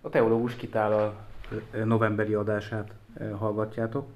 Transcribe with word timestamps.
A 0.00 0.08
Teológus 0.08 0.54
Kitállal 0.54 1.14
novemberi 1.84 2.34
adását 2.34 2.90
hallgatjátok. 3.38 4.08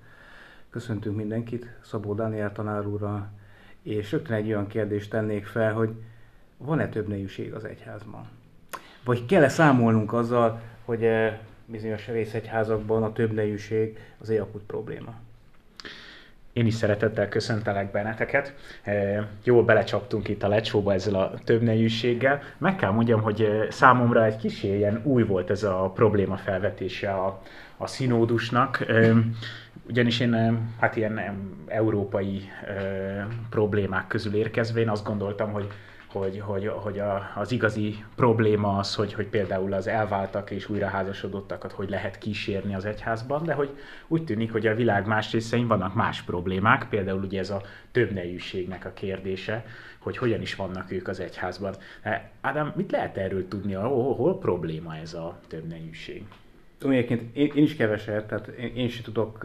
Köszöntünk 0.70 1.16
mindenkit, 1.16 1.66
Szabó 1.80 2.14
Dániel 2.14 2.52
tanár 2.52 2.86
úrral, 2.86 3.28
és 3.82 4.12
rögtön 4.12 4.36
egy 4.36 4.46
olyan 4.46 4.66
kérdést 4.66 5.10
tennék 5.10 5.46
fel, 5.46 5.72
hogy 5.72 5.90
van-e 6.56 6.88
több 6.88 7.08
nejűség 7.08 7.54
az 7.54 7.64
egyházban? 7.64 8.28
Vagy 9.04 9.26
kell-e 9.26 9.48
számolnunk 9.48 10.12
azzal, 10.12 10.60
hogy 10.84 11.08
bizonyos 11.66 12.06
részegyházakban 12.06 13.02
a 13.02 13.12
több 13.12 13.32
nejűség 13.32 13.98
az 14.18 14.30
egy 14.30 14.38
akut 14.38 14.62
probléma? 14.62 15.14
Én 16.54 16.66
is 16.66 16.74
szeretettel 16.74 17.28
köszöntelek 17.28 17.90
benneteket. 17.90 18.54
Jól 19.44 19.64
belecsaptunk 19.64 20.28
itt 20.28 20.42
a 20.42 20.48
lecsóba 20.48 20.92
ezzel 20.92 21.14
a 21.14 21.32
többnejűséggel. 21.44 22.42
Meg 22.58 22.76
kell 22.76 22.90
mondjam, 22.90 23.22
hogy 23.22 23.66
számomra 23.70 24.24
egy 24.24 24.36
kis 24.36 24.62
ilyen 24.62 25.00
új 25.04 25.22
volt 25.22 25.50
ez 25.50 25.62
a 25.62 25.92
probléma 25.94 26.36
felvetése 26.36 27.10
a, 27.10 27.42
a 27.76 27.86
színódusnak. 27.86 28.86
Ugyanis 29.88 30.20
én 30.20 30.58
hát 30.80 30.96
ilyen 30.96 31.20
európai 31.66 32.40
problémák 33.50 34.06
közül 34.06 34.34
érkezve, 34.34 34.80
én 34.80 34.88
azt 34.88 35.04
gondoltam, 35.04 35.52
hogy 35.52 35.66
hogy, 36.18 36.40
hogy, 36.40 36.66
hogy 36.66 36.98
a, 36.98 37.30
az 37.34 37.52
igazi 37.52 38.04
probléma 38.14 38.76
az, 38.76 38.94
hogy, 38.94 39.12
hogy 39.12 39.26
például 39.26 39.72
az 39.72 39.86
elváltak 39.86 40.50
és 40.50 40.68
újraházasodottakat 40.68 41.72
hogy 41.72 41.88
lehet 41.88 42.18
kísérni 42.18 42.74
az 42.74 42.84
egyházban, 42.84 43.44
de 43.44 43.54
hogy 43.54 43.76
úgy 44.08 44.24
tűnik, 44.24 44.52
hogy 44.52 44.66
a 44.66 44.74
világ 44.74 45.06
más 45.06 45.32
részein 45.32 45.66
vannak 45.66 45.94
más 45.94 46.22
problémák, 46.22 46.88
például 46.88 47.22
ugye 47.22 47.38
ez 47.38 47.50
a 47.50 47.62
többnejűségnek 47.92 48.84
a 48.84 48.92
kérdése, 48.92 49.64
hogy 49.98 50.16
hogyan 50.16 50.40
is 50.40 50.54
vannak 50.54 50.90
ők 50.90 51.08
az 51.08 51.20
egyházban. 51.20 51.74
Ádám, 52.40 52.72
mit 52.76 52.90
lehet 52.90 53.16
erről 53.16 53.48
tudni, 53.48 53.72
hol, 53.72 54.14
hol 54.14 54.38
probléma 54.38 54.96
ez 54.96 55.14
a 55.14 55.40
többnejűség? 55.48 56.24
Tudom, 56.84 56.98
egyébként 56.98 57.36
én, 57.36 57.50
én 57.54 57.62
is 57.62 57.76
keveset, 57.76 58.26
tehát 58.26 58.46
én, 58.46 58.72
én 58.74 58.88
sem 58.88 59.02
tudok 59.02 59.44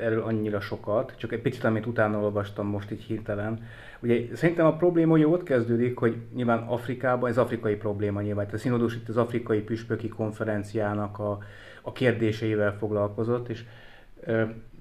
erről 0.00 0.22
annyira 0.22 0.60
sokat, 0.60 1.14
csak 1.16 1.32
egy 1.32 1.40
picit, 1.40 1.64
amit 1.64 1.86
utána 1.86 2.18
olvastam 2.18 2.66
most 2.66 2.90
így 2.90 3.02
hirtelen. 3.02 3.62
Ugye 4.00 4.36
szerintem 4.36 4.66
a 4.66 4.76
probléma 4.76 5.12
hogy 5.12 5.24
ott 5.24 5.42
kezdődik, 5.42 5.98
hogy 5.98 6.16
nyilván 6.34 6.58
Afrikában, 6.58 7.30
ez 7.30 7.38
afrikai 7.38 7.74
probléma 7.74 8.20
nyilván, 8.20 8.44
tehát 8.44 8.60
a 8.60 8.62
színodus 8.62 8.94
itt 8.94 9.08
az 9.08 9.16
afrikai 9.16 9.60
püspöki 9.60 10.08
konferenciának 10.08 11.18
a, 11.18 11.38
a 11.82 11.92
kérdéseivel 11.92 12.76
foglalkozott, 12.78 13.48
és 13.48 13.64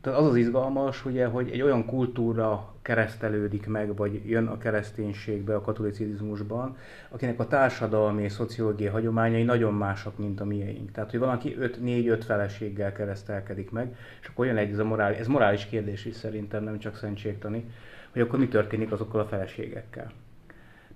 tehát 0.03 0.19
az 0.19 0.25
az 0.25 0.35
izgalmas, 0.35 1.05
ugye, 1.05 1.25
hogy 1.25 1.49
egy 1.49 1.61
olyan 1.61 1.85
kultúra 1.85 2.73
keresztelődik 2.81 3.67
meg, 3.67 3.95
vagy 3.95 4.29
jön 4.29 4.47
a 4.47 4.57
kereszténységbe, 4.57 5.55
a 5.55 5.61
katolicizmusban, 5.61 6.77
akinek 7.09 7.39
a 7.39 7.47
társadalmi 7.47 8.23
és 8.23 8.31
szociológiai 8.31 8.89
hagyományai 8.89 9.43
nagyon 9.43 9.73
másak, 9.73 10.17
mint 10.17 10.39
a 10.39 10.45
miénk. 10.45 10.91
Tehát, 10.91 11.11
hogy 11.11 11.19
valaki 11.19 11.57
4-5 11.59 12.21
feleséggel 12.25 12.91
keresztelkedik 12.91 13.71
meg, 13.71 13.95
és 14.21 14.27
akkor 14.27 14.45
jön 14.45 14.57
egy, 14.57 14.71
ez, 14.71 14.79
a 14.79 14.83
morális, 14.83 15.17
ez 15.17 15.27
morális 15.27 15.65
kérdés 15.65 16.05
is 16.05 16.15
szerintem, 16.15 16.63
nem 16.63 16.79
csak 16.79 16.95
szentségtani, 16.95 17.65
hogy 18.11 18.21
akkor 18.21 18.39
mi 18.39 18.47
történik 18.47 18.91
azokkal 18.91 19.21
a 19.21 19.25
feleségekkel 19.25 20.11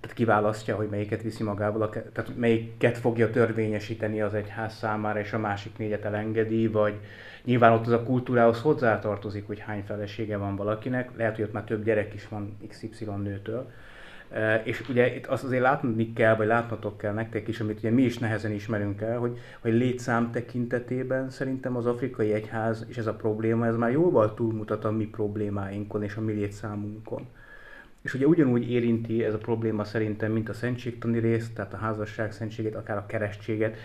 tehát 0.00 0.16
kiválasztja, 0.16 0.76
hogy 0.76 0.88
melyiket 0.88 1.22
viszi 1.22 1.42
magával, 1.42 1.88
tehát 1.88 2.36
melyiket 2.36 2.98
fogja 2.98 3.30
törvényesíteni 3.30 4.20
az 4.20 4.34
egyház 4.34 4.74
számára, 4.74 5.20
és 5.20 5.32
a 5.32 5.38
másik 5.38 5.78
négyet 5.78 6.04
elengedi, 6.04 6.66
vagy 6.66 6.94
nyilván 7.44 7.72
ott 7.72 7.86
az 7.86 7.92
a 7.92 8.02
kultúrához 8.02 8.60
hozzátartozik, 8.60 9.46
hogy 9.46 9.58
hány 9.58 9.82
felesége 9.86 10.36
van 10.36 10.56
valakinek, 10.56 11.10
lehet, 11.16 11.36
hogy 11.36 11.44
ott 11.44 11.52
már 11.52 11.64
több 11.64 11.84
gyerek 11.84 12.14
is 12.14 12.28
van 12.28 12.56
XY 12.68 13.04
nőtől, 13.22 13.70
e, 14.30 14.62
és 14.64 14.88
ugye 14.88 15.14
itt 15.14 15.26
azt 15.26 15.44
azért 15.44 15.62
látni 15.62 16.12
kell, 16.12 16.36
vagy 16.36 16.46
látnotok 16.46 16.98
kell 16.98 17.12
nektek 17.12 17.48
is, 17.48 17.60
amit 17.60 17.78
ugye 17.78 17.90
mi 17.90 18.02
is 18.02 18.18
nehezen 18.18 18.52
ismerünk 18.52 19.00
el, 19.00 19.18
hogy, 19.18 19.38
hogy 19.60 19.72
létszám 19.72 20.30
tekintetében 20.30 21.30
szerintem 21.30 21.76
az 21.76 21.86
afrikai 21.86 22.32
egyház, 22.32 22.86
és 22.88 22.96
ez 22.96 23.06
a 23.06 23.14
probléma, 23.14 23.66
ez 23.66 23.76
már 23.76 23.90
jóval 23.90 24.34
túlmutat 24.34 24.84
a 24.84 24.90
mi 24.90 25.06
problémáinkon 25.06 26.02
és 26.02 26.16
a 26.16 26.20
mi 26.20 26.32
létszámunkon. 26.32 27.26
És 28.08 28.14
ugye 28.14 28.26
ugyanúgy 28.26 28.70
érinti 28.70 29.24
ez 29.24 29.34
a 29.34 29.38
probléma 29.38 29.84
szerintem, 29.84 30.32
mint 30.32 30.48
a 30.48 30.52
szentségtani 30.52 31.18
részt, 31.18 31.54
tehát 31.54 31.72
a 31.72 31.76
házasság 31.76 32.32
szentségét, 32.32 32.74
akár 32.74 32.96
a 32.96 33.06
keresztséget. 33.06 33.76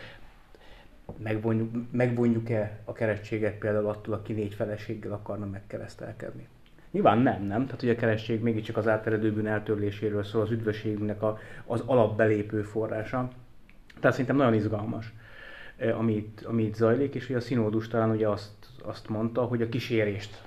Megvonjuk, 1.17 1.71
megvonjuk-e 1.91 2.79
a 2.85 2.91
keresztséget 2.91 3.57
például 3.57 3.87
attól, 3.87 4.13
aki 4.13 4.33
négy 4.33 4.53
feleséggel 4.53 5.11
akarna 5.11 5.45
megkeresztelkedni? 5.45 6.47
Nyilván 6.91 7.17
nem, 7.17 7.43
nem. 7.43 7.65
Tehát 7.65 7.81
ugye 7.81 7.91
a 7.91 7.95
keresztség 7.95 8.41
mégiscsak 8.41 8.77
az 8.77 8.87
áteredő 8.87 9.33
bűn 9.33 9.47
eltörléséről 9.47 10.23
szól, 10.23 10.41
az 10.41 10.51
üdvösségünknek 10.51 11.21
a, 11.21 11.37
az 11.65 11.83
alapbelépő 11.85 12.61
forrása. 12.61 13.29
Tehát 13.99 14.11
szerintem 14.11 14.35
nagyon 14.35 14.53
izgalmas, 14.53 15.13
eh, 15.77 15.99
amit, 15.99 16.45
amit 16.45 16.75
zajlik, 16.75 17.15
és 17.15 17.29
ugye 17.29 17.37
a 17.37 17.41
színódus 17.41 17.87
talán 17.87 18.09
ugye 18.09 18.27
azt, 18.27 18.67
azt 18.83 19.09
mondta, 19.09 19.43
hogy 19.43 19.61
a 19.61 19.69
kísérést 19.69 20.41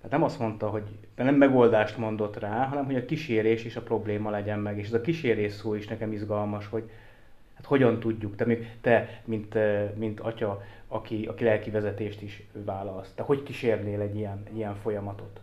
tehát 0.00 0.16
nem 0.16 0.22
azt 0.22 0.38
mondta, 0.38 0.68
hogy 0.68 0.82
nem 1.16 1.34
megoldást 1.34 1.96
mondott 1.96 2.38
rá, 2.38 2.64
hanem 2.64 2.84
hogy 2.84 2.96
a 2.96 3.04
kísérés 3.04 3.64
is 3.64 3.76
a 3.76 3.82
probléma 3.82 4.30
legyen 4.30 4.58
meg. 4.58 4.78
És 4.78 4.86
ez 4.86 4.92
a 4.92 5.00
kísérés 5.00 5.52
szó 5.52 5.74
is 5.74 5.86
nekem 5.86 6.12
izgalmas, 6.12 6.66
hogy 6.66 6.90
hát 7.54 7.64
hogyan 7.64 8.00
tudjuk, 8.00 8.36
te, 8.36 8.46
te 8.80 9.20
mint, 9.24 9.54
mint 9.96 10.20
atya, 10.20 10.62
aki, 10.88 11.26
aki 11.26 11.44
lelki 11.44 11.70
vezetést 11.70 12.22
is 12.22 12.42
választ, 12.52 13.14
te 13.14 13.22
hogy 13.22 13.42
kísérnél 13.42 14.00
egy 14.00 14.16
ilyen, 14.16 14.42
ilyen 14.54 14.74
folyamatot? 14.74 15.40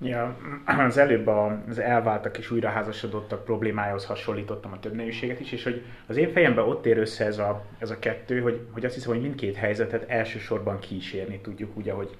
Ja, 0.00 0.36
az 0.64 0.96
előbb 0.96 1.26
az 1.26 1.78
elváltak 1.78 2.38
és 2.38 2.50
újraházasodottak 2.50 3.44
problémájához 3.44 4.06
hasonlítottam 4.06 4.72
a 4.72 4.78
többnőséget 4.80 5.40
is, 5.40 5.52
és 5.52 5.64
hogy 5.64 5.82
az 6.06 6.16
én 6.16 6.32
fejemben 6.32 6.64
ott 6.64 6.86
ér 6.86 6.98
össze 6.98 7.24
ez 7.24 7.38
a, 7.38 7.64
ez 7.78 7.90
a 7.90 7.98
kettő, 7.98 8.40
hogy, 8.40 8.66
hogy 8.70 8.84
azt 8.84 8.94
hiszem, 8.94 9.12
hogy 9.12 9.22
mindkét 9.22 9.56
helyzetet 9.56 10.08
elsősorban 10.10 10.78
kísérni 10.78 11.40
tudjuk, 11.40 11.76
úgy, 11.76 11.88
ahogy, 11.88 12.16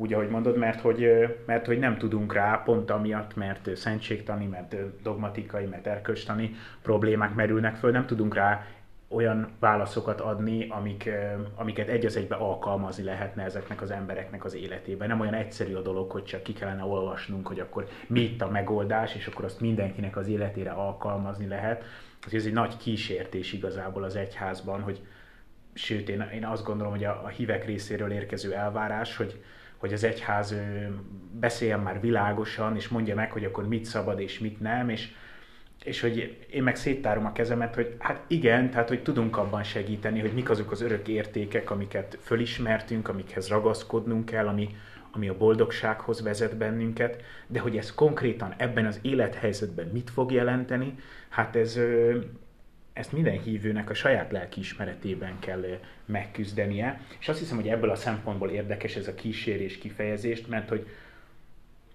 úgy, 0.00 0.12
ahogy 0.12 0.28
mondod, 0.28 0.56
mert 0.56 0.80
hogy, 0.80 1.08
mert 1.46 1.66
hogy 1.66 1.78
nem 1.78 1.98
tudunk 1.98 2.32
rá, 2.32 2.62
pont 2.64 2.90
amiatt, 2.90 3.36
mert 3.36 3.76
szentségtani, 3.76 4.46
mert 4.46 5.02
dogmatikai, 5.02 5.64
mert 5.64 5.86
erkölcstani 5.86 6.54
problémák 6.82 7.34
merülnek 7.34 7.76
föl, 7.76 7.90
nem 7.90 8.06
tudunk 8.06 8.34
rá 8.34 8.66
olyan 9.08 9.48
válaszokat 9.58 10.20
adni, 10.20 10.66
amik, 10.68 11.10
amiket 11.54 11.88
egy 11.88 12.06
az 12.06 12.16
egybe 12.16 12.34
alkalmazni 12.34 13.04
lehetne 13.04 13.42
ezeknek 13.42 13.82
az 13.82 13.90
embereknek 13.90 14.44
az 14.44 14.54
életében. 14.54 15.08
Nem 15.08 15.20
olyan 15.20 15.34
egyszerű 15.34 15.74
a 15.74 15.82
dolog, 15.82 16.10
hogy 16.10 16.24
csak 16.24 16.42
ki 16.42 16.52
kellene 16.52 16.84
olvasnunk, 16.84 17.46
hogy 17.46 17.60
akkor 17.60 17.88
mi 18.06 18.20
itt 18.20 18.42
a 18.42 18.50
megoldás, 18.50 19.14
és 19.14 19.26
akkor 19.26 19.44
azt 19.44 19.60
mindenkinek 19.60 20.16
az 20.16 20.28
életére 20.28 20.70
alkalmazni 20.70 21.46
lehet. 21.46 21.84
Ez 22.32 22.44
egy 22.44 22.52
nagy 22.52 22.76
kísértés 22.76 23.52
igazából 23.52 24.02
az 24.02 24.16
egyházban, 24.16 24.80
hogy 24.80 25.00
sőt, 25.72 26.08
én, 26.08 26.30
én 26.34 26.44
azt 26.44 26.64
gondolom, 26.64 26.92
hogy 26.92 27.04
a, 27.04 27.22
a 27.24 27.28
hívek 27.28 27.64
részéről 27.64 28.10
érkező 28.10 28.54
elvárás, 28.54 29.16
hogy, 29.16 29.40
hogy 29.78 29.92
az 29.92 30.04
egyház 30.04 30.54
beszéljen 31.32 31.80
már 31.80 32.00
világosan, 32.00 32.76
és 32.76 32.88
mondja 32.88 33.14
meg, 33.14 33.32
hogy 33.32 33.44
akkor 33.44 33.68
mit 33.68 33.84
szabad 33.84 34.20
és 34.20 34.38
mit 34.38 34.60
nem, 34.60 34.88
és, 34.88 35.08
és 35.84 36.00
hogy 36.00 36.46
én 36.50 36.62
meg 36.62 36.76
széttárom 36.76 37.26
a 37.26 37.32
kezemet, 37.32 37.74
hogy 37.74 37.94
hát 37.98 38.24
igen, 38.26 38.70
tehát 38.70 38.88
hogy 38.88 39.02
tudunk 39.02 39.36
abban 39.36 39.62
segíteni, 39.62 40.20
hogy 40.20 40.32
mik 40.32 40.50
azok 40.50 40.70
az 40.70 40.80
örök 40.80 41.08
értékek, 41.08 41.70
amiket 41.70 42.18
fölismertünk, 42.22 43.08
amikhez 43.08 43.48
ragaszkodnunk 43.48 44.24
kell, 44.24 44.46
ami, 44.46 44.68
ami 45.12 45.28
a 45.28 45.36
boldogsághoz 45.36 46.22
vezet 46.22 46.56
bennünket, 46.56 47.22
de 47.46 47.60
hogy 47.60 47.76
ez 47.76 47.94
konkrétan 47.94 48.54
ebben 48.56 48.86
az 48.86 48.98
élethelyzetben 49.02 49.86
mit 49.86 50.10
fog 50.10 50.32
jelenteni, 50.32 50.94
hát 51.28 51.56
ez, 51.56 51.80
ezt 52.98 53.12
minden 53.12 53.40
hívőnek 53.40 53.90
a 53.90 53.94
saját 53.94 54.32
lelkiismeretében 54.32 55.38
kell 55.38 55.78
megküzdenie. 56.04 57.00
És 57.18 57.28
azt 57.28 57.38
hiszem, 57.38 57.56
hogy 57.56 57.68
ebből 57.68 57.90
a 57.90 57.94
szempontból 57.94 58.50
érdekes 58.50 58.96
ez 58.96 59.08
a 59.08 59.14
kísérés 59.14 59.78
kifejezést, 59.78 60.48
mert 60.48 60.68
hogy 60.68 60.86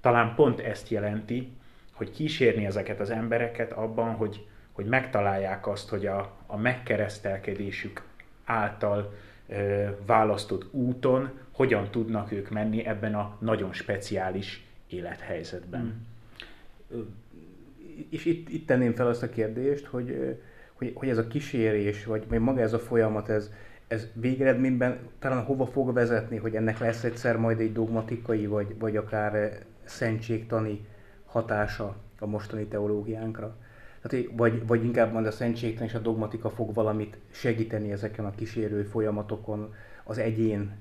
talán 0.02 0.36
pont 0.36 0.60
ezt 0.60 0.90
jelenti, 0.90 1.52
hogy 1.92 2.12
kísérni 2.12 2.66
ezeket 2.66 3.00
az 3.00 3.10
embereket 3.10 3.72
abban, 3.72 4.14
hogy, 4.14 4.48
hogy 4.72 4.86
megtalálják 4.86 5.68
azt, 5.68 5.90
hogy 5.90 6.06
a, 6.06 6.38
a 6.46 6.58
megkeresztelkedésük 6.58 8.04
által 8.46 9.14
ö, 9.48 9.90
választott 10.06 10.74
úton 10.74 11.32
hogyan 11.52 11.92
tudnak 11.92 12.32
ők 12.32 12.50
menni 12.50 12.86
ebben 12.86 13.16
a 13.16 13.38
nagyon 13.40 13.74
speciális 13.74 14.66
élethelyzetben. 14.88 16.06
Mm. 16.96 17.02
És 18.10 18.26
itt, 18.26 18.50
itt 18.50 18.68
tenném 18.68 18.94
fel 18.94 19.08
azt 19.08 19.24
a 19.24 19.30
kérdést, 19.30 19.86
hogy 19.86 20.38
hogy, 20.94 21.10
ez 21.10 21.18
a 21.18 21.28
kísérés, 21.28 22.06
vagy, 22.06 22.24
vagy 22.30 22.40
maga 22.40 22.62
ez 22.62 22.74
a 22.74 22.80
folyamat, 22.80 23.30
ez, 23.30 23.52
ez 23.88 24.08
végeredményben 24.14 24.98
talán 25.20 25.44
hova 25.44 25.66
fog 25.66 25.94
vezetni, 25.94 26.38
hogy 26.38 26.56
ennek 26.56 26.80
lesz 26.80 27.04
egyszer 27.04 27.38
majd 27.38 27.60
egy 27.60 27.74
dogmatikai, 27.74 28.46
vagy, 28.46 28.76
vagy 28.80 28.98
akár 28.98 29.60
szentségtani 29.84 30.86
hatása 31.26 31.96
a 32.20 32.26
mostani 32.26 32.66
teológiánkra? 32.66 33.56
Tehát, 34.02 34.28
vagy, 34.36 34.68
vagy 34.68 34.84
inkább 34.84 35.14
majd 35.14 35.26
a 35.26 35.32
szentségtan 35.32 35.86
és 35.86 35.94
a 35.94 36.00
dogmatika 36.00 36.50
fog 36.50 36.74
valamit 36.74 37.18
segíteni 37.32 37.92
ezeken 37.92 38.26
a 38.26 38.36
kísérő 38.36 38.84
folyamatokon 38.84 39.74
az 40.04 40.18
egyén 40.18 40.72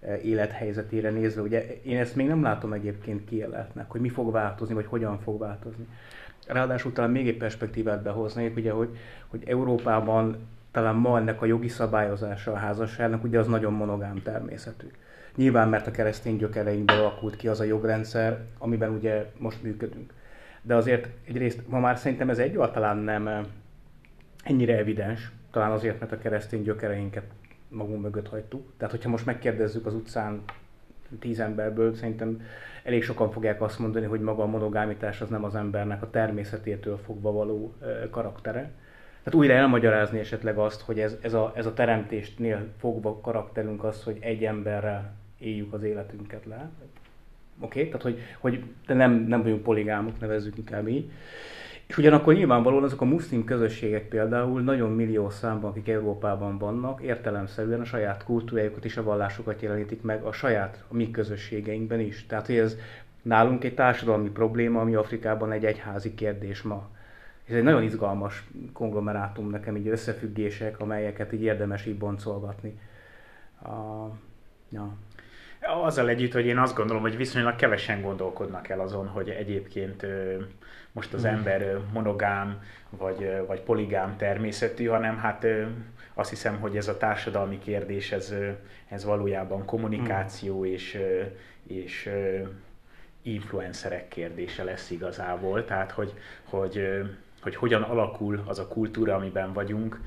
eh, 0.00 0.24
élethelyzetére 0.24 1.10
nézve. 1.10 1.42
Ugye 1.42 1.80
én 1.82 1.98
ezt 1.98 2.16
még 2.16 2.26
nem 2.26 2.42
látom 2.42 2.72
egyébként 2.72 3.24
kieletnek, 3.24 3.90
hogy 3.90 4.00
mi 4.00 4.08
fog 4.08 4.32
változni, 4.32 4.74
vagy 4.74 4.86
hogyan 4.86 5.18
fog 5.18 5.38
változni. 5.38 5.86
Ráadásul 6.46 6.92
talán 6.92 7.10
még 7.10 7.28
egy 7.28 7.36
perspektívát 7.36 8.02
behoznék, 8.02 8.56
ugye, 8.56 8.70
hogy, 8.70 8.96
hogy 9.26 9.42
Európában 9.46 10.36
talán 10.70 10.94
ma 10.94 11.18
ennek 11.18 11.42
a 11.42 11.46
jogi 11.46 11.68
szabályozása 11.68 12.52
a 12.52 12.56
házasságnak, 12.56 13.24
ugye 13.24 13.38
az 13.38 13.46
nagyon 13.46 13.72
monogám 13.72 14.22
természetű. 14.22 14.86
Nyilván, 15.36 15.68
mert 15.68 15.86
a 15.86 15.90
keresztény 15.90 16.36
gyökereinkből 16.36 16.98
alakult 16.98 17.36
ki 17.36 17.48
az 17.48 17.60
a 17.60 17.64
jogrendszer, 17.64 18.40
amiben 18.58 18.90
ugye 18.90 19.26
most 19.38 19.62
működünk. 19.62 20.12
De 20.62 20.74
azért 20.74 21.08
egyrészt 21.28 21.68
ma 21.68 21.78
már 21.78 21.98
szerintem 21.98 22.30
ez 22.30 22.38
egyáltalán 22.38 22.96
nem 22.96 23.28
eh, 23.28 23.44
ennyire 24.44 24.76
evidens, 24.76 25.30
talán 25.50 25.70
azért, 25.70 26.00
mert 26.00 26.12
a 26.12 26.18
keresztény 26.18 26.62
gyökereinket 26.62 27.24
magunk 27.68 28.02
mögött 28.02 28.28
hagytuk. 28.28 28.72
Tehát, 28.76 28.94
hogyha 28.94 29.10
most 29.10 29.26
megkérdezzük 29.26 29.86
az 29.86 29.94
utcán 29.94 30.42
tíz 31.18 31.40
emberből, 31.40 31.94
szerintem 31.94 32.42
elég 32.82 33.02
sokan 33.02 33.30
fogják 33.30 33.62
azt 33.62 33.78
mondani, 33.78 34.06
hogy 34.06 34.20
maga 34.20 34.42
a 34.42 34.46
monogámitás 34.46 35.20
az 35.20 35.28
nem 35.28 35.44
az 35.44 35.54
embernek 35.54 36.02
a 36.02 36.10
természetétől 36.10 36.98
fogva 37.04 37.32
való 37.32 37.74
karaktere. 38.10 38.70
Tehát 39.22 39.38
újra 39.38 39.54
elmagyarázni 39.54 40.18
esetleg 40.18 40.58
azt, 40.58 40.80
hogy 40.80 41.00
ez, 41.00 41.16
ez, 41.20 41.34
a, 41.34 41.52
ez 41.56 41.66
a 41.66 41.74
teremtéstnél 41.74 42.66
fogva 42.78 43.20
karakterünk 43.20 43.84
az, 43.84 44.02
hogy 44.02 44.16
egy 44.20 44.44
emberrel 44.44 45.12
éljük 45.38 45.72
az 45.72 45.82
életünket 45.82 46.44
le. 46.44 46.70
Oké? 47.60 47.78
Okay? 47.78 47.86
Tehát, 47.86 48.02
hogy, 48.02 48.18
hogy 48.38 48.64
de 48.86 48.94
nem, 48.94 49.12
nem 49.12 49.42
vagyunk 49.42 49.62
poligámok, 49.62 50.20
nevezzük 50.20 50.58
inkább 50.58 50.88
így. 50.88 51.10
És 51.86 51.98
ugyanakkor 51.98 52.34
nyilvánvalóan 52.34 52.82
azok 52.82 53.00
a 53.00 53.04
muszlim 53.04 53.44
közösségek 53.44 54.08
például 54.08 54.60
nagyon 54.60 54.90
millió 54.90 55.30
számban, 55.30 55.70
akik 55.70 55.88
Európában 55.88 56.58
vannak, 56.58 57.02
értelemszerűen 57.02 57.80
a 57.80 57.84
saját 57.84 58.24
kultúrájukat 58.24 58.84
és 58.84 58.96
a 58.96 59.02
vallásokat 59.02 59.62
jelenítik 59.62 60.02
meg 60.02 60.22
a 60.22 60.32
saját, 60.32 60.84
a 60.88 60.94
mi 60.94 61.10
közösségeinkben 61.10 62.00
is. 62.00 62.26
Tehát, 62.26 62.46
hogy 62.46 62.56
ez 62.56 62.76
nálunk 63.22 63.64
egy 63.64 63.74
társadalmi 63.74 64.30
probléma, 64.30 64.80
ami 64.80 64.94
Afrikában 64.94 65.52
egy 65.52 65.64
egyházi 65.64 66.14
kérdés 66.14 66.62
ma. 66.62 66.88
Ez 67.48 67.54
egy 67.54 67.62
nagyon 67.62 67.82
izgalmas 67.82 68.44
konglomerátum 68.72 69.50
nekem, 69.50 69.76
így 69.76 69.88
összefüggések, 69.88 70.80
amelyeket 70.80 71.32
így 71.32 71.42
érdemes 71.42 71.86
így 71.86 71.98
boncolgatni. 71.98 72.78
Uh, 73.62 74.12
ja. 74.68 74.94
Azzal 75.62 76.08
együtt, 76.08 76.32
hogy 76.32 76.46
én 76.46 76.58
azt 76.58 76.74
gondolom, 76.74 77.02
hogy 77.02 77.16
viszonylag 77.16 77.56
kevesen 77.56 78.02
gondolkodnak 78.02 78.68
el 78.68 78.80
azon, 78.80 79.06
hogy 79.06 79.28
egyébként 79.28 80.06
most 80.92 81.12
az 81.12 81.22
hmm. 81.22 81.34
ember 81.34 81.78
monogám 81.92 82.62
vagy, 82.90 83.44
vagy 83.46 83.60
poligám 83.60 84.16
természetű, 84.16 84.86
hanem 84.86 85.18
hát 85.18 85.46
azt 86.14 86.30
hiszem, 86.30 86.60
hogy 86.60 86.76
ez 86.76 86.88
a 86.88 86.96
társadalmi 86.96 87.58
kérdés, 87.58 88.12
ez, 88.12 88.34
ez 88.88 89.04
valójában 89.04 89.64
kommunikáció 89.64 90.54
hmm. 90.62 90.72
és, 90.72 90.98
és 91.66 92.10
influencerek 93.22 94.08
kérdése 94.08 94.64
lesz 94.64 94.90
igazából. 94.90 95.64
Tehát, 95.64 95.90
hogy, 95.90 96.14
hogy, 96.44 96.88
hogy 97.42 97.56
hogyan 97.56 97.82
alakul 97.82 98.42
az 98.46 98.58
a 98.58 98.68
kultúra, 98.68 99.14
amiben 99.14 99.52
vagyunk. 99.52 100.00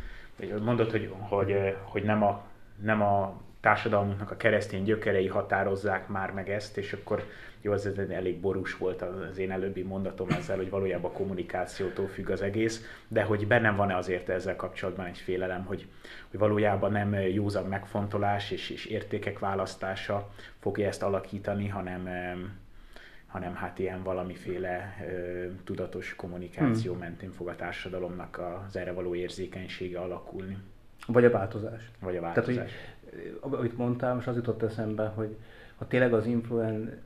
Mondod, 0.61 0.91
hogy, 0.91 1.13
hogy, 1.19 1.75
hogy 1.83 2.03
nem, 2.03 2.23
a, 2.23 2.43
nem 2.81 3.01
a 3.01 3.41
társadalmunknak 3.65 4.31
a 4.31 4.37
keresztény 4.37 4.83
gyökerei 4.83 5.27
határozzák 5.27 6.07
már 6.07 6.31
meg 6.31 6.49
ezt, 6.49 6.77
és 6.77 6.93
akkor 6.93 7.23
jó, 7.61 7.71
az 7.71 7.89
elég 8.09 8.39
borús 8.39 8.77
volt 8.77 9.01
az 9.01 9.37
én 9.37 9.51
előbbi 9.51 9.81
mondatom 9.81 10.29
ezzel, 10.29 10.55
hogy 10.55 10.69
valójában 10.69 11.11
a 11.11 11.13
kommunikációtól 11.13 12.07
függ 12.07 12.29
az 12.29 12.41
egész, 12.41 12.85
de 13.07 13.23
hogy 13.23 13.47
bennem 13.47 13.75
van-e 13.75 13.95
azért 13.95 14.29
ezzel 14.29 14.55
kapcsolatban 14.55 15.05
egy 15.05 15.17
félelem, 15.17 15.65
hogy, 15.65 15.87
hogy 16.29 16.39
valójában 16.39 16.91
nem 16.91 17.13
józan 17.13 17.65
megfontolás 17.65 18.51
és, 18.51 18.69
és 18.69 18.85
értékek 18.85 19.39
választása 19.39 20.29
fogja 20.59 20.87
ezt 20.87 21.03
alakítani, 21.03 21.67
hanem, 21.67 22.09
hanem 23.27 23.55
hát 23.55 23.79
ilyen 23.79 24.03
valamiféle 24.03 24.95
ö, 25.11 25.45
tudatos 25.63 26.15
kommunikáció 26.15 26.91
hmm. 26.91 27.01
mentén 27.01 27.31
fog 27.31 27.47
a 27.47 27.55
társadalomnak 27.55 28.39
az 28.67 28.75
erre 28.75 28.91
való 28.91 29.15
érzékenysége 29.15 29.99
alakulni. 29.99 30.57
Vagy 31.07 31.25
a 31.25 31.29
változás. 31.29 31.91
Vagy 31.99 32.17
a 32.17 32.21
változás. 32.21 32.55
Tehát, 32.55 32.69
hogy, 32.69 32.94
amit 33.39 33.77
mondtam, 33.77 34.17
és 34.19 34.27
az 34.27 34.35
jutott 34.35 34.63
eszembe, 34.63 35.11
hogy 35.15 35.35
ha 35.77 35.87
tényleg 35.87 36.13
az, 36.13 36.25
influen, 36.25 37.01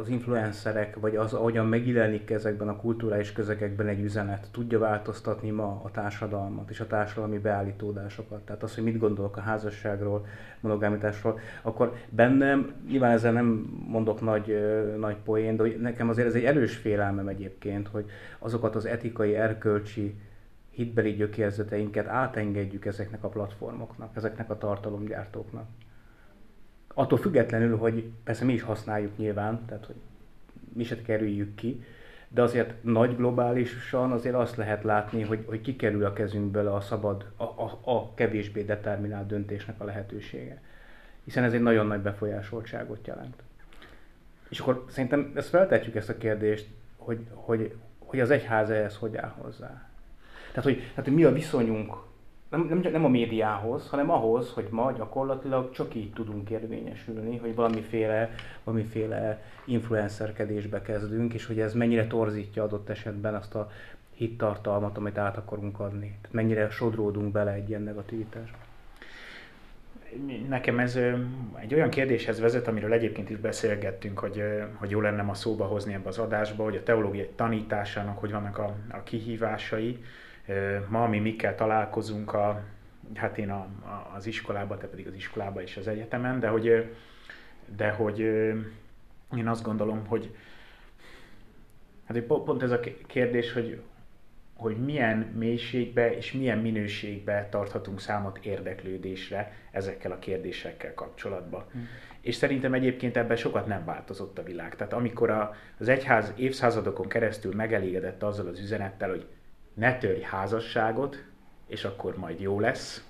az 0.00 0.08
influencerek, 0.08 0.96
vagy 1.00 1.16
az, 1.16 1.32
ahogyan 1.32 1.66
megjelenik 1.66 2.30
ezekben 2.30 2.68
a 2.68 2.76
kulturális 2.76 3.32
közegekben 3.32 3.86
egy 3.86 4.00
üzenet, 4.00 4.48
tudja 4.50 4.78
változtatni 4.78 5.50
ma 5.50 5.80
a 5.84 5.90
társadalmat 5.90 6.70
és 6.70 6.80
a 6.80 6.86
társadalmi 6.86 7.38
beállítódásokat. 7.38 8.40
Tehát 8.40 8.62
az, 8.62 8.74
hogy 8.74 8.84
mit 8.84 8.98
gondolok 8.98 9.36
a 9.36 9.40
házasságról, 9.40 10.26
monogámitásról, 10.60 11.38
akkor 11.62 11.92
bennem, 12.08 12.72
nyilván 12.88 13.10
ezzel 13.10 13.32
nem 13.32 13.46
mondok 13.86 14.20
nagy, 14.20 14.58
nagy 14.98 15.16
poén, 15.24 15.56
de 15.56 15.64
nekem 15.80 16.08
azért 16.08 16.26
ez 16.26 16.34
egy 16.34 16.44
erős 16.44 16.76
félelmem 16.76 17.28
egyébként, 17.28 17.88
hogy 17.88 18.04
azokat 18.38 18.74
az 18.76 18.86
etikai, 18.86 19.34
erkölcsi, 19.34 20.20
hitbeli 20.70 21.12
gyökérzeteinket 21.12 22.06
átengedjük 22.06 22.84
ezeknek 22.84 23.24
a 23.24 23.28
platformoknak, 23.28 24.16
ezeknek 24.16 24.50
a 24.50 24.58
tartalomgyártóknak 24.58 25.66
attól 26.94 27.18
függetlenül, 27.18 27.76
hogy 27.76 28.10
persze 28.24 28.44
mi 28.44 28.52
is 28.52 28.62
használjuk 28.62 29.16
nyilván, 29.16 29.64
tehát 29.66 29.86
hogy 29.86 29.96
mi 30.72 30.84
se 30.84 31.02
kerüljük 31.02 31.54
ki, 31.54 31.84
de 32.28 32.42
azért 32.42 32.82
nagy 32.82 33.16
globálisan 33.16 34.12
azért 34.12 34.34
azt 34.34 34.56
lehet 34.56 34.82
látni, 34.82 35.22
hogy, 35.22 35.44
hogy 35.46 35.60
kikerül 35.60 36.04
a 36.04 36.12
kezünkből 36.12 36.66
a 36.66 36.80
szabad, 36.80 37.26
a, 37.36 37.42
a, 37.42 37.80
a 37.84 38.14
kevésbé 38.14 38.62
determinált 38.62 39.26
döntésnek 39.26 39.80
a 39.80 39.84
lehetősége. 39.84 40.62
Hiszen 41.24 41.44
ez 41.44 41.52
egy 41.52 41.62
nagyon 41.62 41.86
nagy 41.86 42.00
befolyásoltságot 42.00 43.06
jelent. 43.06 43.42
És 44.48 44.58
akkor 44.58 44.84
szerintem 44.88 45.32
ezt 45.34 45.48
feltetjük 45.48 45.94
ezt 45.94 46.08
a 46.08 46.16
kérdést, 46.16 46.68
hogy, 46.96 47.18
hogy, 47.30 47.74
hogy 47.98 48.20
az 48.20 48.30
egyház 48.30 48.70
ehhez 48.70 48.96
hogy 48.96 49.16
áll 49.16 49.34
hozzá. 49.38 49.89
Tehát 50.52 50.64
hogy, 50.64 50.78
tehát, 50.78 51.04
hogy 51.04 51.14
mi 51.14 51.24
a 51.24 51.32
viszonyunk 51.32 51.94
nem, 52.50 52.66
nem, 52.68 52.92
nem 52.92 53.04
a 53.04 53.08
médiához, 53.08 53.88
hanem 53.88 54.10
ahhoz, 54.10 54.50
hogy 54.50 54.66
ma 54.70 54.92
gyakorlatilag 54.92 55.70
csak 55.70 55.94
így 55.94 56.12
tudunk 56.12 56.50
érvényesülni, 56.50 57.36
hogy 57.36 57.54
valamiféle, 57.54 58.30
valamiféle 58.64 59.42
influencerkedésbe 59.64 60.82
kezdünk, 60.82 61.34
és 61.34 61.46
hogy 61.46 61.60
ez 61.60 61.74
mennyire 61.74 62.06
torzítja 62.06 62.62
adott 62.62 62.88
esetben 62.88 63.34
azt 63.34 63.54
a 63.54 63.70
hittartalmat, 64.14 64.96
amit 64.96 65.18
át 65.18 65.36
akarunk 65.36 65.80
adni. 65.80 66.06
Tehát 66.20 66.32
mennyire 66.32 66.70
sodródunk 66.70 67.32
bele 67.32 67.52
egy 67.52 67.68
ilyen 67.68 67.82
negativitásba. 67.82 68.56
Nekem 70.48 70.78
ez 70.78 70.98
egy 71.54 71.74
olyan 71.74 71.90
kérdéshez 71.90 72.40
vezet, 72.40 72.68
amiről 72.68 72.92
egyébként 72.92 73.30
is 73.30 73.36
beszélgettünk, 73.36 74.18
hogy, 74.18 74.42
hogy 74.74 74.90
jó 74.90 75.00
lenne 75.00 75.22
ma 75.22 75.34
szóba 75.34 75.64
hozni 75.64 75.94
ebbe 75.94 76.08
az 76.08 76.18
adásba, 76.18 76.64
hogy 76.64 76.76
a 76.76 76.82
teológiai 76.82 77.28
tanításának 77.34 78.18
hogy 78.18 78.30
vannak 78.30 78.58
a, 78.58 78.74
a 78.90 79.02
kihívásai, 79.02 79.98
Ma 80.88 81.06
mi 81.06 81.18
mikkel 81.18 81.54
találkozunk, 81.54 82.32
a, 82.32 82.62
hát 83.14 83.38
én 83.38 83.50
a, 83.50 83.66
a, 83.82 84.12
az 84.16 84.26
iskolában, 84.26 84.78
te 84.78 84.86
pedig 84.86 85.06
az 85.06 85.14
iskolában 85.14 85.62
és 85.62 85.76
az 85.76 85.88
egyetemen, 85.88 86.40
de 86.40 86.48
hogy, 86.48 86.94
de 87.76 87.90
hogy 87.90 88.18
én 89.36 89.48
azt 89.48 89.62
gondolom, 89.62 90.06
hogy 90.06 90.34
hát 92.06 92.20
pont 92.20 92.62
ez 92.62 92.70
a 92.70 92.80
kérdés, 93.06 93.52
hogy, 93.52 93.80
hogy 94.56 94.76
milyen 94.76 95.18
mélységbe 95.18 96.16
és 96.16 96.32
milyen 96.32 96.58
minőségbe 96.58 97.48
tarthatunk 97.50 98.00
számot 98.00 98.38
érdeklődésre 98.42 99.52
ezekkel 99.70 100.12
a 100.12 100.18
kérdésekkel 100.18 100.94
kapcsolatban. 100.94 101.64
Hmm. 101.72 101.88
És 102.20 102.34
szerintem 102.34 102.74
egyébként 102.74 103.16
ebben 103.16 103.36
sokat 103.36 103.66
nem 103.66 103.84
változott 103.84 104.38
a 104.38 104.42
világ. 104.42 104.76
Tehát 104.76 104.92
amikor 104.92 105.30
a, 105.30 105.54
az 105.78 105.88
egyház 105.88 106.32
évszázadokon 106.36 107.08
keresztül 107.08 107.54
megelégedett 107.54 108.22
azzal 108.22 108.46
az 108.46 108.60
üzenettel, 108.60 109.08
hogy 109.08 109.26
ne 109.74 109.98
törj 109.98 110.20
házasságot, 110.20 111.24
és 111.66 111.84
akkor 111.84 112.16
majd 112.16 112.40
jó 112.40 112.60
lesz. 112.60 113.04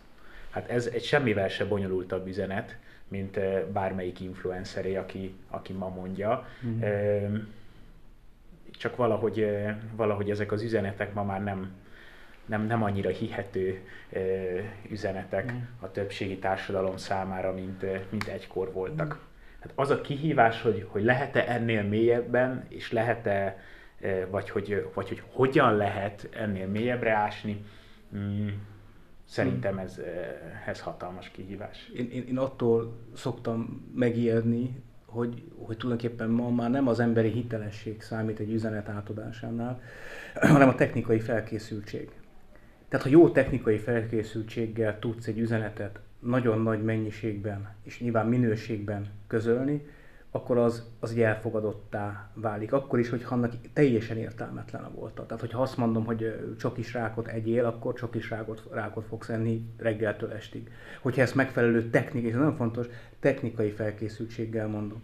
Hát 0.50 0.70
ez 0.70 0.86
egy 0.86 1.04
semmivel 1.04 1.48
se 1.48 1.64
bonyolultabb 1.64 2.26
üzenet, 2.26 2.76
mint 3.08 3.40
bármelyik 3.72 4.20
influenceré, 4.20 4.96
aki, 4.96 5.34
aki 5.48 5.72
ma 5.72 5.88
mondja. 5.88 6.46
Mm. 6.66 7.36
Csak 8.70 8.96
valahogy, 8.96 9.46
valahogy 9.96 10.30
ezek 10.30 10.52
az 10.52 10.62
üzenetek 10.62 11.14
ma 11.14 11.24
már 11.24 11.42
nem, 11.42 11.72
nem, 12.46 12.66
nem 12.66 12.82
annyira 12.82 13.10
hihető 13.10 13.80
üzenetek 14.90 15.52
mm. 15.52 15.56
a 15.80 15.90
többségi 15.90 16.38
társadalom 16.38 16.96
számára, 16.96 17.52
mint, 17.52 18.10
mint 18.10 18.26
egykor 18.28 18.72
voltak. 18.72 19.14
Mm. 19.14 19.28
Hát 19.60 19.72
az 19.74 19.90
a 19.90 20.00
kihívás, 20.00 20.62
hogy, 20.62 20.86
hogy 20.88 21.02
lehet-e 21.02 21.44
ennél 21.48 21.82
mélyebben, 21.82 22.64
és 22.68 22.92
lehet-e 22.92 23.58
vagy 24.30 24.50
hogy, 24.50 24.88
vagy 24.94 25.08
hogy 25.08 25.22
hogyan 25.30 25.76
lehet 25.76 26.28
ennél 26.32 26.66
mélyebbre 26.66 27.12
ásni, 27.12 27.64
mm, 28.16 28.48
szerintem 29.24 29.78
ez, 29.78 30.00
ez 30.66 30.80
hatalmas 30.80 31.30
kihívás. 31.30 31.90
Én, 31.96 32.10
én, 32.10 32.24
én 32.28 32.38
attól 32.38 32.96
szoktam 33.14 33.90
megijedni, 33.94 34.82
hogy, 35.04 35.42
hogy 35.58 35.76
tulajdonképpen 35.76 36.30
ma 36.30 36.50
már 36.50 36.70
nem 36.70 36.88
az 36.88 37.00
emberi 37.00 37.28
hitelesség 37.28 38.02
számít 38.02 38.38
egy 38.38 38.52
üzenet 38.52 38.88
átadásánál, 38.88 39.80
hanem 40.34 40.68
a 40.68 40.74
technikai 40.74 41.20
felkészültség. 41.20 42.10
Tehát 42.88 43.06
ha 43.06 43.12
jó 43.12 43.30
technikai 43.30 43.78
felkészültséggel 43.78 44.98
tudsz 44.98 45.26
egy 45.26 45.38
üzenetet 45.38 46.00
nagyon 46.18 46.62
nagy 46.62 46.82
mennyiségben 46.82 47.74
és 47.82 48.00
nyilván 48.00 48.26
minőségben 48.26 49.06
közölni, 49.26 49.86
akkor 50.30 50.58
az, 50.58 50.84
az 51.00 51.10
egy 51.10 51.20
elfogadottá 51.20 52.30
válik. 52.34 52.72
Akkor 52.72 52.98
is, 52.98 53.08
hogyha 53.08 53.34
annak 53.34 53.52
teljesen 53.72 54.16
értelmetlen 54.16 54.82
a 54.82 54.90
volt. 54.90 55.14
Tehát, 55.14 55.40
hogyha 55.40 55.62
azt 55.62 55.76
mondom, 55.76 56.04
hogy 56.04 56.54
csak 56.58 56.78
is 56.78 56.92
rákot 56.92 57.26
egyél, 57.26 57.64
akkor 57.64 57.94
csak 57.94 58.14
is 58.14 58.30
rákot, 58.30 58.62
rákot 58.72 59.06
fogsz 59.06 59.28
enni 59.28 59.64
reggeltől 59.78 60.32
estig. 60.32 60.70
Hogyha 61.00 61.22
ezt 61.22 61.34
megfelelő 61.34 61.90
technikai, 61.90 62.28
és 62.28 62.34
nagyon 62.34 62.56
fontos, 62.56 62.86
technikai 63.20 63.70
felkészültséggel 63.70 64.66
mondom. 64.66 65.02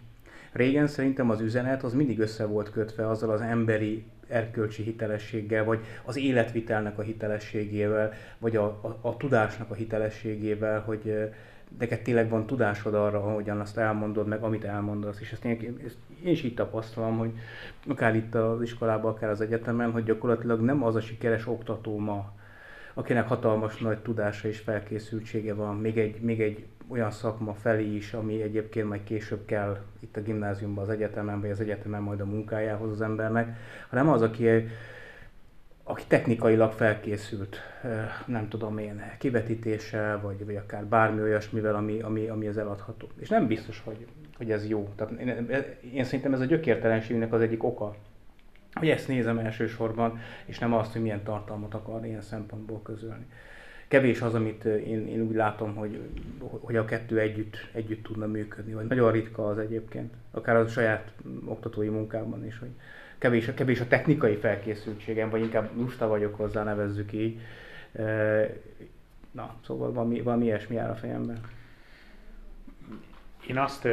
Régen 0.51 0.87
szerintem 0.87 1.29
az 1.29 1.41
üzenet 1.41 1.83
az 1.83 1.93
mindig 1.93 2.19
össze 2.19 2.45
volt 2.45 2.71
kötve 2.71 3.09
azzal 3.09 3.29
az 3.29 3.41
emberi 3.41 4.05
erkölcsi 4.27 4.83
hitelességgel, 4.83 5.63
vagy 5.63 5.79
az 6.05 6.17
életvitelnek 6.17 6.97
a 6.97 7.01
hitelességével, 7.01 8.13
vagy 8.37 8.55
a, 8.55 8.65
a, 8.65 8.97
a 9.01 9.17
tudásnak 9.17 9.69
a 9.69 9.73
hitelességével, 9.73 10.79
hogy 10.79 11.31
neked 11.79 12.01
tényleg 12.01 12.29
van 12.29 12.45
tudásod 12.45 12.93
arra, 12.93 13.23
ahogyan 13.23 13.59
azt 13.59 13.77
elmondod, 13.77 14.27
meg 14.27 14.43
amit 14.43 14.63
elmondasz. 14.63 15.19
És 15.19 15.31
ezt 15.31 15.45
én, 15.45 15.79
ezt 15.85 15.97
én 16.23 16.31
is 16.31 16.43
így 16.43 16.53
tapasztalom, 16.53 17.17
hogy 17.17 17.31
akár 17.87 18.15
itt 18.15 18.35
az 18.35 18.61
iskolában, 18.61 19.11
akár 19.11 19.29
az 19.29 19.41
egyetemen, 19.41 19.91
hogy 19.91 20.03
gyakorlatilag 20.03 20.61
nem 20.61 20.83
az 20.83 20.95
a 20.95 21.01
sikeres 21.01 21.47
oktató 21.47 21.97
ma, 21.97 22.31
akinek 22.93 23.27
hatalmas 23.27 23.77
nagy 23.77 23.97
tudása 23.97 24.47
és 24.47 24.59
felkészültsége 24.59 25.53
van, 25.53 25.75
még 25.75 25.97
egy, 25.97 26.21
még 26.21 26.41
egy 26.41 26.65
olyan 26.87 27.11
szakma 27.11 27.53
felé 27.53 27.95
is, 27.95 28.13
ami 28.13 28.41
egyébként 28.41 28.87
majd 28.87 29.03
később 29.03 29.45
kell 29.45 29.77
itt 29.99 30.17
a 30.17 30.21
gimnáziumban, 30.21 30.83
az 30.83 30.89
egyetemen, 30.89 31.41
vagy 31.41 31.49
az 31.49 31.59
egyetemen 31.59 32.01
majd 32.01 32.19
a 32.19 32.25
munkájához 32.25 32.91
az 32.91 33.01
embernek, 33.01 33.57
hanem 33.89 34.09
az, 34.09 34.21
aki, 34.21 34.47
aki 35.89 36.03
technikailag 36.07 36.71
felkészült, 36.71 37.57
nem 38.25 38.47
tudom 38.47 38.77
én, 38.77 39.01
kivetítéssel, 39.19 40.21
vagy, 40.21 40.45
vagy 40.45 40.55
akár 40.55 40.85
bármi 40.85 41.21
olyasmivel, 41.21 41.75
ami, 41.75 41.99
ami, 41.99 42.27
ami 42.27 42.47
az 42.47 42.57
eladható. 42.57 43.07
És 43.19 43.29
nem 43.29 43.47
biztos, 43.47 43.81
hogy, 43.85 44.05
hogy 44.37 44.51
ez 44.51 44.67
jó. 44.67 44.89
Tehát 44.95 45.13
én, 45.19 45.49
én 45.93 46.03
szerintem 46.03 46.33
ez 46.33 46.39
a 46.39 46.45
gyökértelenségnek 46.45 47.33
az 47.33 47.41
egyik 47.41 47.63
oka, 47.63 47.95
hogy 48.73 48.89
ezt 48.89 49.07
nézem 49.07 49.37
elsősorban, 49.37 50.19
és 50.45 50.59
nem 50.59 50.73
azt, 50.73 50.91
hogy 50.91 51.01
milyen 51.01 51.23
tartalmat 51.23 51.73
akar 51.73 52.05
ilyen 52.05 52.21
szempontból 52.21 52.81
közölni 52.81 53.25
kevés 53.87 54.21
az, 54.21 54.33
amit 54.33 54.65
én, 54.65 55.07
én 55.07 55.21
úgy 55.21 55.35
látom, 55.35 55.75
hogy, 55.75 55.99
hogy 56.39 56.75
a 56.75 56.85
kettő 56.85 57.19
együtt, 57.19 57.67
együtt 57.73 58.03
tudna 58.03 58.25
működni. 58.27 58.73
Vagy 58.73 58.87
nagyon 58.87 59.11
ritka 59.11 59.47
az 59.47 59.57
egyébként, 59.57 60.13
akár 60.31 60.55
a 60.55 60.67
saját 60.67 61.11
oktatói 61.45 61.87
munkában 61.87 62.45
is, 62.45 62.59
hogy 62.59 62.71
kevés, 63.17 63.53
kevés 63.53 63.79
a 63.79 63.87
technikai 63.87 64.35
felkészültségem, 64.35 65.29
vagy 65.29 65.41
inkább 65.41 65.69
lusta 65.77 66.07
vagyok 66.07 66.35
hozzá, 66.35 66.63
nevezzük 66.63 67.13
így. 67.13 67.39
Na, 69.31 69.55
szóval 69.65 69.93
valami, 69.93 70.21
valami 70.21 70.45
ilyesmi 70.45 70.75
jár 70.75 70.89
a 70.89 70.95
fejemben. 70.95 71.39
Én 73.47 73.57
azt, 73.57 73.87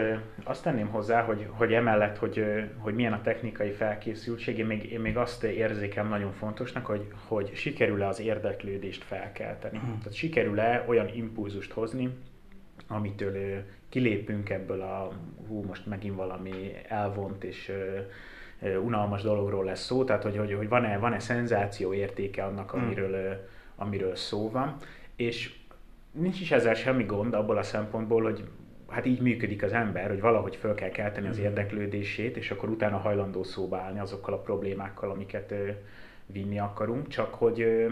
azt 0.45 0.63
tenném 0.63 0.89
hozzá, 0.89 1.23
hogy, 1.23 1.47
hogy 1.51 1.73
emellett, 1.73 2.19
hogy, 2.19 2.45
hogy 2.79 2.95
milyen 2.95 3.13
a 3.13 3.23
technikai 3.23 3.71
felkészültség, 3.71 4.59
én 4.59 4.67
még, 4.67 4.93
én 4.93 5.01
még 5.01 5.17
azt 5.17 5.43
érzékem 5.43 6.09
nagyon 6.09 6.33
fontosnak, 6.33 6.87
hogy, 6.87 7.09
hogy 7.27 7.51
sikerül-e 7.55 8.07
az 8.07 8.21
érdeklődést 8.21 9.05
felkelteni. 9.05 9.79
Hmm. 9.79 9.99
Tehát 9.99 10.15
sikerül-e 10.15 10.85
olyan 10.87 11.09
impulzust 11.15 11.73
hozni, 11.73 12.09
amitől 12.87 13.63
kilépünk 13.89 14.51
ebből 14.51 14.81
a, 14.81 15.13
hú, 15.49 15.63
most 15.63 15.87
megint 15.87 16.17
valami 16.17 16.73
elvont 16.89 17.45
és 17.45 17.73
unalmas 18.85 19.23
dologról 19.23 19.65
lesz 19.65 19.85
szó, 19.85 20.05
tehát 20.05 20.23
hogy, 20.23 20.37
hogy, 20.37 20.53
hogy 20.53 20.69
van-e, 20.69 20.99
van-e 20.99 21.19
szenzáció 21.19 21.93
értéke 21.93 22.45
annak, 22.45 22.71
hmm. 22.71 22.83
amiről, 22.83 23.47
amiről 23.77 24.17
szó 24.17 24.51
van, 24.51 24.77
és 25.17 25.55
nincs 26.13 26.41
is 26.41 26.51
ezzel 26.51 26.75
semmi 26.75 27.05
gond 27.05 27.35
abból 27.35 27.59
a 27.59 27.63
szempontból, 27.63 28.23
hogy 28.23 28.45
hát 28.89 29.07
így 29.07 29.21
működik 29.21 29.63
az 29.63 29.73
ember, 29.73 30.09
hogy 30.09 30.21
valahogy 30.21 30.57
föl 30.57 30.75
kell 30.75 30.91
kelteni 30.91 31.29
az 31.29 31.39
mm. 31.39 31.43
érdeklődését, 31.43 32.37
és 32.37 32.51
akkor 32.51 32.69
utána 32.69 32.97
hajlandó 32.97 33.43
szóba 33.43 33.79
állni 33.79 33.99
azokkal 33.99 34.35
a 34.35 34.41
problémákkal, 34.41 35.11
amiket 35.11 35.55
vinni 36.27 36.59
akarunk, 36.59 37.09
csak 37.09 37.35
hogy 37.35 37.87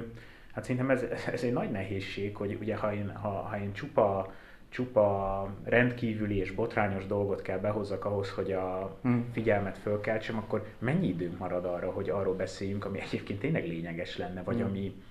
hát 0.52 0.64
szerintem 0.64 0.90
ez, 0.90 1.02
ez 1.32 1.42
egy 1.42 1.52
nagy 1.52 1.70
nehézség, 1.70 2.36
hogy 2.36 2.56
ugye 2.60 2.76
ha 2.76 2.94
én, 2.94 3.12
ha, 3.14 3.28
ha 3.28 3.58
én 3.58 3.72
csupa, 3.72 4.32
csupa 4.72 5.48
rendkívüli 5.64 6.36
és 6.36 6.50
botrányos 6.50 7.06
dolgot 7.06 7.42
kell 7.42 7.58
behozzak 7.58 8.04
ahhoz, 8.04 8.30
hogy 8.30 8.52
a 8.52 8.96
mm. 9.08 9.20
figyelmet 9.32 9.78
fölkeltsem, 9.78 10.36
akkor 10.36 10.66
mennyi 10.78 11.06
időnk 11.08 11.38
marad 11.38 11.64
arra, 11.64 11.90
hogy 11.90 12.10
arról 12.10 12.34
beszéljünk, 12.34 12.84
ami 12.84 13.00
egyébként 13.00 13.40
tényleg 13.40 13.66
lényeges 13.66 14.16
lenne, 14.16 14.42
vagy 14.42 14.56
mm. 14.56 14.64
ami, 14.64 15.02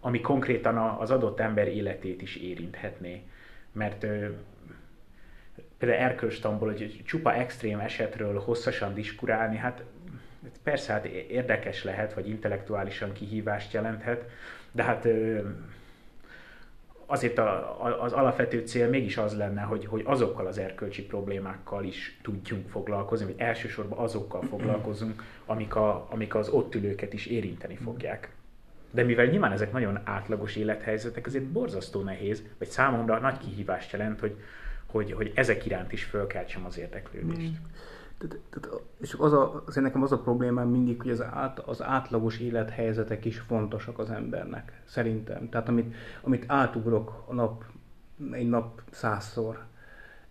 ami 0.00 0.20
konkrétan 0.20 0.76
az 0.76 1.10
adott 1.10 1.40
ember 1.40 1.68
életét 1.68 2.22
is 2.22 2.36
érinthetné. 2.36 3.22
Mert 3.72 4.06
például 5.78 6.02
erkölcstamból, 6.02 6.68
hogy 6.68 7.02
csupa 7.04 7.34
extrém 7.34 7.78
esetről 7.78 8.40
hosszasan 8.40 8.94
diskurálni, 8.94 9.56
hát 9.56 9.84
persze 10.62 10.92
hát 10.92 11.04
érdekes 11.04 11.84
lehet, 11.84 12.14
vagy 12.14 12.28
intellektuálisan 12.28 13.12
kihívást 13.12 13.72
jelenthet, 13.72 14.30
de 14.72 14.82
hát 14.82 15.08
azért 17.06 17.38
a, 17.38 18.02
az 18.02 18.12
alapvető 18.12 18.66
cél 18.66 18.88
mégis 18.88 19.16
az 19.16 19.36
lenne, 19.36 19.60
hogy, 19.60 19.86
hogy 19.86 20.02
azokkal 20.04 20.46
az 20.46 20.58
erkölcsi 20.58 21.02
problémákkal 21.02 21.84
is 21.84 22.18
tudjunk 22.22 22.68
foglalkozni, 22.68 23.26
vagy 23.26 23.34
elsősorban 23.38 23.98
azokkal 23.98 24.42
foglalkozunk, 24.42 25.22
amik, 25.46 25.74
a, 25.74 26.06
amik 26.10 26.34
az 26.34 26.48
ott 26.48 26.74
ülőket 26.74 27.12
is 27.12 27.26
érinteni 27.26 27.76
fogják. 27.76 28.34
De 28.90 29.02
mivel 29.02 29.26
nyilván 29.26 29.52
ezek 29.52 29.72
nagyon 29.72 30.00
átlagos 30.04 30.56
élethelyzetek, 30.56 31.26
ezért 31.26 31.44
borzasztó 31.44 32.02
nehéz, 32.02 32.42
vagy 32.58 32.68
számomra 32.68 33.18
nagy 33.18 33.38
kihívást 33.38 33.92
jelent, 33.92 34.20
hogy, 34.20 34.36
hogy, 34.86 35.12
hogy 35.12 35.32
ezek 35.34 35.66
iránt 35.66 35.92
is 35.92 36.04
fölkeltsem 36.04 36.64
az 36.64 36.78
érdeklődést. 36.78 37.50
Mm. 37.50 37.66
Tehát, 38.28 38.82
és 39.00 39.14
az 39.18 39.32
a, 39.32 39.62
azért 39.66 39.84
nekem 39.86 40.02
az 40.02 40.12
a 40.12 40.18
problémám 40.18 40.68
mindig, 40.68 41.00
hogy 41.00 41.10
az, 41.10 41.22
át, 41.22 41.58
az 41.58 41.82
átlagos 41.82 42.38
élethelyzetek 42.38 43.24
is 43.24 43.38
fontosak 43.38 43.98
az 43.98 44.10
embernek, 44.10 44.82
szerintem. 44.84 45.48
Tehát 45.48 45.68
amit, 45.68 45.94
amit 46.22 46.44
átugrok 46.46 47.24
a 47.26 47.34
nap, 47.34 47.64
egy 48.30 48.48
nap 48.48 48.82
százszor, 48.90 49.64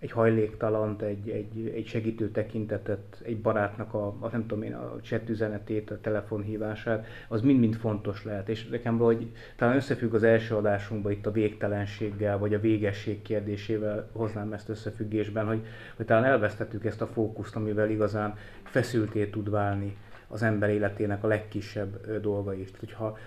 egy 0.04 0.12
hajléktalant, 0.12 1.02
egy, 1.02 1.30
egy, 1.30 1.72
egy 1.76 1.86
segítő 1.86 2.30
tekintetet, 2.30 3.22
egy 3.26 3.42
barátnak 3.42 3.94
a, 3.94 4.08
a 4.20 4.30
nem 4.32 4.48
tudom 4.48 4.64
én, 4.64 4.74
a 4.74 5.00
chat 5.02 5.30
üzenetét, 5.30 5.92
a 5.92 6.00
telefonhívását, 6.02 7.06
az 7.28 7.42
mind-mind 7.42 7.76
fontos 7.76 8.24
lehet. 8.24 8.50
És 8.50 8.68
nekem 8.68 8.98
hogy 8.98 9.28
talán 9.56 9.76
összefügg 9.76 10.14
az 10.14 10.24
első 10.24 10.56
adásunkban 10.56 11.12
itt 11.12 11.26
a 11.26 11.32
végtelenséggel, 11.32 12.38
vagy 12.38 12.54
a 12.54 12.60
végesség 12.60 13.22
kérdésével 13.22 14.10
hoznám 14.12 14.54
ezt 14.54 14.70
összefüggésben, 14.70 15.46
hogy, 15.46 15.66
hogy 15.96 16.06
talán 16.06 16.24
elvesztettük 16.24 16.86
ezt 16.86 17.02
a 17.02 17.08
fókuszt, 17.08 17.56
amivel 17.56 17.90
igazán 17.90 18.38
feszülté 18.64 19.26
tud 19.26 19.50
válni 19.50 19.98
az 20.28 20.44
ember 20.44 20.70
életének 20.70 21.24
a 21.24 21.28
legkisebb 21.28 22.20
dolga 22.22 22.54
is. 22.54 22.72
Tehát, 22.72 22.80
hogyha 22.80 23.18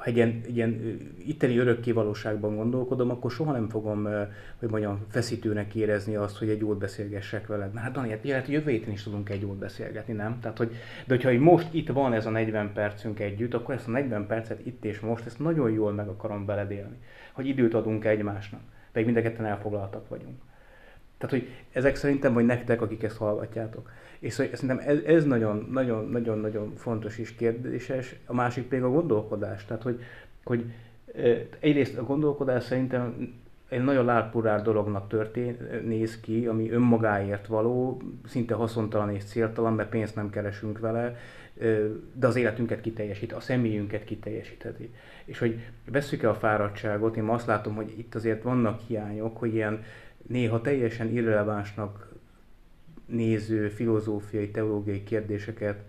ha 0.00 0.06
egy 0.06 0.16
ilyen, 0.16 0.40
egy 0.44 0.56
ilyen 0.56 0.98
itteni 1.26 1.58
örökké 1.58 1.92
valóságban 1.92 2.56
gondolkodom, 2.56 3.10
akkor 3.10 3.30
soha 3.30 3.52
nem 3.52 3.68
fogom, 3.68 4.08
hogy 4.58 4.68
mondjam, 4.68 5.06
feszítőnek 5.08 5.74
érezni 5.74 6.14
azt, 6.14 6.38
hogy 6.38 6.48
egy 6.48 6.60
jót 6.60 6.78
beszélgessek 6.78 7.46
veled. 7.46 7.72
Na 7.72 7.80
hát 7.80 7.92
Dani, 7.92 8.10
hát 8.10 8.24
lehet, 8.24 8.48
jövő 8.48 8.70
héten 8.70 8.92
is 8.92 9.02
tudunk 9.02 9.28
egy 9.28 9.40
jót 9.40 9.56
beszélgetni, 9.56 10.12
nem? 10.12 10.40
Tehát, 10.40 10.58
hogy, 10.58 10.70
de 11.06 11.14
hogyha 11.14 11.42
most 11.42 11.68
itt 11.70 11.88
van 11.88 12.12
ez 12.12 12.26
a 12.26 12.30
40 12.30 12.72
percünk 12.72 13.20
együtt, 13.20 13.54
akkor 13.54 13.74
ezt 13.74 13.88
a 13.88 13.90
40 13.90 14.26
percet 14.26 14.66
itt 14.66 14.84
és 14.84 15.00
most, 15.00 15.26
ezt 15.26 15.38
nagyon 15.38 15.70
jól 15.70 15.92
meg 15.92 16.08
akarom 16.08 16.46
beledélni. 16.46 16.96
Hogy 17.32 17.46
időt 17.46 17.74
adunk 17.74 18.04
egymásnak, 18.04 18.60
pedig 18.92 19.06
mindenketten 19.06 19.46
elfoglaltak 19.46 20.08
vagyunk. 20.08 20.36
Tehát, 21.20 21.38
hogy 21.38 21.48
ezek 21.72 21.96
szerintem, 21.96 22.32
vagy 22.32 22.46
nektek, 22.46 22.82
akik 22.82 23.02
ezt 23.02 23.16
hallgatjátok. 23.16 23.90
És 24.18 24.32
szerintem 24.32 24.80
ez, 25.06 25.24
nagyon, 25.24 25.68
nagyon, 25.72 26.08
nagyon, 26.08 26.38
nagyon 26.38 26.72
fontos 26.76 27.18
és 27.18 27.34
kérdéses. 27.34 28.16
A 28.26 28.34
másik 28.34 28.64
pedig 28.64 28.84
a 28.84 28.90
gondolkodás. 28.90 29.64
Tehát, 29.64 29.82
hogy, 29.82 30.00
hogy 30.44 30.64
egyrészt 31.58 31.98
a 31.98 32.04
gondolkodás 32.04 32.64
szerintem 32.64 33.32
egy 33.68 33.84
nagyon 33.84 34.04
lárpurár 34.04 34.62
dolognak 34.62 35.08
történ, 35.08 35.56
néz 35.84 36.20
ki, 36.20 36.46
ami 36.46 36.70
önmagáért 36.70 37.46
való, 37.46 38.02
szinte 38.26 38.54
haszontalan 38.54 39.14
és 39.14 39.24
céltalan, 39.24 39.74
mert 39.74 39.88
pénzt 39.88 40.14
nem 40.14 40.30
keresünk 40.30 40.78
vele, 40.78 41.16
de 42.12 42.26
az 42.26 42.36
életünket 42.36 42.80
kiteljesít, 42.80 43.32
a 43.32 43.40
személyünket 43.40 44.04
kiteljesítheti. 44.04 44.94
És 45.24 45.38
hogy 45.38 45.58
veszük-e 45.90 46.28
a 46.28 46.34
fáradtságot, 46.34 47.16
én 47.16 47.24
azt 47.24 47.46
látom, 47.46 47.74
hogy 47.74 47.94
itt 47.98 48.14
azért 48.14 48.42
vannak 48.42 48.80
hiányok, 48.86 49.36
hogy 49.36 49.54
ilyen 49.54 49.82
néha 50.26 50.60
teljesen 50.60 51.12
irrelevánsnak 51.12 52.12
néző 53.06 53.68
filozófiai, 53.68 54.50
teológiai 54.50 55.04
kérdéseket 55.04 55.82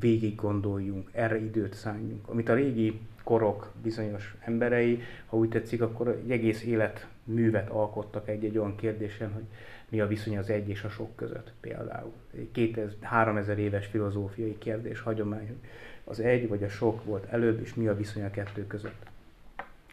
végig 0.00 0.34
gondoljunk, 0.34 1.08
erre 1.12 1.38
időt 1.38 1.74
szálljunk. 1.74 2.28
Amit 2.28 2.48
a 2.48 2.54
régi 2.54 3.00
korok 3.24 3.72
bizonyos 3.82 4.34
emberei, 4.40 5.02
ha 5.26 5.36
úgy 5.36 5.48
tetszik, 5.48 5.82
akkor 5.82 6.08
egy 6.08 6.30
egész 6.30 6.62
életművet 6.64 7.68
alkottak 7.68 8.28
egy-egy 8.28 8.58
olyan 8.58 8.76
kérdésen, 8.76 9.32
hogy 9.32 9.44
mi 9.88 10.00
a 10.00 10.06
viszony 10.06 10.38
az 10.38 10.50
egy 10.50 10.68
és 10.68 10.82
a 10.82 10.88
sok 10.88 11.16
között 11.16 11.52
például. 11.60 12.12
Egy 12.34 12.50
2000, 12.52 12.94
3000 13.00 13.58
éves 13.58 13.86
filozófiai 13.86 14.58
kérdés, 14.58 15.00
hagyomány, 15.00 15.56
az 16.04 16.20
egy 16.20 16.48
vagy 16.48 16.62
a 16.62 16.68
sok 16.68 17.04
volt 17.04 17.24
előbb, 17.24 17.60
és 17.60 17.74
mi 17.74 17.86
a 17.86 17.96
viszony 17.96 18.24
a 18.24 18.30
kettő 18.30 18.66
között. 18.66 19.06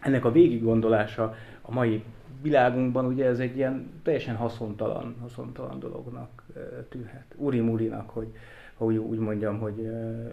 Ennek 0.05 0.25
a 0.25 0.31
végig 0.31 0.63
gondolása 0.63 1.35
a 1.62 1.71
mai 1.71 2.03
világunkban 2.41 3.05
ugye 3.05 3.25
ez 3.25 3.39
egy 3.39 3.55
ilyen 3.55 3.89
teljesen 4.03 4.35
haszontalan, 4.35 5.15
haszontalan 5.21 5.79
dolognak 5.79 6.43
tűnhet. 6.89 7.25
Uri-murinak, 7.35 8.09
hogy, 8.09 8.27
hogy 8.74 8.97
úgy 8.97 9.17
mondjam, 9.17 9.59
hogy, 9.59 9.89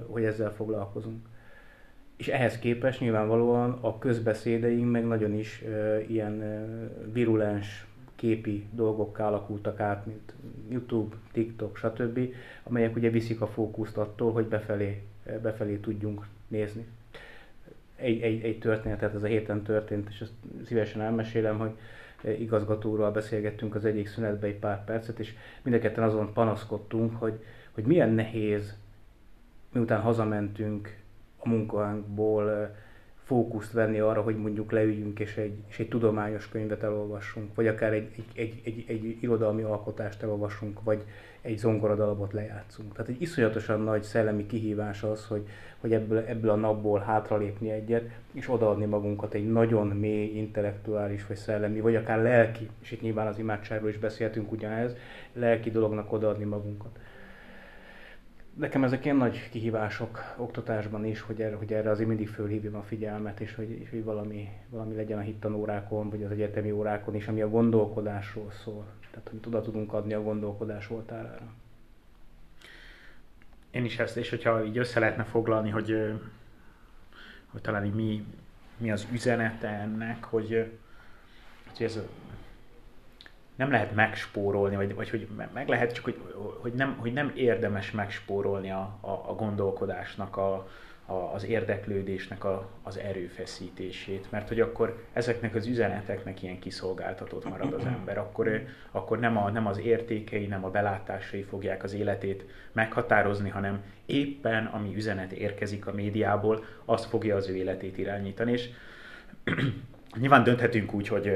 hogy 0.07 0.25
ezzel 0.25 0.53
foglalkozunk. 0.53 1.27
És 2.17 2.29
ehhez 2.29 2.59
képest 2.59 3.01
nyilvánvalóan 3.01 3.79
a 3.81 3.99
közbeszédeink 3.99 4.91
meg 4.91 5.07
nagyon 5.07 5.35
is 5.35 5.65
ilyen 6.09 6.43
virulens 7.13 7.87
képi 8.15 8.67
dolgokká 8.73 9.27
alakultak 9.27 9.81
át, 9.81 10.07
mint 10.07 10.35
YouTube, 10.69 11.17
TikTok, 11.33 11.77
stb., 11.77 12.21
amelyek 12.63 12.97
ugye 12.97 13.11
viszik 13.11 13.41
a 13.41 13.47
fókuszt 13.47 13.97
attól, 13.97 14.33
hogy 14.33 14.47
befelé, 14.47 15.03
befelé 15.43 15.77
tudjunk 15.77 16.27
nézni. 16.49 16.87
Egy, 18.03 18.21
egy, 18.21 18.45
egy 18.45 18.59
történetet, 18.59 19.15
ez 19.15 19.23
a 19.23 19.27
héten 19.27 19.63
történt, 19.63 20.09
és 20.09 20.21
ezt 20.21 20.33
szívesen 20.65 21.01
elmesélem, 21.01 21.59
hogy 21.59 21.71
igazgatóról 22.39 23.11
beszélgettünk 23.11 23.75
az 23.75 23.85
egyik 23.85 24.07
szünetbe 24.07 24.47
egy 24.47 24.59
pár 24.59 24.85
percet, 24.85 25.19
és 25.19 25.35
mindketten 25.63 26.05
azon 26.05 26.33
panaszkodtunk, 26.33 27.17
hogy, 27.17 27.45
hogy 27.73 27.85
milyen 27.85 28.11
nehéz, 28.11 28.77
miután 29.73 30.01
hazamentünk 30.01 30.97
a 31.39 31.49
munkánkból, 31.49 32.75
fókuszt 33.25 33.73
venni 33.73 33.99
arra, 33.99 34.23
hogy 34.23 34.37
mondjuk 34.37 34.71
leüljünk 34.71 35.19
és 35.19 35.37
egy, 35.37 35.55
és 35.69 35.79
egy 35.79 35.89
tudományos 35.89 36.49
könyvet 36.49 36.83
elolvassunk, 36.83 37.55
vagy 37.55 37.67
akár 37.67 37.93
egy, 37.93 38.09
egy, 38.35 38.61
egy, 38.63 38.63
egy, 38.65 38.85
egy 38.87 39.19
irodalmi 39.21 39.63
alkotást 39.63 40.23
elolvasunk, 40.23 40.83
vagy 40.83 41.05
egy 41.43 41.59
zongoradalabot 41.59 42.33
lejátszunk. 42.33 42.93
Tehát 42.93 43.11
egy 43.11 43.23
iszonyatosan 43.23 43.81
nagy 43.81 44.03
szellemi 44.03 44.47
kihívás 44.47 45.03
az, 45.03 45.27
hogy, 45.27 45.49
hogy 45.81 45.93
ebből, 45.93 46.19
ebből 46.19 46.51
a 46.51 46.55
napból 46.55 47.01
hátralépni 47.01 47.71
egyet, 47.71 48.11
és 48.33 48.51
odaadni 48.51 48.85
magunkat 48.85 49.35
egy 49.35 49.53
nagyon 49.53 49.87
mély, 49.87 50.37
intellektuális, 50.37 51.27
vagy 51.27 51.37
szellemi, 51.37 51.81
vagy 51.81 51.97
akár 51.97 52.23
lelki, 52.23 52.69
és 52.83 52.91
itt 52.91 53.01
nyilván 53.01 53.27
az 53.27 53.39
imádságról 53.39 53.91
is 53.91 53.99
beszéltünk 53.99 54.53
ugyanez, 54.53 54.97
lelki 55.33 55.71
dolognak 55.71 56.13
odaadni 56.13 56.45
magunkat 56.45 56.99
nekem 58.55 58.85
ezek 58.85 59.05
ilyen 59.05 59.17
nagy 59.17 59.49
kihívások 59.51 60.35
oktatásban 60.37 61.05
is, 61.05 61.21
hogy 61.21 61.41
erre, 61.41 61.57
hogy 61.57 61.73
erre 61.73 61.91
azért 61.91 62.09
mindig 62.09 62.29
fölhívjam 62.29 62.75
a 62.75 62.83
figyelmet, 62.83 63.41
és 63.41 63.55
hogy, 63.55 63.71
és 63.71 63.91
hogy 63.91 64.05
valami, 64.05 64.49
valami 64.69 64.95
legyen 64.95 65.19
a 65.19 65.23
hittanórákon, 65.23 66.11
vagy 66.11 66.23
az 66.23 66.31
egyetemi 66.31 66.71
órákon 66.71 67.15
is, 67.15 67.29
ami 67.29 67.43
a 67.43 67.49
gondolkodásról 67.49 68.51
szól. 68.65 68.85
Tehát, 69.13 69.29
hogy 69.29 69.41
oda 69.47 69.61
tudunk 69.61 69.93
adni 69.93 70.13
a 70.13 70.23
gondolkodás 70.23 70.91
oltárára. 70.91 71.53
Én 73.71 73.85
is 73.85 73.99
ezt, 73.99 74.17
és 74.17 74.31
hogyha 74.31 74.65
így 74.65 74.79
össze 74.79 75.01
lehetne 75.01 75.25
foglalni, 75.25 75.71
hogy, 75.71 76.13
hogy 77.51 77.61
talán 77.61 77.85
így 77.85 77.95
mi, 77.95 78.27
mi 78.77 78.91
az 78.91 79.07
üzenete 79.13 79.69
ennek, 79.69 80.25
hogy, 80.25 80.73
hogy 81.69 81.87
ez 81.87 82.01
nem 83.55 83.71
lehet 83.71 83.95
megspórolni, 83.95 84.77
vagy, 84.77 84.95
vagy 84.95 85.11
hogy 85.11 85.29
meg 85.53 85.69
lehet, 85.69 85.93
csak 85.93 86.05
hogy, 86.05 86.21
hogy, 86.61 86.73
nem, 86.73 86.97
hogy 86.97 87.13
nem 87.13 87.33
érdemes 87.35 87.91
megspórolni 87.91 88.71
a, 88.71 88.99
a, 89.01 89.11
a 89.11 89.35
gondolkodásnak, 89.35 90.37
a, 90.37 90.69
az 91.07 91.45
érdeklődésnek 91.45 92.45
a, 92.45 92.69
az 92.83 92.99
erőfeszítését, 92.99 94.31
mert 94.31 94.49
hogy 94.49 94.61
akkor 94.61 95.05
ezeknek 95.13 95.55
az 95.55 95.67
üzeneteknek 95.67 96.43
ilyen 96.43 96.59
kiszolgáltatott 96.59 97.49
marad 97.49 97.73
az 97.73 97.85
ember, 97.85 98.19
akkor, 98.19 98.63
akkor 98.91 99.19
nem, 99.19 99.37
a, 99.37 99.51
nem 99.51 99.67
az 99.67 99.79
értékei, 99.79 100.47
nem 100.47 100.65
a 100.65 100.71
belátásai 100.71 101.43
fogják 101.43 101.83
az 101.83 101.95
életét 101.95 102.45
meghatározni, 102.73 103.49
hanem 103.49 103.83
éppen 104.07 104.67
ami 104.67 104.97
üzenet 104.97 105.33
érkezik 105.33 105.87
a 105.87 105.93
médiából, 105.93 106.65
az 106.85 107.05
fogja 107.05 107.37
az 107.37 107.49
ő 107.49 107.57
életét 107.57 107.99
irányítani, 107.99 108.53
és 108.53 108.69
nyilván 110.21 110.45
dönthetünk 110.45 110.95
úgy, 110.95 111.09
hogy 111.09 111.33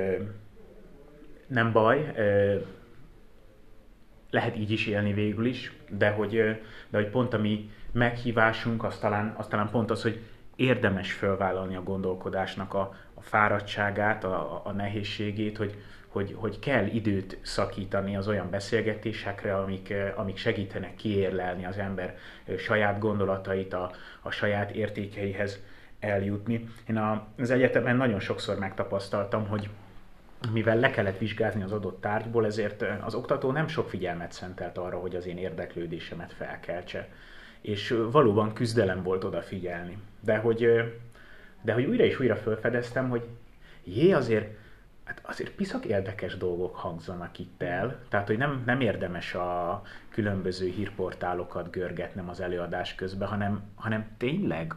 nem 1.47 1.73
baj, 1.73 2.13
lehet 4.31 4.57
így 4.57 4.71
is 4.71 4.87
élni 4.87 5.13
végül 5.13 5.47
is, 5.47 5.73
de 5.91 6.11
hogy, 6.11 6.31
de 6.89 6.99
hogy 6.99 7.09
pont 7.09 7.35
a 7.35 7.39
mi 7.39 7.71
meghívásunk 7.97 8.85
az 8.85 8.99
talán, 8.99 9.35
az 9.37 9.47
talán 9.47 9.71
pont 9.71 9.91
az, 9.91 10.03
hogy 10.03 10.21
érdemes 10.57 11.13
felvállalni 11.13 11.77
a 11.77 11.83
gondolkodásnak 11.83 12.75
a, 12.75 12.95
a 13.15 13.21
fáradtságát, 13.21 14.25
a, 14.25 14.63
a 14.65 14.73
nehézségét, 14.73 15.57
hogy, 15.57 15.75
hogy, 16.09 16.35
hogy 16.39 16.59
kell 16.59 16.87
időt 16.87 17.39
szakítani 17.43 18.17
az 18.17 18.29
olyan 18.29 18.51
beszélgetésekre, 18.51 19.57
amik, 19.57 19.95
amik 20.17 20.37
segítenek 20.37 20.95
kiérlelni 20.95 21.65
az 21.65 21.79
ember 21.79 22.17
saját 22.59 22.99
gondolatait, 22.99 23.73
a, 23.73 23.91
a 24.23 24.31
saját 24.31 24.71
értékeihez 24.71 25.61
eljutni. 26.01 26.69
Én 26.89 26.97
a, 26.97 27.27
az 27.39 27.51
egyetemen 27.51 27.97
nagyon 27.97 28.21
sokszor 28.21 28.59
megtapasztaltam, 28.59 29.49
hogy 29.49 29.69
mivel 30.53 30.77
le 30.79 30.91
kellett 30.91 31.19
vizsgázni 31.19 31.63
az 31.63 31.73
adott 31.73 32.01
tárgyból, 32.01 32.47
ezért 32.47 32.85
az 33.05 33.15
oktató 33.15 33.51
nem 33.51 33.69
sok 33.69 33.89
figyelmet 33.89 34.33
szentelt 34.33 34.79
arra, 34.79 34.99
hogy 34.99 35.17
az 35.17 35.27
én 35.27 35.39
érdeklődésemet 35.39 36.33
felkeltse. 36.33 37.09
És 37.67 37.95
valóban 38.11 38.53
küzdelem 38.53 39.03
volt 39.03 39.25
odafigyelni. 39.25 39.99
De 40.21 40.37
hogy, 40.37 40.69
de 41.63 41.73
hogy 41.73 41.85
újra 41.85 42.05
és 42.05 42.21
újra 42.21 42.37
felfedeztem, 42.37 43.09
hogy 43.09 43.27
jé, 43.85 44.13
azért, 44.13 44.57
hát 45.05 45.21
azért 45.23 45.51
piszak 45.51 45.85
érdekes 45.85 46.37
dolgok 46.37 46.77
hangzanak 46.77 47.39
itt 47.39 47.63
el, 47.63 47.99
tehát 48.09 48.27
hogy 48.27 48.39
nem, 48.39 48.63
nem 48.67 48.81
érdemes 48.81 49.35
a 49.35 49.83
különböző 50.09 50.69
hírportálokat 50.69 51.71
görgetnem 51.71 52.29
az 52.29 52.41
előadás 52.41 52.95
közben, 52.95 53.29
hanem, 53.29 53.63
hanem 53.75 54.07
tényleg 54.17 54.75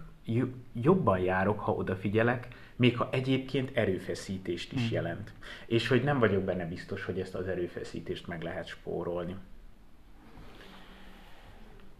jobban 0.74 1.20
járok, 1.20 1.60
ha 1.60 1.72
odafigyelek, 1.72 2.48
még 2.76 2.98
ha 2.98 3.10
egyébként 3.12 3.78
erőfeszítést 3.78 4.72
is 4.72 4.82
hmm. 4.82 4.92
jelent. 4.92 5.32
És 5.66 5.88
hogy 5.88 6.04
nem 6.04 6.20
vagyok 6.20 6.44
benne 6.44 6.66
biztos, 6.66 7.06
hogy 7.06 7.20
ezt 7.20 7.36
az 7.36 7.48
erőfeszítést 7.48 8.28
meg 8.28 8.42
lehet 8.42 8.68
spórolni. 8.68 9.36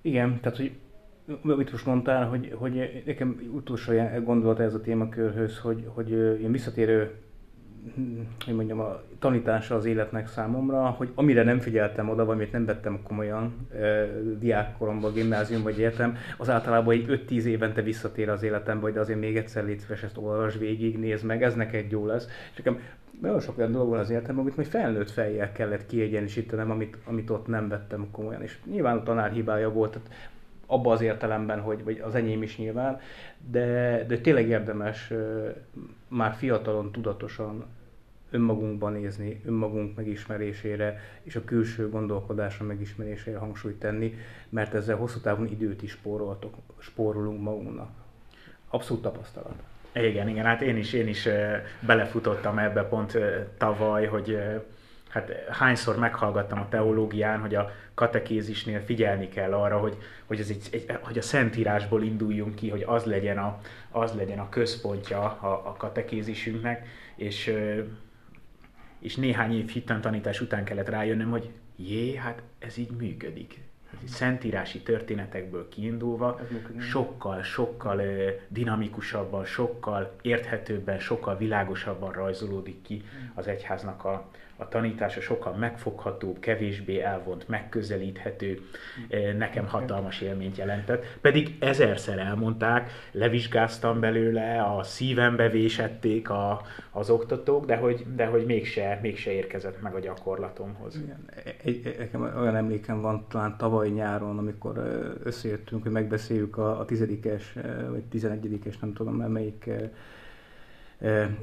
Igen, 0.02 0.40
tehát 0.42 0.58
hogy 0.58 0.72
amit 1.44 1.72
most 1.72 1.86
mondtál, 1.86 2.28
hogy, 2.28 2.54
hogy 2.58 3.04
nekem 3.06 3.50
utolsó 3.54 3.94
gondolat 4.24 4.60
ez 4.60 4.74
a 4.74 4.82
témakörhöz, 4.82 5.58
hogy, 5.58 5.84
hogy 5.88 6.10
ilyen 6.12 6.52
visszatérő 6.52 7.16
hogy 8.46 8.56
mondjam, 8.56 8.80
a 8.80 9.02
tanítása 9.20 9.76
az 9.76 9.86
életnek 9.86 10.28
számomra, 10.28 10.90
hogy 10.90 11.10
amire 11.16 11.44
nem 11.44 11.60
figyeltem 11.60 12.10
oda, 12.10 12.26
vagy 12.26 12.36
amit 12.36 12.52
nem 12.52 12.66
vettem 12.66 13.00
komolyan 13.04 13.68
e, 13.74 14.06
diákkoromban, 14.40 15.14
gimnázium 15.14 15.64
vagy 15.64 15.74
egyetem, 15.74 16.18
az 16.38 16.50
általában 16.50 16.94
egy 16.94 17.26
5-10 17.30 17.44
évente 17.44 17.82
visszatér 17.82 18.30
az 18.30 18.44
életembe, 18.44 18.92
de 18.92 19.00
azért 19.00 19.20
még 19.20 19.38
egyszer 19.38 19.66
légy 19.66 19.80
szíves, 19.80 20.04
ezt 20.04 20.18
olvas 20.18 20.58
végig, 20.58 21.00
nézd 21.00 21.26
meg, 21.26 21.44
ez 21.44 21.56
neked 21.56 21.92
jó 21.92 22.06
lesz. 22.06 22.28
És 22.52 22.58
nekem 22.58 22.80
nagyon 23.22 23.40
sok 23.40 23.58
olyan 23.58 23.72
dolog 23.72 23.94
az 23.94 24.10
életemben, 24.10 24.44
amit 24.44 24.56
majd 24.56 24.68
felnőtt 24.68 25.10
fejjel 25.10 25.52
kellett 25.52 25.86
kiegyenisítenem, 25.86 26.72
amit, 26.72 26.98
amit 27.06 27.30
ott 27.30 27.48
nem 27.48 27.68
vettem 27.68 28.08
komolyan. 28.12 28.42
És 28.42 28.58
nyilván 28.72 28.98
a 28.98 29.04
tanár 29.04 29.32
hibája 29.32 29.72
volt, 29.72 29.92
tehát 29.92 30.10
abban 30.66 30.94
az 30.94 31.02
értelemben, 31.02 31.60
hogy 31.60 31.84
vagy 31.84 32.00
az 32.00 32.16
enyém 32.16 32.42
is 32.42 32.58
nyilván, 32.58 33.00
de, 33.52 34.04
de 34.08 34.18
tényleg 34.18 34.48
érdemes 34.48 35.14
már 36.08 36.34
fiatalon, 36.34 36.92
tudatosan 36.92 37.66
önmagunkban 38.32 38.92
nézni, 38.92 39.42
önmagunk 39.46 39.96
megismerésére 39.96 41.00
és 41.24 41.36
a 41.36 41.44
külső 41.44 41.90
gondolkodásra 41.90 42.66
megismerésére 42.66 43.38
hangsúlyt 43.38 43.80
tenni, 43.80 44.18
mert 44.50 44.74
ezzel 44.74 44.96
hosszú 44.96 45.20
távon 45.20 45.48
időt 45.48 45.82
is 45.82 45.92
spóroltok, 45.92 46.56
spórolunk 46.78 47.42
magunknak. 47.42 47.90
Abszolút 48.70 49.04
tapasztalat. 49.04 49.64
Igen, 49.94 50.28
igen, 50.28 50.46
hát 50.46 50.62
én 50.62 50.78
is, 50.78 50.94
én 50.94 51.08
is 51.08 51.28
belefutottam 51.80 52.58
ebbe 52.58 52.84
pont 52.84 53.18
tavaly, 53.58 54.06
hogy 54.06 54.38
hát 55.10 55.32
hányszor 55.50 55.98
meghallgattam 55.98 56.60
a 56.60 56.70
teológián, 56.70 57.40
hogy 57.40 57.56
a 57.56 57.72
katekézisnél 57.94 58.80
figyelni 58.80 59.30
kell 59.30 59.54
arra, 59.54 59.78
hogy, 59.78 59.98
hogy, 60.26 60.40
ez 60.40 60.50
egy, 60.50 60.68
egy, 60.72 60.98
hogy 61.02 61.18
a 61.18 61.22
szentírásból 61.22 62.04
induljunk 62.04 62.56
ki, 62.56 62.70
hogy 62.70 62.84
az 62.88 63.04
legyen 63.04 63.38
a, 63.38 63.60
az 63.92 64.14
legyen 64.14 64.40
a 64.40 64.50
központja 64.50 65.22
a, 65.22 65.62
a 65.66 65.76
katekézisünknek, 65.78 66.88
és, 67.16 67.54
és 69.00 69.16
néhány 69.16 69.54
év 69.56 69.68
hittantanítás 69.68 70.42
után 70.42 70.64
kellett 70.64 70.90
rájönnöm, 70.90 71.30
hogy 71.30 71.50
jé, 71.76 72.16
hát 72.16 72.42
ez 72.60 72.78
így 72.78 72.92
működik. 72.92 73.60
Szentírási 74.06 74.80
történetekből 74.80 75.70
kiindulva 75.70 76.40
sokkal, 76.80 77.44
sokkal 77.44 78.02
dinamikusabban, 78.48 79.46
sokkal 79.46 80.16
érthetőbben, 80.22 81.00
sokkal 81.00 81.38
világosabban 81.38 82.12
rajzolódik 82.12 82.82
ki 82.82 83.04
az 83.34 83.48
egyháznak 83.48 84.06
a, 84.06 84.30
a 84.60 84.68
tanítása 84.68 85.22
sokkal 85.22 85.54
megfoghatóbb, 85.54 86.40
kevésbé 86.40 87.00
elvont, 87.00 87.48
megközelíthető, 87.48 88.60
eh, 89.08 89.34
nekem 89.34 89.68
hatalmas 89.68 90.22
élményt 90.22 90.58
jelentett. 90.58 91.06
Pedig 91.22 91.56
ezerszer 91.60 92.18
elmondták, 92.18 92.92
levizsgáztam 93.12 94.00
belőle, 94.00 94.62
a 94.62 94.84
szívembe 94.84 95.50
vésették 95.50 96.30
a, 96.30 96.62
az 96.92 97.10
oktatók, 97.10 97.66
de 97.66 97.76
hogy, 97.76 98.06
de 98.16 98.26
hogy 98.26 98.46
mégse, 98.46 99.00
mégse 99.02 99.32
érkezett 99.32 99.82
meg 99.82 99.96
a 99.96 100.00
gyakorlatomhoz. 100.00 100.96
Igen. 100.96 101.30
Egy, 101.64 101.96
nekem 101.98 102.22
olyan 102.22 102.56
emlékem 102.56 103.02
van 103.02 103.26
talán 103.30 103.58
tavaly 103.58 103.90
nyáron, 103.90 104.38
amikor 104.38 104.78
összejöttünk, 105.24 105.84
hogy 105.84 105.92
megbeszéljük 105.92 106.58
a, 106.58 106.80
a 106.80 106.86
tizedikes, 106.86 107.54
vagy 107.90 108.04
tizenegyedikes, 108.04 108.78
nem 108.80 108.94
tudom 108.94 109.16
melyik 109.16 109.70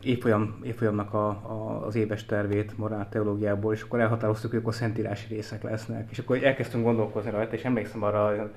évfolyam, 0.03 0.59
évfolyamnak 0.63 1.15
a, 1.15 1.29
a, 1.29 1.87
az 1.87 1.95
éves 1.95 2.27
tervét 2.27 2.79
morál 2.79 3.09
teológiából, 3.09 3.73
és 3.73 3.83
akkor 3.83 4.01
elhatároztuk, 4.01 4.51
hogy 4.51 4.59
akkor 4.59 4.75
szentírási 4.75 5.35
részek 5.35 5.63
lesznek. 5.63 6.09
És 6.11 6.19
akkor 6.19 6.43
elkezdtünk 6.43 6.85
gondolkozni 6.85 7.31
rajta, 7.31 7.55
és 7.55 7.65
emlékszem 7.65 8.03
arra 8.03 8.51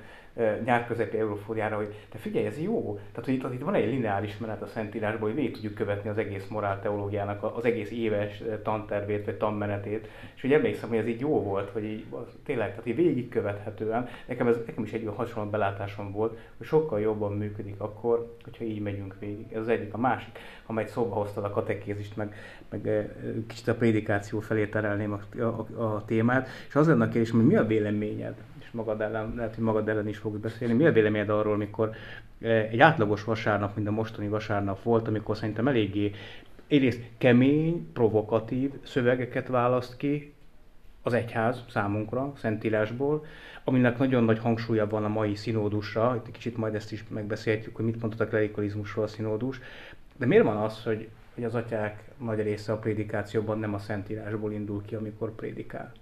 nyár 0.64 0.86
közepi 0.86 1.18
Eurofóriára, 1.18 1.76
hogy 1.76 1.94
te 2.10 2.18
figyelj, 2.18 2.46
ez 2.46 2.60
jó. 2.60 2.98
Tehát, 3.12 3.24
hogy 3.24 3.34
itt, 3.34 3.52
itt 3.52 3.64
van 3.64 3.74
egy 3.74 3.90
lineáris 3.90 4.38
menet 4.38 4.62
a 4.62 4.66
Szentírásból, 4.66 5.28
hogy 5.28 5.36
végig 5.36 5.52
tudjuk 5.52 5.74
követni 5.74 6.10
az 6.10 6.18
egész 6.18 6.46
morálteológiának, 6.48 7.56
az 7.56 7.64
egész 7.64 7.90
éves 7.90 8.42
tantervét, 8.62 9.24
vagy 9.24 9.36
tanmenetét. 9.36 10.08
És 10.34 10.40
hogy 10.40 10.52
emlékszem, 10.52 10.88
hogy 10.88 10.98
ez 10.98 11.06
így 11.06 11.20
jó 11.20 11.42
volt, 11.42 11.70
hogy 11.70 11.84
így, 11.84 12.04
az, 12.10 12.26
tényleg, 12.44 12.70
tehát 12.70 12.86
így 12.86 12.96
végigkövethetően. 12.96 14.08
Nekem, 14.26 14.46
ez, 14.46 14.56
nekem 14.66 14.84
is 14.84 14.92
egy 14.92 15.02
olyan 15.02 15.14
hasonló 15.14 15.50
belátásom 15.50 16.12
volt, 16.12 16.38
hogy 16.56 16.66
sokkal 16.66 17.00
jobban 17.00 17.32
működik 17.32 17.80
akkor, 17.80 18.36
hogyha 18.44 18.64
így 18.64 18.80
megyünk 18.80 19.16
végig. 19.18 19.52
Ez 19.52 19.60
az 19.60 19.68
egyik. 19.68 19.94
A 19.94 19.98
másik, 19.98 20.38
ha 20.66 20.72
majd 20.72 20.88
szóba 20.88 21.14
hoztad 21.14 21.44
a 21.44 21.50
katekézist, 21.50 22.16
meg, 22.16 22.34
meg 22.68 23.10
kicsit 23.46 23.68
a 23.68 23.74
prédikáció 23.74 24.40
felé 24.40 24.66
terelném 24.66 25.12
a, 25.12 25.40
a, 25.40 25.84
a 25.84 26.04
témát, 26.04 26.48
és 26.68 26.74
az 26.74 26.86
lenne 26.86 27.04
a 27.04 27.08
kérdés, 27.08 27.30
hogy 27.30 27.46
mi 27.46 27.56
a 27.56 27.66
véleményed 27.66 28.34
magad 28.72 29.00
ellen, 29.00 29.32
lehet, 29.36 29.54
hogy 29.54 29.64
magad 29.64 29.88
ellen 29.88 30.08
is 30.08 30.18
fogsz 30.18 30.38
beszélni. 30.38 30.74
Mi 30.74 30.86
a 30.86 30.92
véleményed 30.92 31.28
arról, 31.28 31.56
mikor 31.56 31.90
eh, 32.40 32.68
egy 32.70 32.80
átlagos 32.80 33.24
vasárnap, 33.24 33.74
mint 33.76 33.88
a 33.88 33.90
mostani 33.90 34.28
vasárnap 34.28 34.82
volt, 34.82 35.08
amikor 35.08 35.36
szerintem 35.36 35.68
eléggé 35.68 36.12
egyrészt 36.66 37.02
kemény, 37.18 37.92
provokatív 37.92 38.72
szövegeket 38.82 39.48
választ 39.48 39.96
ki 39.96 40.32
az 41.02 41.12
egyház 41.12 41.64
számunkra, 41.68 42.32
Szentírásból, 42.36 43.24
aminek 43.64 43.98
nagyon 43.98 44.24
nagy 44.24 44.38
hangsúlya 44.38 44.86
van 44.88 45.04
a 45.04 45.08
mai 45.08 45.34
színódusra, 45.34 46.16
itt 46.16 46.32
kicsit 46.32 46.56
majd 46.56 46.74
ezt 46.74 46.92
is 46.92 47.04
megbeszéltük, 47.08 47.76
hogy 47.76 47.84
mit 47.84 48.00
mondott 48.00 48.20
a 48.20 48.26
klerikalizmusról 48.26 49.04
a 49.04 49.08
színódus, 49.08 49.60
de 50.16 50.26
miért 50.26 50.44
van 50.44 50.56
az, 50.56 50.82
hogy, 50.82 51.08
hogy 51.34 51.44
az 51.44 51.54
atyák 51.54 52.02
nagy 52.18 52.42
része 52.42 52.72
a 52.72 52.78
prédikációban 52.78 53.58
nem 53.58 53.74
a 53.74 53.78
Szentírásból 53.78 54.52
indul 54.52 54.82
ki, 54.84 54.94
amikor 54.94 55.34
prédikál? 55.34 55.92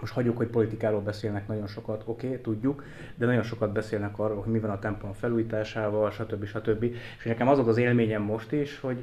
Most 0.00 0.12
hagyjuk, 0.12 0.36
hogy 0.36 0.46
politikáról 0.46 1.00
beszélnek 1.00 1.48
nagyon 1.48 1.66
sokat, 1.66 2.02
oké, 2.04 2.26
okay, 2.26 2.40
tudjuk, 2.40 2.84
de 3.14 3.26
nagyon 3.26 3.42
sokat 3.42 3.72
beszélnek 3.72 4.18
arról, 4.18 4.42
hogy 4.42 4.52
mi 4.52 4.58
van 4.58 4.70
a 4.70 4.78
templom 4.78 5.12
felújításával, 5.12 6.10
stb. 6.10 6.44
stb. 6.44 6.82
És 7.18 7.24
nekem 7.24 7.48
az 7.48 7.68
az 7.68 7.76
élményem 7.76 8.22
most 8.22 8.52
is, 8.52 8.80
hogy 8.80 8.96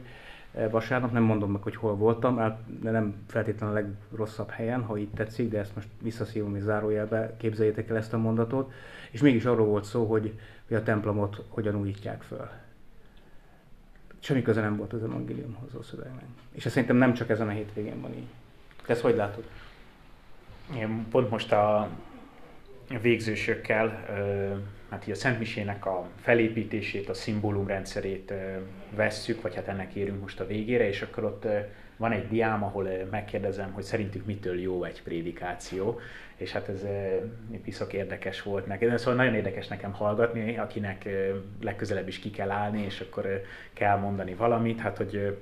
eh, 0.54 0.72
vasárnap, 0.72 1.12
nem 1.12 1.24
mondom 1.24 1.52
meg, 1.52 1.62
hogy 1.62 1.76
hol 1.76 1.96
voltam, 1.96 2.58
de 2.82 2.92
nem 2.92 3.16
feltétlenül 3.28 3.76
a 3.76 3.80
legrosszabb 3.80 4.50
helyen, 4.50 4.82
ha 4.82 4.98
így 4.98 5.10
tetszik, 5.16 5.50
de 5.50 5.60
ezt 5.60 5.76
most 5.76 5.88
visszaszívom 6.02 6.56
és 6.56 6.62
zárójelbe, 6.62 7.36
képzeljétek 7.38 7.90
el 7.90 7.98
ezt 7.98 8.14
a 8.14 8.18
mondatot, 8.18 8.72
és 9.12 9.22
mégis 9.22 9.46
arról 9.46 9.68
volt 9.68 9.86
szó, 9.86 10.06
hogy, 10.06 10.40
hogy 10.68 10.78
a 10.78 10.84
templomot 10.84 11.44
hogyan 11.48 11.76
újítják 11.76 12.22
föl. 12.22 12.50
Semmi 14.20 14.42
köze 14.42 14.62
nem 14.62 14.78
volt 14.78 14.94
az 14.94 15.04
evangéliumhoz 15.04 15.76
a 15.76 15.84
szövegnek. 15.84 16.26
És 16.52 16.66
ez 16.66 16.72
szerintem 16.72 16.98
nem 16.98 17.14
csak 17.14 17.30
ezen 17.30 17.48
a 17.48 17.52
hétvégén 17.52 18.02
van 18.02 18.14
így. 18.14 18.28
Te 18.86 18.94
ezt 18.94 19.02
hogy 19.02 19.16
látod? 19.16 19.44
Én 20.78 21.06
pont 21.10 21.30
most 21.30 21.52
a 21.52 21.90
végzősökkel, 23.02 24.06
hát 24.90 25.08
a 25.08 25.16
Szent 25.16 25.40
Misének 25.40 25.86
a 25.86 26.08
felépítését, 26.22 27.10
a 27.10 27.14
szimbólumrendszerét 27.14 28.34
vesszük, 28.96 29.42
vagy 29.42 29.56
hát 29.56 29.68
ennek 29.68 29.94
érünk 29.94 30.22
most 30.22 30.40
a 30.40 30.48
végére, 30.48 30.88
és 30.88 31.02
akkor 31.02 31.24
ott 31.24 31.48
van 31.98 32.12
egy 32.12 32.28
diám, 32.28 32.64
ahol 32.64 32.88
megkérdezem, 33.12 33.72
hogy 33.72 33.84
szerintük 33.84 34.26
mitől 34.26 34.60
jó 34.60 34.84
egy 34.84 35.04
prédikáció, 35.04 36.00
és 36.36 36.52
hát 36.52 36.70
ez 36.70 36.86
piszok 37.64 37.94
érdekes 37.94 38.42
volt 38.42 38.66
nekem. 38.66 38.98
Szóval 38.98 39.16
nagyon 39.16 39.36
érdekes 39.36 39.68
nekem 39.68 39.94
hallgatni, 39.94 40.58
akinek 40.58 41.10
legközelebb 41.62 42.08
is 42.08 42.20
ki 42.20 42.30
kell 42.30 42.52
állni, 42.52 42.82
és 42.82 43.00
akkor 43.00 43.42
kell 43.74 43.98
mondani 43.98 44.34
valamit, 44.34 44.80
hát 44.80 44.98
hogy 44.98 45.38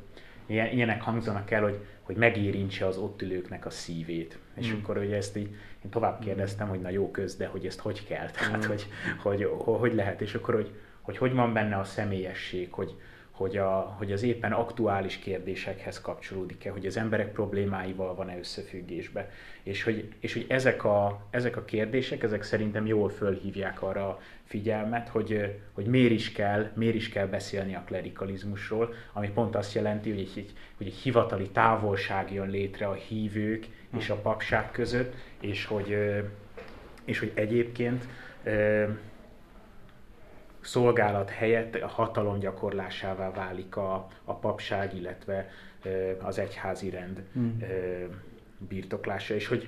ilyenek 0.46 1.02
hangzanak 1.02 1.52
el, 1.52 1.62
hogy 1.62 1.80
hogy 2.10 2.18
megérintse 2.18 2.86
az 2.86 2.98
ott 2.98 3.22
ülőknek 3.22 3.66
a 3.66 3.70
szívét. 3.70 4.38
Mm. 4.40 4.62
És 4.62 4.70
hmm. 4.70 4.80
akkor 4.82 4.98
ugye 4.98 5.16
ezt 5.16 5.38
így 5.38 5.50
én 5.84 5.90
tovább 5.90 6.20
kérdeztem, 6.20 6.68
hogy 6.68 6.82
na 6.82 6.90
jó 6.90 7.12
köz, 7.12 7.36
de 7.36 7.48
hogy 7.48 7.66
ezt 7.66 7.80
hogy 7.80 8.06
kell, 8.08 8.30
tehát 8.30 8.66
mm. 8.66 8.68
hogy, 8.68 8.88
hogy, 9.22 9.50
hogy, 9.56 9.94
lehet, 9.94 10.22
és 10.22 10.34
akkor 10.34 10.54
hogy, 10.54 10.72
hogy 11.02 11.18
hogy 11.18 11.34
van 11.34 11.54
benne 11.54 11.78
a 11.78 11.84
személyesség, 11.84 12.74
hogy, 12.74 12.96
hogy, 13.40 13.58
a, 13.58 13.96
hogy 13.98 14.12
az 14.12 14.24
éppen 14.24 14.52
aktuális 14.52 15.18
kérdésekhez 15.18 16.02
kapcsolódik-e, 16.02 16.72
hogy 16.72 16.86
az 16.86 16.98
emberek 16.98 17.32
problémáival 17.32 18.16
van-e 18.16 18.38
összefüggésbe, 18.38 19.30
és 19.64 19.84
hogy, 19.84 20.14
és 20.20 20.34
hogy 20.34 20.46
ezek, 20.50 20.84
a, 20.84 21.22
ezek 21.30 21.58
a 21.58 21.66
kérdések, 21.66 22.24
ezek 22.24 22.44
szerintem 22.44 22.86
jól 22.86 23.10
fölhívják 23.10 23.82
arra 23.82 24.08
a 24.08 24.20
figyelmet, 24.44 25.08
hogy, 25.10 25.60
hogy 25.74 25.86
miért, 25.86 26.12
is 26.12 26.32
kell, 26.32 26.72
miért 26.76 26.96
is 26.96 27.10
kell 27.10 27.28
beszélni 27.28 27.76
a 27.76 27.84
klerikalizmusról, 27.86 28.94
ami 29.14 29.30
pont 29.30 29.56
azt 29.56 29.74
jelenti, 29.74 30.10
hogy 30.10 30.20
egy, 30.20 30.54
hogy 30.78 30.88
egy 30.88 30.98
hivatali 31.04 31.50
távolság 31.50 32.34
jön 32.34 32.50
létre 32.50 32.88
a 32.88 32.94
hívők 32.94 33.68
és 33.98 34.10
a 34.10 34.16
papság 34.16 34.72
között, 34.72 35.14
és 35.42 35.66
hogy, 35.66 35.98
és 37.06 37.20
hogy 37.20 37.32
egyébként 37.34 38.08
szolgálat 40.62 41.30
helyett 41.30 41.76
a 41.76 41.88
hatalom 41.88 42.40
gyakorlásává 42.40 43.32
válik 43.32 43.76
a, 43.76 44.08
a 44.24 44.34
papság, 44.34 44.96
illetve 44.96 45.50
az 46.22 46.40
egyházi 46.40 46.90
rend 46.90 47.24
mm. 47.40 47.60
birtoklása, 48.58 49.34
és 49.34 49.48
hogy 49.48 49.68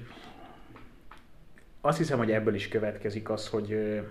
azt 1.82 1.97
hiszem, 1.97 2.17
hogy 2.17 2.32
ebből 2.32 2.56
is 2.56 2.67
következik 2.67 3.30
az, 3.30 3.47
hogy 3.47 4.01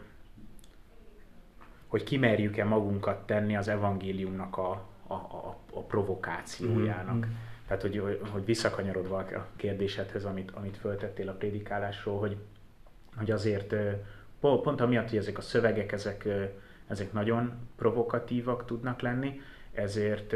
hogy 1.87 2.03
kimerjük-e 2.03 2.65
magunkat 2.65 3.27
tenni 3.27 3.57
az 3.57 3.69
evangéliumnak 3.69 4.57
a, 4.57 4.71
a, 5.07 5.15
a, 5.15 5.57
a 5.73 5.81
provokációjának. 5.81 7.27
Mm. 7.27 7.31
Tehát, 7.67 7.83
hogy, 7.83 8.21
hogy 8.33 8.45
visszakanyarodva 8.45 9.19
a 9.19 9.47
kérdésedhez, 9.57 10.25
amit, 10.25 10.51
amit 10.51 10.77
föltettél 10.77 11.29
a 11.29 11.33
prédikálásról, 11.33 12.19
hogy, 12.19 12.37
hogy 13.17 13.31
azért 13.31 13.75
pont 14.41 14.81
amiatt, 14.81 15.09
hogy 15.09 15.19
ezek 15.19 15.39
a 15.39 15.41
szövegek, 15.41 15.93
ezek 15.93 16.29
ezek 16.91 17.13
nagyon 17.13 17.53
provokatívak 17.77 18.67
tudnak 18.67 19.01
lenni, 19.01 19.41
ezért, 19.73 20.35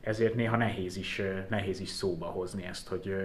ezért 0.00 0.34
néha 0.34 0.56
nehéz 0.56 0.96
is, 0.96 1.22
nehéz 1.48 1.80
is 1.80 1.88
szóba 1.88 2.26
hozni 2.26 2.64
ezt, 2.64 2.88
hogy, 2.88 3.16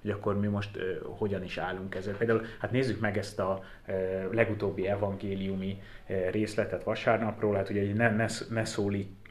hogy 0.00 0.10
akkor 0.10 0.40
mi 0.40 0.46
most 0.46 0.78
hogyan 1.02 1.42
is 1.44 1.58
állunk 1.58 1.94
ezzel. 1.94 2.16
Például 2.16 2.44
hát 2.58 2.70
nézzük 2.70 3.00
meg 3.00 3.18
ezt 3.18 3.38
a 3.38 3.62
legutóbbi 4.30 4.86
evangéliumi 4.86 5.82
részletet 6.30 6.84
vasárnapról, 6.84 7.54
hát 7.54 7.70
ugye 7.70 7.94
ne, 7.94 8.10
ne, 8.10 8.26
ne 8.48 8.64
szólít 8.64 9.23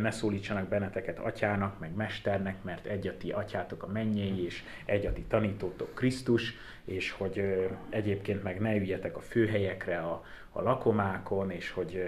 ne 0.00 0.10
szólítsanak 0.10 0.68
benneteket 0.68 1.18
atyának, 1.18 1.78
meg 1.78 1.94
mesternek, 1.94 2.62
mert 2.62 2.86
egy 2.86 3.06
a 3.06 3.16
ti 3.16 3.30
atyátok 3.30 3.82
a 3.82 3.86
mennyei, 3.86 4.44
és 4.44 4.62
egy 4.84 5.06
a 5.06 5.12
ti 5.12 5.24
tanítótok 5.28 5.94
Krisztus, 5.94 6.54
és 6.84 7.10
hogy 7.10 7.68
egyébként 7.88 8.42
meg 8.42 8.60
ne 8.60 8.76
üljetek 8.76 9.16
a 9.16 9.20
főhelyekre 9.20 9.98
a, 9.98 10.24
a 10.50 10.62
lakomákon, 10.62 11.50
és 11.50 11.70
hogy 11.70 12.02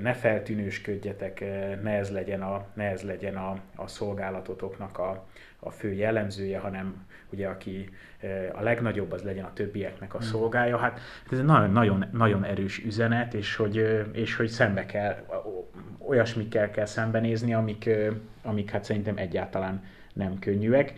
ne 0.00 0.12
feltűnősködjetek, 0.12 1.40
ne 1.82 1.90
ez 1.90 2.10
legyen 2.10 2.42
a, 2.42 2.66
ne 2.74 2.84
ez 2.84 3.02
legyen 3.02 3.36
a, 3.36 3.58
a 3.76 3.86
szolgálatotoknak 3.86 4.98
a, 4.98 5.26
a 5.58 5.70
fő 5.70 5.92
jellemzője, 5.92 6.58
hanem 6.58 7.06
ugye 7.30 7.48
aki 7.48 7.90
a 8.52 8.62
legnagyobb, 8.62 9.12
az 9.12 9.22
legyen 9.22 9.44
a 9.44 9.52
többieknek 9.52 10.14
a 10.14 10.18
hmm. 10.18 10.26
szolgája. 10.26 10.76
Hát 10.76 11.00
ez 11.30 11.38
egy 11.38 11.44
nagyon, 11.44 11.70
nagyon, 11.70 12.04
nagyon 12.12 12.44
erős 12.44 12.84
üzenet, 12.84 13.34
és 13.34 13.56
hogy, 13.56 14.06
és 14.12 14.36
hogy 14.36 14.48
szembe 14.48 14.86
kell, 14.86 15.16
olyasmikkel 15.98 16.70
kell 16.70 16.86
szembenézni, 16.86 17.54
amik, 17.54 17.90
amik 18.42 18.70
hát 18.70 18.84
szerintem 18.84 19.16
egyáltalán 19.16 19.84
nem 20.12 20.38
könnyűek. 20.38 20.94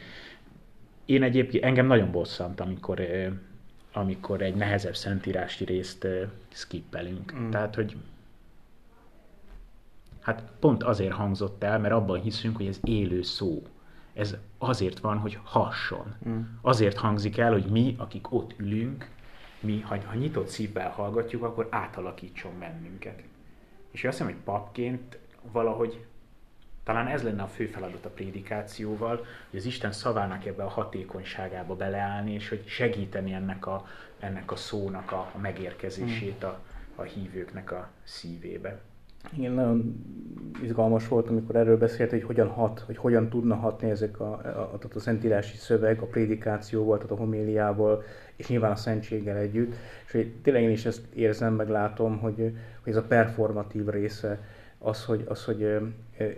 Én 1.05 1.23
egyébként, 1.23 1.65
engem 1.65 1.87
nagyon 1.87 2.11
bosszant, 2.11 2.61
amikor 2.61 3.01
amikor 3.93 4.43
egy 4.43 4.55
nehezebb 4.55 4.97
szentírási 4.97 5.65
részt 5.65 6.07
skippelünk. 6.49 7.35
Mm. 7.39 7.51
Tehát, 7.51 7.75
hogy 7.75 7.97
hát 10.27 10.43
pont 10.61 10.83
azért 10.83 11.13
hangzott 11.13 11.63
el, 11.63 11.79
mert 11.79 11.95
abban 11.95 12.21
hiszünk, 12.21 12.57
hogy 12.57 12.67
ez 12.67 12.81
élő 12.83 13.23
szó. 13.23 13.63
Ez 14.15 14.37
azért 14.59 14.99
van, 14.99 15.19
hogy 15.19 15.39
hasson. 15.43 16.15
Mm. 16.29 16.41
Azért 16.61 16.97
hangzik 16.97 17.39
el, 17.39 17.53
hogy 17.53 17.65
mi, 17.65 17.95
akik 17.99 18.33
ott 18.33 18.55
ülünk, 18.59 19.11
mi, 19.61 19.81
ha, 19.81 19.97
ha 20.07 20.15
nyitott 20.15 20.49
szívvel 20.49 20.91
hallgatjuk, 20.91 21.43
akkor 21.43 21.69
átalakítson 21.71 22.59
bennünket. 22.59 23.23
És 23.91 24.05
azt 24.05 24.19
hiszem, 24.19 24.33
hogy 24.33 24.43
papként 24.45 25.19
valahogy 25.53 26.05
talán 26.85 27.07
ez 27.07 27.23
lenne 27.23 27.43
a 27.43 27.47
fő 27.47 27.67
feladat 27.67 28.05
a 28.05 28.11
prédikációval, 28.11 29.17
hogy 29.51 29.59
az 29.59 29.65
Isten 29.65 29.93
szavának 29.93 30.47
ebbe 30.47 30.65
a 30.65 30.69
hatékonyságába 30.69 31.77
beleállni, 31.77 32.33
és 32.33 32.49
hogy 32.49 32.67
segíteni 32.67 33.33
ennek 33.33 33.67
a, 33.67 33.87
ennek 34.19 34.53
a 34.53 34.57
szónak 34.57 35.13
a, 35.13 35.31
a 35.35 35.39
megérkezését 35.39 36.43
a, 36.45 36.61
a 36.95 37.03
hívőknek 37.03 37.73
a 37.73 37.89
szívébe. 38.05 38.81
Igen, 39.33 39.53
nagyon 39.53 40.05
izgalmas 40.63 41.09
volt, 41.09 41.29
amikor 41.29 41.57
erről 41.57 41.79
beszélt, 41.79 42.11
hogy 42.11 42.23
hogyan 42.23 42.49
hat, 42.49 42.81
hogy 42.81 42.97
hogyan 42.97 43.29
tudna 43.29 43.55
hatni 43.55 43.91
ezek 43.91 44.21
a, 44.21 44.33
a, 44.33 44.49
a, 44.49 44.79
a 44.95 44.99
szentírási 44.99 45.57
szöveg, 45.57 46.01
a 46.01 46.07
prédikációval, 46.07 46.97
tehát 46.97 47.13
a 47.13 47.17
homéliával, 47.17 48.03
és 48.37 48.49
nyilván 48.49 48.71
a 48.71 48.77
szentséggel 48.77 49.37
együtt. 49.37 49.75
És 50.07 50.13
hogy 50.13 50.33
tényleg 50.43 50.63
én 50.63 50.71
is 50.71 50.87
ezt 50.87 51.03
érzem, 51.15 51.55
meg 51.55 51.69
látom, 51.69 52.19
hogy, 52.19 52.37
hogy 52.83 52.93
ez 52.93 52.97
a 52.97 53.03
performatív 53.03 53.89
része 53.89 54.41
az, 54.79 55.05
hogy, 55.05 55.25
az, 55.29 55.45
hogy 55.45 55.63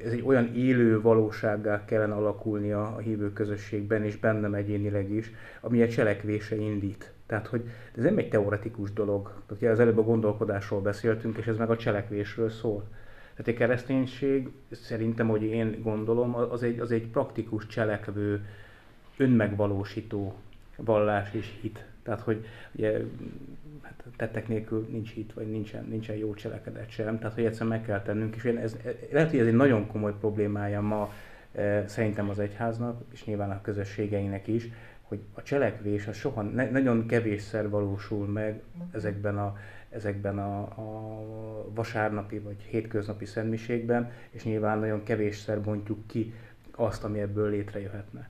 ez 0.05 0.13
egy 0.13 0.23
olyan 0.27 0.55
élő 0.55 1.01
valósággá 1.01 1.85
kellene 1.85 2.15
alakulnia 2.15 2.83
a 2.83 2.99
hívő 2.99 3.33
közösségben, 3.33 4.05
és 4.05 4.17
bennem 4.17 4.55
egyénileg 4.55 5.11
is, 5.11 5.33
ami 5.61 5.83
a 5.83 5.89
cselekvése 5.89 6.57
indít. 6.57 7.13
Tehát, 7.29 7.47
hogy 7.47 7.71
ez 7.97 8.03
nem 8.03 8.19
egy 8.19 8.29
teoretikus 8.29 8.93
dolog. 8.93 9.33
Tehát 9.47 9.75
az 9.75 9.81
előbb 9.81 9.99
a 9.99 10.03
gondolkodásról 10.03 10.81
beszéltünk, 10.81 11.37
és 11.37 11.47
ez 11.47 11.57
meg 11.57 11.71
a 11.71 11.77
cselekvésről 11.77 12.51
szól. 12.51 12.85
Tehát 13.37 13.53
a 13.53 13.59
kereszténység 13.59 14.49
szerintem, 14.71 15.29
hogy 15.29 15.43
én 15.43 15.81
gondolom, 15.83 16.35
az 16.35 16.63
egy, 16.63 16.79
az 16.79 16.91
egy 16.91 17.07
praktikus, 17.07 17.67
cselekvő, 17.67 18.47
önmegvalósító 19.17 20.35
vallás 20.77 21.33
és 21.33 21.53
hit. 21.61 21.85
Tehát, 22.03 22.21
hogy 22.21 22.47
ugye, 22.73 23.01
hát 23.83 24.05
tettek 24.17 24.49
nélkül 24.49 24.87
nincs 24.91 25.13
hit, 25.13 25.33
vagy 25.33 25.51
nincsen, 25.51 25.85
nincsen 25.85 26.17
jó 26.17 26.35
cselekedet 26.35 26.91
sem. 26.91 27.19
Tehát, 27.19 27.35
hogy 27.35 27.45
egyszerűen 27.45 27.77
meg 27.77 27.87
kell 27.87 28.03
tennünk, 28.03 28.37
és 28.37 28.45
ez, 28.45 28.77
lehet, 29.13 29.31
hogy 29.31 29.39
ez 29.39 29.47
egy 29.47 29.55
nagyon 29.55 29.87
komoly 29.87 30.15
problémája 30.21 30.81
ma 30.81 31.13
e, 31.53 31.87
szerintem 31.87 32.29
az 32.29 32.39
egyháznak, 32.39 33.01
és 33.13 33.25
nyilván 33.25 33.51
a 33.51 33.61
közösségeinek 33.61 34.47
is, 34.47 34.69
hogy 35.09 35.21
a 35.33 35.43
cselekvés 35.43 36.07
az 36.07 36.17
soha, 36.17 36.43
ne, 36.43 36.71
nagyon 36.71 37.07
kevésszer 37.07 37.69
valósul 37.69 38.27
meg 38.27 38.63
ezekben 38.93 39.39
a, 39.39 39.57
ezekben 39.91 40.39
a, 40.39 40.61
a 40.61 41.75
vasárnapi 41.75 42.39
vagy 42.39 42.61
hétköznapi 42.63 43.25
szentmiségben, 43.25 44.11
és 44.31 44.45
nyilván 44.45 44.79
nagyon 44.79 45.03
kevésszer 45.03 45.61
bontjuk 45.61 46.07
ki 46.07 46.35
azt, 46.71 47.05
ami 47.05 47.21
ebből 47.21 47.51
létrejöhetne. 47.51 48.29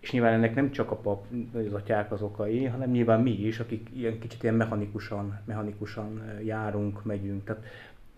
És 0.00 0.10
nyilván 0.10 0.32
ennek 0.32 0.54
nem 0.54 0.70
csak 0.70 0.90
a 0.90 0.96
pap, 0.96 1.24
az 1.54 1.72
atyák 1.72 2.12
az 2.12 2.22
okai, 2.22 2.64
hanem 2.64 2.90
nyilván 2.90 3.20
mi 3.20 3.30
is, 3.30 3.60
akik 3.60 3.88
ilyen 3.94 4.18
kicsit 4.18 4.42
ilyen 4.42 4.54
mechanikusan, 4.54 5.38
mechanikusan 5.44 6.22
járunk, 6.44 7.04
megyünk. 7.04 7.44
Tehát 7.44 7.64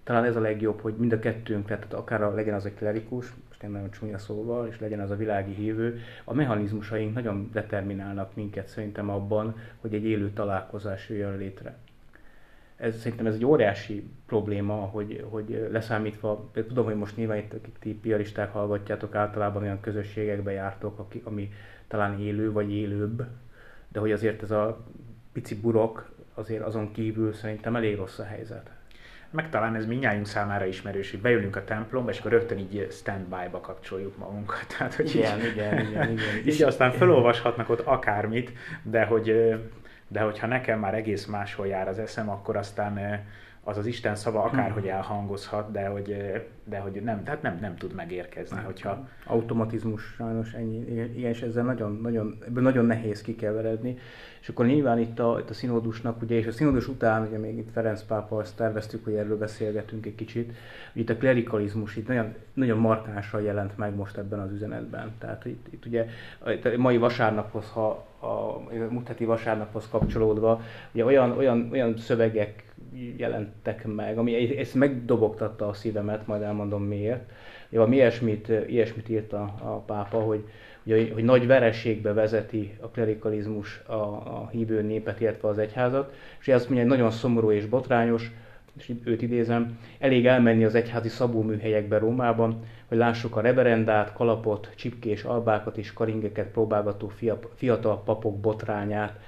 talán 0.05 0.25
ez 0.25 0.37
a 0.37 0.41
legjobb, 0.41 0.81
hogy 0.81 0.95
mind 0.97 1.13
a 1.13 1.19
kettőnk, 1.19 1.67
tehát 1.67 1.93
akár 1.95 2.23
a, 2.23 2.35
legyen 2.35 2.55
az 2.55 2.67
egy 2.67 2.75
klerikus, 2.75 3.33
most 3.61 3.73
nagyon 3.73 3.91
csúnya 3.91 4.19
szóval, 4.19 4.67
és 4.67 4.81
legyen 4.81 5.01
az 5.01 5.11
a 5.11 5.17
világi 5.17 5.53
hívő, 5.53 6.01
a 6.25 6.35
mechanizmusaink 6.35 7.15
nagyon 7.15 7.51
determinálnak 7.53 8.35
minket 8.35 8.69
szerintem 8.69 9.11
abban, 9.11 9.57
hogy 9.81 9.95
egy 9.95 10.05
élő 10.05 10.31
találkozás 10.31 11.09
jöjjön 11.09 11.37
létre. 11.37 11.77
Ez, 12.77 12.99
szerintem 12.99 13.27
ez 13.27 13.35
egy 13.35 13.45
óriási 13.45 14.11
probléma, 14.27 14.75
hogy, 14.75 15.27
hogy 15.31 15.69
leszámítva, 15.71 16.51
tudom, 16.53 16.85
hogy 16.85 16.97
most 16.97 17.17
nyilván 17.17 17.39
itt, 17.39 17.53
akik 17.53 17.79
ti 17.79 17.95
piaristák 17.95 18.53
hallgatjátok, 18.53 19.15
általában 19.15 19.63
olyan 19.63 19.81
közösségekbe 19.81 20.53
jártok, 20.53 20.99
aki, 20.99 21.21
ami 21.25 21.53
talán 21.89 22.21
élő 22.21 22.53
vagy 22.53 22.73
élőbb, 22.73 23.27
de 23.89 24.01
hogy 24.01 24.13
azért 24.13 24.43
ez 24.43 24.51
a 24.51 24.85
pici 25.33 25.61
burok, 25.61 26.11
azért 26.35 26.63
azon 26.63 26.93
kívül 26.93 27.33
szerintem 27.33 27.77
elég 27.77 27.97
rossz 27.97 28.19
a 28.19 28.25
helyzet. 28.25 28.71
Meg 29.31 29.51
talán 29.51 29.75
ez 29.75 29.87
mindjárt 29.87 30.25
számára 30.25 30.65
ismerős, 30.65 31.11
hogy 31.11 31.21
beülünk 31.21 31.57
a 31.57 31.65
templomba, 31.65 32.11
és 32.11 32.19
akkor 32.19 32.31
rögtön 32.31 32.59
így 32.59 32.87
standby-ba 32.91 33.61
kapcsoljuk 33.61 34.17
magunkat. 34.17 34.67
Tehát, 34.79 34.95
hogy 34.95 35.15
igen, 35.15 35.39
így, 35.39 35.45
igen, 35.47 35.79
igen, 35.79 36.11
igen. 36.11 36.45
És 36.45 36.61
aztán 36.71 36.91
felolvashatnak 36.91 37.69
ott 37.69 37.81
akármit, 37.81 38.53
de 38.83 39.05
hogy 39.05 39.55
de 40.09 40.21
hogyha 40.21 40.47
nekem 40.47 40.79
már 40.79 40.95
egész 40.95 41.27
máshol 41.27 41.67
jár 41.67 41.89
az 41.89 41.99
eszem, 41.99 42.31
akkor 42.31 42.57
aztán 42.57 43.25
az 43.65 43.77
az 43.77 43.87
Isten 43.87 44.15
szava 44.15 44.43
akárhogy 44.43 44.83
hmm. 44.83 44.93
elhangozhat, 44.93 45.71
de 45.71 45.87
hogy, 45.87 46.17
de 46.65 46.79
hogy 46.79 47.03
nem, 47.05 47.25
tehát 47.25 47.43
nem, 47.43 47.59
nem 47.61 47.77
tud 47.77 47.95
megérkezni. 47.95 48.57
Nem. 48.57 48.65
Hogyha... 48.65 49.09
Automatizmus 49.27 50.15
sajnos 50.17 50.53
ennyi, 50.53 50.79
igen, 51.17 51.31
és 51.31 51.43
ezzel 51.43 51.65
nagyon, 51.65 51.99
nagyon, 52.03 52.39
ebből 52.47 52.63
nagyon 52.63 52.85
nehéz 52.85 53.23
kikeveredni. 53.23 53.99
És 54.41 54.49
akkor 54.49 54.67
nyilván 54.67 54.99
itt 54.99 55.19
a, 55.19 55.39
itt 55.41 55.51
a 55.51 55.55
színódusnak, 55.55 56.23
ugye, 56.23 56.37
és 56.37 56.47
a 56.47 56.53
színódus 56.53 56.89
után, 56.89 57.27
ugye 57.27 57.39
még 57.39 57.59
itt 57.59 57.73
Ferenc 57.73 58.03
pápa 58.03 58.37
azt 58.37 58.57
terveztük, 58.57 59.05
hogy 59.05 59.15
erről 59.15 59.39
beszélgetünk 59.39 60.07
egy 60.07 60.15
kicsit, 60.15 60.53
itt 60.93 61.11
a 61.11 61.17
klerikalizmus 61.17 61.97
itt 61.97 62.09
nagyon, 62.09 62.35
nagyon 62.53 62.79
markánsan 62.79 63.43
jelent 63.43 63.77
meg 63.77 63.95
most 63.95 64.17
ebben 64.17 64.41
az 64.41 64.53
üzenetben. 64.53 65.13
Tehát 65.19 65.45
itt, 65.45 65.67
itt 65.71 65.87
ugye 65.87 66.07
a 66.45 66.51
mai 66.77 66.97
vasárnaphoz, 66.97 67.71
ha 67.71 68.07
a 68.21 68.59
múlt 68.91 69.09
heti 69.09 69.25
vasárnaphoz 69.25 69.89
kapcsolódva, 69.89 70.63
ugye 70.93 71.05
olyan, 71.05 71.37
olyan, 71.37 71.69
olyan 71.73 71.97
szövegek 71.97 72.70
jelentek 73.17 73.87
meg, 73.87 74.19
ami 74.19 74.59
ezt 74.59 74.75
megdobogtatta 74.75 75.69
a 75.69 75.73
szívemet, 75.73 76.27
majd 76.27 76.43
elmondom 76.43 76.83
miért. 76.83 77.31
Jó, 77.69 77.87
mi 77.87 77.97
ilyesmit, 77.97 78.49
ilyesmit 78.67 79.09
írt 79.09 79.33
a, 79.33 79.55
a 79.63 79.83
pápa, 79.87 80.19
hogy, 80.19 80.45
hogy, 80.85 81.11
hogy 81.15 81.25
nagy 81.25 81.47
vereségbe 81.47 82.13
vezeti 82.13 82.77
a 82.81 82.89
klerikalizmus 82.89 83.83
a, 83.87 83.93
a 83.93 84.49
hívő 84.53 84.83
népet, 84.83 85.21
értve 85.21 85.49
az 85.49 85.59
egyházat, 85.59 86.15
és 86.41 86.49
azt 86.49 86.69
mondja, 86.69 86.87
hogy 86.89 86.97
nagyon 86.97 87.11
szomorú 87.11 87.51
és 87.51 87.67
botrányos, 87.67 88.31
és 88.79 88.93
őt 89.05 89.23
idézem, 89.23 89.79
elég 89.99 90.27
elmenni 90.27 90.65
az 90.65 90.75
egyházi 90.75 91.09
szabóműhelyekbe 91.09 91.99
Rómában, 91.99 92.65
hogy 92.87 92.99
lássuk 92.99 93.37
a 93.37 93.41
reverendát, 93.41 94.13
kalapot, 94.13 94.73
csipkés 94.77 95.23
albákat 95.23 95.77
és 95.77 95.93
karingeket 95.93 96.47
próbálgató 96.47 97.13
fiatal 97.55 98.03
papok 98.03 98.41
botrányát, 98.41 99.21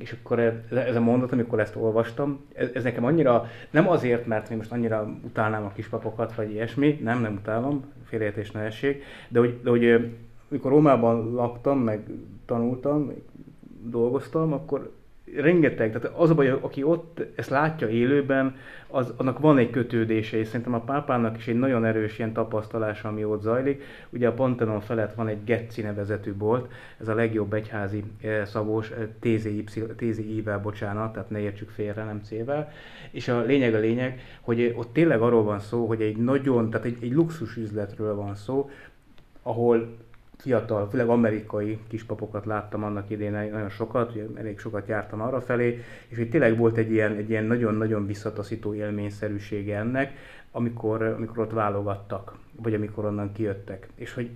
és 0.00 0.12
akkor 0.12 0.62
ez 0.70 0.96
a 0.96 1.00
mondat, 1.00 1.32
amikor 1.32 1.60
ezt 1.60 1.76
olvastam, 1.76 2.40
ez, 2.72 2.82
nekem 2.82 3.04
annyira, 3.04 3.46
nem 3.70 3.88
azért, 3.88 4.26
mert 4.26 4.50
én 4.50 4.56
most 4.56 4.72
annyira 4.72 5.10
utálnám 5.24 5.64
a 5.64 5.72
kispapokat, 5.72 6.34
vagy 6.34 6.50
ilyesmi, 6.50 6.98
nem, 7.02 7.20
nem 7.20 7.34
utálom, 7.34 7.84
félreértés 8.04 8.50
ne 8.50 8.60
essék, 8.60 9.04
de 9.28 9.38
hogy, 9.38 9.60
de 9.62 9.70
hogy 9.70 10.12
amikor 10.50 10.70
Rómában 10.70 11.32
laktam, 11.32 11.78
meg 11.78 12.06
tanultam, 12.46 13.12
dolgoztam, 13.82 14.52
akkor 14.52 14.92
rengeteg, 15.36 15.92
tehát 15.92 16.16
az 16.18 16.30
a 16.30 16.34
baj, 16.34 16.48
aki 16.48 16.82
ott 16.82 17.22
ezt 17.34 17.50
látja 17.50 17.88
élőben, 17.88 18.56
az, 18.86 19.12
annak 19.16 19.38
van 19.38 19.58
egy 19.58 19.70
kötődése, 19.70 20.36
és 20.36 20.46
szerintem 20.46 20.74
a 20.74 20.80
pápának 20.80 21.36
is 21.36 21.48
egy 21.48 21.58
nagyon 21.58 21.84
erős 21.84 22.18
ilyen 22.18 22.32
tapasztalása, 22.32 23.08
ami 23.08 23.24
ott 23.24 23.42
zajlik. 23.42 23.82
Ugye 24.10 24.28
a 24.28 24.32
Pantenon 24.32 24.80
felett 24.80 25.14
van 25.14 25.28
egy 25.28 25.44
Getzi 25.44 25.82
nevezetű 25.82 26.32
bolt, 26.32 26.72
ez 27.00 27.08
a 27.08 27.14
legjobb 27.14 27.52
egyházi 27.52 28.04
eh, 28.20 28.44
szabós, 28.46 28.90
eh, 28.90 29.06
TZI-vel, 29.96 30.60
bocsánat, 30.60 31.12
tehát 31.12 31.30
ne 31.30 31.38
értsük 31.38 31.70
félre, 31.70 32.04
nem 32.04 32.20
C-vel. 32.22 32.72
És 33.10 33.28
a 33.28 33.40
lényeg 33.40 33.74
a 33.74 33.78
lényeg, 33.78 34.20
hogy 34.40 34.74
ott 34.76 34.92
tényleg 34.92 35.20
arról 35.20 35.42
van 35.42 35.58
szó, 35.58 35.86
hogy 35.86 36.02
egy 36.02 36.16
nagyon, 36.16 36.70
tehát 36.70 36.86
egy, 36.86 36.98
egy 37.00 37.12
luxus 37.12 37.56
üzletről 37.56 38.14
van 38.14 38.34
szó, 38.34 38.70
ahol 39.42 39.96
fiatal, 40.40 40.88
főleg 40.88 41.08
amerikai 41.08 41.78
kispapokat 41.88 42.44
láttam 42.46 42.84
annak 42.84 43.10
idén 43.10 43.30
nagyon 43.30 43.68
sokat, 43.68 44.10
ugye 44.10 44.24
elég 44.34 44.58
sokat 44.58 44.88
jártam 44.88 45.20
arra 45.20 45.40
felé, 45.40 45.82
és 46.08 46.16
hogy 46.16 46.28
tényleg 46.28 46.56
volt 46.56 46.76
egy 46.76 46.90
ilyen, 46.90 47.16
egy 47.16 47.30
ilyen 47.30 47.44
nagyon-nagyon 47.44 48.06
visszataszító 48.06 48.74
élményszerűsége 48.74 49.78
ennek, 49.78 50.12
amikor, 50.50 51.02
amikor 51.02 51.38
ott 51.38 51.52
válogattak, 51.52 52.34
vagy 52.56 52.74
amikor 52.74 53.04
onnan 53.04 53.32
kijöttek. 53.32 53.88
És 53.94 54.14
hogy 54.14 54.30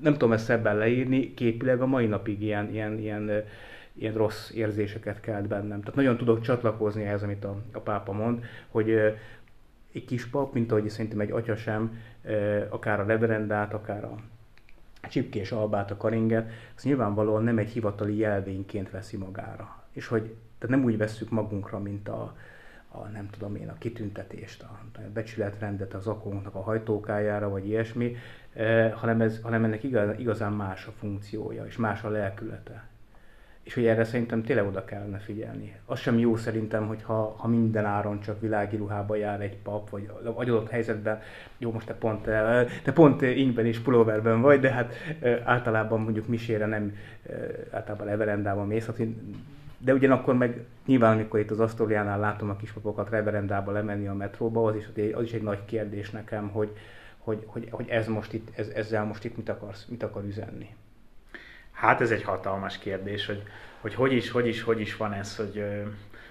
nem 0.00 0.12
tudom 0.12 0.32
ezt 0.32 0.44
szebben 0.44 0.76
leírni, 0.76 1.34
képileg 1.34 1.80
a 1.80 1.86
mai 1.86 2.06
napig 2.06 2.42
ilyen, 2.42 2.70
ilyen, 2.70 2.98
ilyen, 2.98 3.30
ilyen 3.92 4.14
rossz 4.14 4.50
érzéseket 4.50 5.20
kelt 5.20 5.48
bennem. 5.48 5.80
Tehát 5.80 5.94
nagyon 5.94 6.16
tudok 6.16 6.40
csatlakozni 6.40 7.04
ehhez, 7.04 7.22
amit 7.22 7.44
a, 7.44 7.56
a 7.72 7.78
pápa 7.78 8.12
mond, 8.12 8.44
hogy 8.68 8.90
egy 9.92 10.04
kis 10.04 10.26
pap, 10.26 10.54
mint 10.54 10.70
ahogy 10.70 10.88
szerintem 10.88 11.20
egy 11.20 11.30
atya 11.30 11.56
sem, 11.56 11.98
akár 12.68 13.00
a 13.00 13.04
reverendát, 13.04 13.74
akár 13.74 14.04
a 14.04 14.14
csipkés 15.08 15.52
albát, 15.52 15.90
a 15.90 15.96
karinget, 15.96 16.50
az 16.76 16.82
nyilvánvalóan 16.82 17.44
nem 17.44 17.58
egy 17.58 17.70
hivatali 17.70 18.16
jelvényként 18.16 18.90
veszi 18.90 19.16
magára. 19.16 19.82
És 19.92 20.06
hogy 20.06 20.22
tehát 20.58 20.76
nem 20.76 20.84
úgy 20.84 20.96
vesszük 20.96 21.30
magunkra, 21.30 21.78
mint 21.78 22.08
a, 22.08 22.36
a 22.88 22.98
nem 22.98 23.28
tudom 23.30 23.56
én, 23.56 23.68
a 23.68 23.78
kitüntetést, 23.78 24.62
a, 24.62 24.80
a 24.94 25.00
becsületrendet 25.12 25.94
az 25.94 26.06
akónknak 26.06 26.54
a 26.54 26.62
hajtókájára, 26.62 27.48
vagy 27.48 27.66
ilyesmi, 27.66 28.16
eh, 28.52 28.92
hanem, 28.92 29.20
ez, 29.20 29.40
hanem 29.42 29.64
ennek 29.64 29.82
igaz, 29.82 30.18
igazán 30.18 30.52
más 30.52 30.86
a 30.86 30.92
funkciója, 30.92 31.64
és 31.64 31.76
más 31.76 32.02
a 32.02 32.08
lelkülete. 32.08 32.90
És 33.62 33.74
hogy 33.74 33.86
erre 33.86 34.04
szerintem 34.04 34.42
tényleg 34.42 34.66
oda 34.66 34.84
kellene 34.84 35.18
figyelni. 35.18 35.76
Az 35.84 35.98
sem 35.98 36.18
jó 36.18 36.36
szerintem, 36.36 36.86
hogy 36.86 37.02
ha, 37.02 37.34
ha 37.38 37.48
minden 37.48 37.84
áron 37.84 38.20
csak 38.20 38.40
világi 38.40 38.76
ruhába 38.76 39.16
jár 39.16 39.40
egy 39.40 39.56
pap, 39.56 39.90
vagy 39.90 40.10
adott 40.34 40.70
helyzetben, 40.70 41.20
jó, 41.58 41.72
most 41.72 41.86
te 41.86 41.94
pont, 41.94 42.22
te 42.82 42.92
pont 42.94 43.22
ingben 43.22 43.66
és 43.66 43.78
pulóverben 43.78 44.40
vagy, 44.40 44.60
de 44.60 44.70
hát 44.70 44.94
általában 45.44 46.00
mondjuk 46.00 46.26
misére 46.26 46.66
nem, 46.66 46.96
általában 47.70 48.06
reverendában 48.06 48.66
mész, 48.66 48.86
hát 48.86 49.00
de 49.84 49.92
ugyanakkor 49.92 50.34
meg 50.36 50.64
nyilván, 50.86 51.12
amikor 51.12 51.40
itt 51.40 51.50
az 51.50 51.60
Asztóriánál 51.60 52.18
látom 52.18 52.50
a 52.50 52.56
kispapokat 52.56 53.10
reverendába 53.10 53.72
lemenni 53.72 54.06
a 54.06 54.14
metróba, 54.14 54.68
az 54.68 54.76
is, 54.76 55.12
az 55.12 55.22
is 55.22 55.32
egy 55.32 55.42
nagy 55.42 55.64
kérdés 55.64 56.10
nekem, 56.10 56.48
hogy, 56.48 56.72
hogy, 57.18 57.42
hogy, 57.46 57.68
hogy 57.70 57.88
ez 57.88 58.06
most 58.06 58.32
itt, 58.32 58.48
ez, 58.58 58.68
ezzel 58.68 59.04
most 59.04 59.24
itt 59.24 59.36
mit, 59.36 59.48
akarsz, 59.48 59.86
mit 59.88 60.02
akar 60.02 60.24
üzenni. 60.24 60.68
Hát 61.82 62.00
ez 62.00 62.10
egy 62.10 62.22
hatalmas 62.22 62.78
kérdés, 62.78 63.26
hogy 63.26 63.42
hogy, 63.80 63.94
hogy 63.94 64.12
is, 64.12 64.30
hogy 64.30 64.46
is, 64.46 64.62
hogy 64.62 64.80
is 64.80 64.96
van 64.96 65.12
ez, 65.12 65.36
hogy 65.36 65.64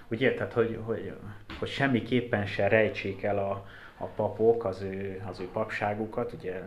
úgy 0.08 0.20
érted, 0.20 0.52
hogy, 0.52 0.78
hogy, 0.84 1.12
hogy 1.58 1.68
semmiképpen 1.68 2.46
se 2.46 2.68
rejtsék 2.68 3.22
el 3.22 3.38
a, 3.38 3.66
a 3.96 4.04
papok 4.04 4.64
az 4.64 4.82
ő, 4.82 5.22
az 5.28 5.40
ő 5.40 5.48
papságukat, 5.52 6.32
ugye 6.32 6.62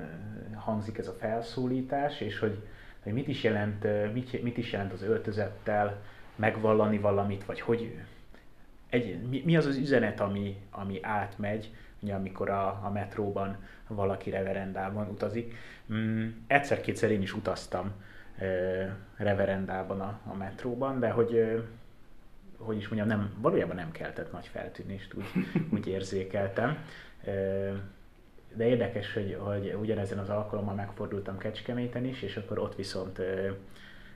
hangzik 0.56 0.98
ez 0.98 1.08
a 1.08 1.16
felszólítás, 1.20 2.22
és 2.22 2.40
hogy, 2.40 2.58
hogy 3.04 3.14
mit, 3.14 3.28
is 3.28 3.44
jelent, 3.44 3.88
mit, 4.14 4.44
mit 4.44 4.58
is 4.58 4.72
jelent 4.72 4.94
az 4.94 5.02
öltözettel 5.02 6.02
megvallani 6.36 6.98
valamit, 6.98 7.46
vagy 7.46 7.62
hogy 7.62 8.00
egy, 8.90 9.28
mi, 9.30 9.42
mi 9.46 9.58
az 9.58 9.66
az 9.66 9.78
üzenet, 9.78 10.20
ami, 10.20 10.58
ami 10.72 11.00
átmegy. 11.02 11.70
ugye, 12.00 12.14
amikor 12.14 12.50
a, 12.50 12.68
a 12.68 12.90
metróban 12.94 13.58
valaki 13.88 14.30
reverendában 14.30 15.08
utazik. 15.10 15.54
Mm, 15.94 16.28
egyszer-kétszer 16.48 17.12
én 17.12 17.22
is 17.22 17.34
utaztam 17.34 17.94
reverendában 19.18 20.02
a, 20.02 20.20
a 20.26 20.34
metróban, 20.34 21.00
de 21.00 21.10
hogy 21.10 21.64
hogy 22.58 22.78
is 22.78 22.88
mondjam, 22.88 23.20
nem, 23.20 23.34
valójában 23.38 23.76
nem 23.76 23.92
keltett 23.92 24.32
nagy 24.32 24.48
feltűnést, 24.48 25.14
úgy, 25.14 25.26
úgy 25.76 25.88
érzékeltem. 25.88 26.78
De 28.54 28.68
érdekes, 28.68 29.14
hogy, 29.14 29.38
hogy 29.40 29.76
ugyanezen 29.82 30.18
az 30.18 30.30
alkalommal 30.30 30.76
megfordultam 30.76 31.38
Kecskeméten 31.38 32.06
is, 32.06 32.22
és 32.22 32.38
akkor 32.38 32.60
ott 32.60 32.76
viszont 32.76 33.22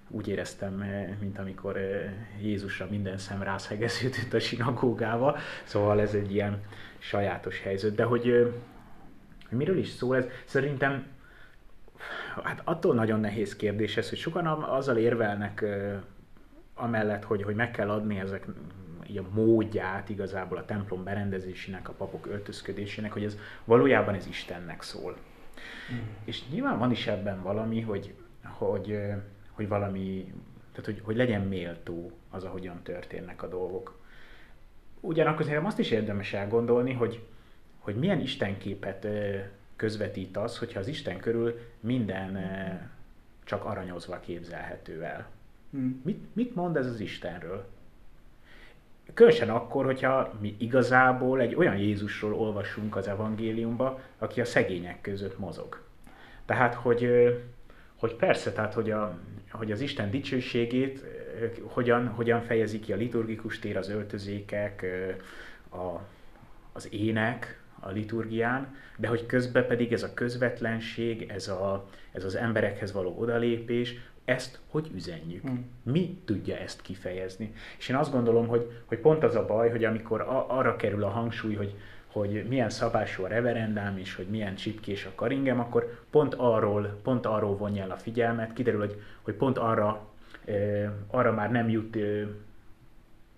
úgy 0.09 0.27
éreztem, 0.27 0.83
mint 1.19 1.39
amikor 1.39 1.79
Jézusra 2.41 2.87
minden 2.89 3.17
szem 3.17 3.43
rászhegeződött 3.43 4.33
a 4.33 4.39
sinagógába, 4.39 5.37
szóval 5.63 6.01
ez 6.01 6.13
egy 6.13 6.33
ilyen 6.33 6.61
sajátos 6.97 7.61
helyzet. 7.61 7.95
De 7.95 8.03
hogy 8.03 8.53
miről 9.49 9.77
is 9.77 9.87
szól 9.89 10.15
ez? 10.15 10.25
Szerintem 10.45 11.05
hát 12.43 12.61
attól 12.63 12.95
nagyon 12.95 13.19
nehéz 13.19 13.55
kérdés 13.55 13.97
ez, 13.97 14.09
hogy 14.09 14.17
sokan 14.17 14.45
azzal 14.47 14.97
érvelnek 14.97 15.65
amellett, 16.73 17.23
hogy, 17.23 17.43
hogy 17.43 17.55
meg 17.55 17.71
kell 17.71 17.89
adni 17.89 18.19
ezek 18.19 18.45
a 19.17 19.21
módját 19.33 20.09
igazából 20.09 20.57
a 20.57 20.65
templom 20.65 21.03
berendezésének, 21.03 21.89
a 21.89 21.93
papok 21.93 22.27
öltözködésének, 22.27 23.13
hogy 23.13 23.23
ez 23.23 23.37
valójában 23.65 24.15
ez 24.15 24.27
Istennek 24.27 24.81
szól. 24.81 25.17
Mm. 25.93 25.97
És 26.23 26.47
nyilván 26.49 26.77
van 26.77 26.91
is 26.91 27.07
ebben 27.07 27.41
valami, 27.41 27.81
hogy, 27.81 28.13
hogy, 28.43 28.99
hogy 29.51 29.67
valami, 29.67 30.33
tehát 30.71 30.85
hogy, 30.85 31.01
hogy 31.03 31.15
legyen 31.15 31.41
méltó 31.41 32.11
az, 32.29 32.43
ahogyan 32.43 32.83
történnek 32.83 33.43
a 33.43 33.47
dolgok. 33.47 33.97
Ugyanakkor 34.99 35.43
szerintem 35.43 35.67
azt 35.67 35.79
is 35.79 35.91
érdemes 35.91 36.33
elgondolni, 36.33 36.93
hogy, 36.93 37.23
hogy 37.79 37.95
milyen 37.95 38.19
istenképet 38.19 39.07
közvetít 39.79 40.37
az, 40.37 40.57
hogyha 40.57 40.79
az 40.79 40.87
Isten 40.87 41.19
körül 41.19 41.59
minden 41.79 42.37
csak 43.43 43.65
aranyozva 43.65 44.19
képzelhető 44.19 45.03
el. 45.03 45.27
Hmm. 45.71 46.01
Mit, 46.05 46.35
mit 46.35 46.55
mond 46.55 46.75
ez 46.75 46.85
az 46.85 46.99
Istenről? 46.99 47.67
Különösen 49.13 49.49
akkor, 49.49 49.85
hogyha 49.85 50.33
mi 50.39 50.55
igazából 50.57 51.41
egy 51.41 51.55
olyan 51.55 51.77
Jézusról 51.77 52.33
olvasunk 52.33 52.95
az 52.95 53.07
evangéliumba, 53.07 53.99
aki 54.17 54.41
a 54.41 54.45
szegények 54.45 55.01
között 55.01 55.39
mozog. 55.39 55.81
Tehát, 56.45 56.73
hogy, 56.73 57.09
hogy 57.95 58.15
persze, 58.15 58.51
tehát, 58.51 58.73
hogy, 58.73 58.91
a, 58.91 59.17
hogy 59.51 59.71
az 59.71 59.81
Isten 59.81 60.09
dicsőségét 60.09 61.03
hogyan, 61.63 62.07
hogyan 62.07 62.41
fejezi 62.41 62.79
ki 62.79 62.93
a 62.93 62.95
liturgikus 62.95 63.59
tér, 63.59 63.77
az 63.77 63.89
öltözékek, 63.89 64.85
a, 65.69 65.99
az 66.71 66.87
ének 66.93 67.61
a 67.79 67.89
liturgián, 67.89 68.75
de 68.97 69.07
hogy 69.07 69.25
közben 69.25 69.67
pedig 69.67 69.93
ez 69.93 70.03
a 70.03 70.13
közvetlenség, 70.13 71.29
ez, 71.29 71.47
a, 71.47 71.87
ez 72.11 72.23
az 72.23 72.35
emberekhez 72.35 72.91
való 72.91 73.15
odalépés, 73.19 73.95
ezt 74.25 74.59
hogy 74.69 74.91
üzenjük? 74.95 75.41
Hmm. 75.41 75.65
Mi 75.83 76.21
tudja 76.25 76.57
ezt 76.57 76.81
kifejezni? 76.81 77.53
És 77.77 77.89
én 77.89 77.95
azt 77.95 78.11
gondolom, 78.11 78.47
hogy, 78.47 78.71
hogy 78.85 78.97
pont 78.97 79.23
az 79.23 79.35
a 79.35 79.45
baj, 79.45 79.69
hogy 79.69 79.83
amikor 79.83 80.21
a, 80.21 80.57
arra 80.57 80.75
kerül 80.75 81.03
a 81.03 81.09
hangsúly, 81.09 81.55
hogy, 81.55 81.75
hogy 82.11 82.45
milyen 82.47 82.69
szabású 82.69 83.23
a 83.23 83.27
reverendám, 83.27 83.97
és 83.97 84.15
hogy 84.15 84.27
milyen 84.27 84.55
csipkés 84.55 85.05
a 85.05 85.11
karingem, 85.15 85.59
akkor 85.59 85.99
pont 86.09 86.35
arról, 86.35 86.99
pont 87.03 87.25
arról 87.25 87.57
vonja 87.57 87.83
el 87.83 87.91
a 87.91 87.97
figyelmet, 87.97 88.53
kiderül, 88.53 88.79
hogy, 88.79 89.01
hogy 89.21 89.33
pont 89.33 89.57
arra, 89.57 90.07
e, 90.45 90.91
arra 91.07 91.31
már 91.31 91.51
nem 91.51 91.69
jut, 91.69 91.95
e, 91.95 92.27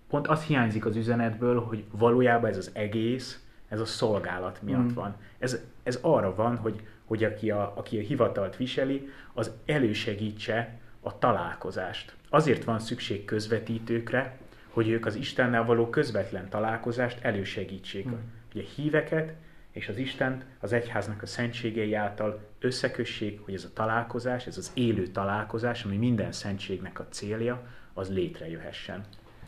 pont 0.08 0.26
az 0.26 0.42
hiányzik 0.42 0.86
az 0.86 0.96
üzenetből, 0.96 1.60
hogy 1.60 1.84
valójában 1.90 2.50
ez 2.50 2.56
az 2.56 2.70
egész, 2.72 3.41
ez 3.72 3.80
a 3.80 3.84
szolgálat 3.84 4.62
miatt 4.62 4.90
mm. 4.90 4.94
van. 4.94 5.16
Ez, 5.38 5.58
ez 5.82 5.98
arra 6.00 6.34
van, 6.34 6.56
hogy, 6.56 6.82
hogy 7.04 7.24
aki 7.24 7.50
a, 7.50 7.72
aki 7.76 7.98
a 7.98 8.02
hivatalt 8.02 8.56
viseli, 8.56 9.08
az 9.32 9.50
elősegítse 9.66 10.78
a 11.00 11.18
találkozást. 11.18 12.16
Azért 12.28 12.64
van 12.64 12.78
szükség 12.78 13.24
közvetítőkre, 13.24 14.38
hogy 14.68 14.88
ők 14.88 15.06
az 15.06 15.14
Istennel 15.14 15.64
való 15.64 15.88
közvetlen 15.88 16.48
találkozást 16.48 17.18
elősegítsék. 17.24 18.08
Hogy 18.52 18.60
a 18.60 18.70
híveket 18.74 19.34
és 19.70 19.88
az 19.88 19.96
Istent 19.96 20.44
az 20.60 20.72
egyháznak 20.72 21.22
a 21.22 21.26
szentségei 21.26 21.94
által 21.94 22.40
összekössék, 22.58 23.40
hogy 23.44 23.54
ez 23.54 23.64
a 23.64 23.72
találkozás, 23.72 24.46
ez 24.46 24.56
az 24.56 24.70
élő 24.74 25.06
találkozás, 25.06 25.84
ami 25.84 25.96
minden 25.96 26.32
szentségnek 26.32 27.00
a 27.00 27.06
célja, 27.10 27.66
az 27.92 28.08
létrejöhessen. 28.08 29.04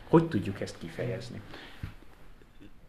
Hogy 0.07 0.27
tudjuk 0.27 0.61
ezt 0.61 0.77
kifejezni? 0.77 1.41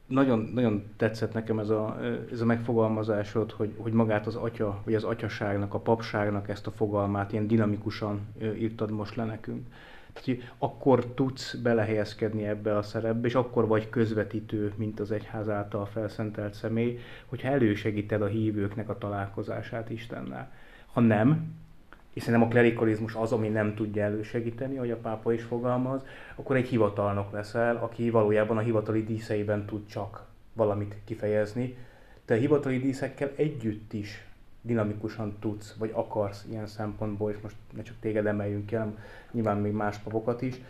Nagyon, 0.06 0.50
nagyon 0.54 0.84
tetszett 0.96 1.32
nekem 1.32 1.58
ez 1.58 1.68
a, 1.68 1.98
ez 2.32 2.40
a 2.40 2.44
megfogalmazásod, 2.44 3.50
hogy, 3.50 3.72
hogy 3.76 3.92
magát 3.92 4.26
az 4.26 4.34
atya, 4.34 4.80
vagy 4.84 4.94
az 4.94 5.04
atyaságnak, 5.04 5.74
a 5.74 5.78
papságnak 5.78 6.48
ezt 6.48 6.66
a 6.66 6.70
fogalmát 6.70 7.32
ilyen 7.32 7.46
dinamikusan 7.46 8.20
írtad 8.40 8.90
most 8.90 9.14
le 9.14 9.24
nekünk. 9.24 9.66
Tehát, 10.12 10.28
hogy 10.28 10.50
akkor 10.58 11.06
tudsz 11.06 11.54
belehelyezkedni 11.54 12.46
ebbe 12.46 12.76
a 12.76 12.82
szerepbe, 12.82 13.26
és 13.26 13.34
akkor 13.34 13.66
vagy 13.66 13.88
közvetítő, 13.88 14.72
mint 14.76 15.00
az 15.00 15.10
egyház 15.10 15.48
által 15.48 15.86
felszentelt 15.86 16.54
személy, 16.54 16.98
hogyha 17.26 17.48
elősegíted 17.48 18.22
a 18.22 18.26
hívőknek 18.26 18.88
a 18.88 18.98
találkozását 18.98 19.90
Istennel. 19.90 20.52
Ha 20.92 21.00
nem, 21.00 21.54
hiszen 22.16 22.32
nem 22.32 22.42
a 22.42 22.48
klerikalizmus 22.48 23.14
az, 23.14 23.32
ami 23.32 23.48
nem 23.48 23.74
tudja 23.74 24.02
elősegíteni, 24.02 24.76
ahogy 24.76 24.90
a 24.90 24.96
pápa 24.96 25.32
is 25.32 25.42
fogalmaz, 25.42 26.04
akkor 26.34 26.56
egy 26.56 26.68
hivatalnok 26.68 27.32
leszel, 27.32 27.76
aki 27.76 28.10
valójában 28.10 28.56
a 28.56 28.60
hivatali 28.60 29.04
díszeiben 29.04 29.66
tud 29.66 29.86
csak 29.86 30.24
valamit 30.52 30.96
kifejezni. 31.04 31.76
Te 32.24 32.34
a 32.34 32.38
hivatali 32.38 32.78
díszekkel 32.78 33.30
együtt 33.34 33.92
is 33.92 34.24
dinamikusan 34.62 35.36
tudsz, 35.40 35.74
vagy 35.78 35.90
akarsz 35.92 36.46
ilyen 36.50 36.66
szempontból, 36.66 37.30
és 37.30 37.36
most 37.42 37.56
ne 37.76 37.82
csak 37.82 37.96
téged 38.00 38.26
emeljünk 38.26 38.66
ki, 38.66 38.74
hanem 38.74 38.98
nyilván 39.32 39.58
még 39.58 39.72
más 39.72 39.98
papokat 39.98 40.42
is, 40.42 40.60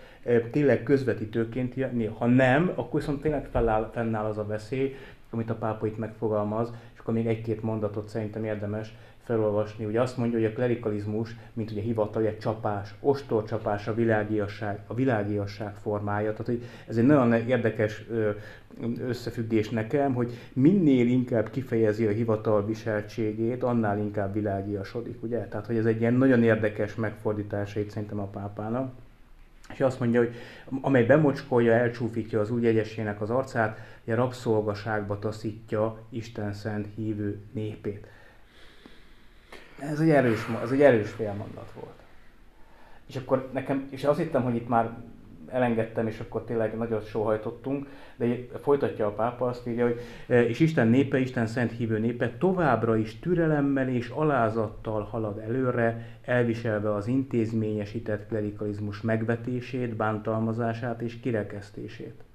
tényleg 0.51 0.83
közvetítőként. 0.83 1.75
Ha 2.19 2.27
nem, 2.27 2.73
akkor 2.75 3.01
viszont 3.01 3.21
tényleg 3.21 3.47
feláll, 3.47 3.91
fennáll 3.93 4.25
az 4.25 4.39
a 4.39 4.47
veszély, 4.47 4.95
amit 5.31 5.51
a 5.51 5.55
pápa 5.55 5.87
itt 5.87 5.99
megfogalmaz, 5.99 6.73
és 6.95 6.99
akkor 6.99 7.15
még 7.15 7.27
egy-két 7.27 7.63
mondatot 7.63 8.09
szerintem 8.09 8.45
érdemes 8.45 8.95
felolvasni. 9.27 9.85
Ugye 9.85 10.01
azt 10.01 10.17
mondja, 10.17 10.39
hogy 10.39 10.47
a 10.47 10.53
klerikalizmus, 10.53 11.37
mint 11.53 11.71
ugye 11.71 11.81
hivatal, 11.81 12.27
egy 12.27 12.39
csapás, 12.39 12.95
ostorcsapás 13.01 13.89
a 13.89 13.95
világiasság, 13.95 14.79
a 14.87 14.95
világiasság 14.95 15.75
formája. 15.75 16.31
Tehát 16.31 16.47
hogy 16.47 16.62
ez 16.87 16.97
egy 16.97 17.07
nagyon 17.07 17.33
érdekes 17.33 18.07
összefüggés 19.07 19.69
nekem, 19.69 20.15
hogy 20.15 20.33
minél 20.53 21.07
inkább 21.07 21.51
kifejezi 21.51 22.07
a 22.07 22.11
hivatal 22.11 22.67
viseltségét, 22.67 23.62
annál 23.62 23.99
inkább 23.99 24.33
világiasodik, 24.33 25.23
ugye? 25.23 25.39
Tehát, 25.39 25.67
hogy 25.67 25.77
ez 25.77 25.87
egy 25.87 26.01
ilyen 26.01 26.15
nagyon 26.15 26.43
érdekes 26.43 26.95
megfordítása 26.95 27.81
itt 27.81 27.91
szerintem 27.91 28.21
a 28.21 28.27
pápának. 28.27 28.93
És 29.73 29.81
azt 29.81 30.01
mondja, 30.01 30.21
hogy 30.21 30.35
amely 30.81 31.05
bemocskolja, 31.05 31.73
elcsúfítja 31.73 32.41
az 32.41 32.51
úgy 32.51 32.67
egyesének 32.67 33.21
az 33.21 33.31
arcát, 33.31 33.79
hogy 34.05 34.12
a 34.12 34.17
rabszolgaságba 34.17 35.19
taszítja 35.19 35.99
Isten 36.11 36.53
szent 36.53 36.89
hívő 36.95 37.39
népét. 37.53 38.07
Ez 39.79 40.01
egy 40.01 40.11
erős, 40.11 40.47
ez 40.62 40.71
egy 40.71 40.83
erős 40.83 41.11
félmondat 41.11 41.73
volt. 41.81 41.97
És 43.07 43.17
akkor 43.17 43.49
nekem, 43.53 43.87
és 43.91 44.05
azt 44.05 44.19
hittem, 44.19 44.43
hogy 44.43 44.55
itt 44.55 44.69
már 44.69 44.91
elengedtem, 45.49 46.07
és 46.07 46.21
akkor 46.21 46.45
tényleg 46.45 46.77
nagyot 46.77 47.09
sóhajtottunk, 47.09 47.87
de 48.17 48.27
folytatja 48.62 49.07
a 49.07 49.12
pápa, 49.12 49.47
azt 49.47 49.67
írja, 49.67 49.85
hogy 49.85 50.01
e, 50.27 50.43
és 50.43 50.61
Isten 50.61 50.89
népe, 50.89 51.19
Isten 51.19 51.47
szent 51.47 51.73
hívő 51.73 51.99
népe 51.99 52.33
továbbra 52.39 52.97
is 52.97 53.19
türelemmel 53.19 53.89
és 53.89 54.09
alázattal 54.09 55.03
halad 55.03 55.39
előre, 55.39 56.19
elviselve 56.25 56.95
az 56.95 57.07
intézményesített 57.07 58.27
klerikalizmus 58.27 59.01
megvetését, 59.01 59.97
bántalmazását 59.97 61.01
és 61.01 61.21
kirekesztését 61.21 62.26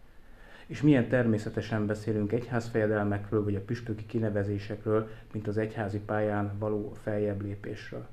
és 0.72 0.82
milyen 0.82 1.08
természetesen 1.08 1.86
beszélünk 1.86 2.32
egyházfejedelmekről 2.32 3.44
vagy 3.44 3.56
a 3.56 3.62
püspöki 3.62 4.06
kinevezésekről, 4.06 5.10
mint 5.34 5.48
az 5.48 5.58
egyházi 5.58 6.00
pályán 6.00 6.58
való 6.58 6.94
feljebb 7.02 7.42
lépésről. 7.42 8.08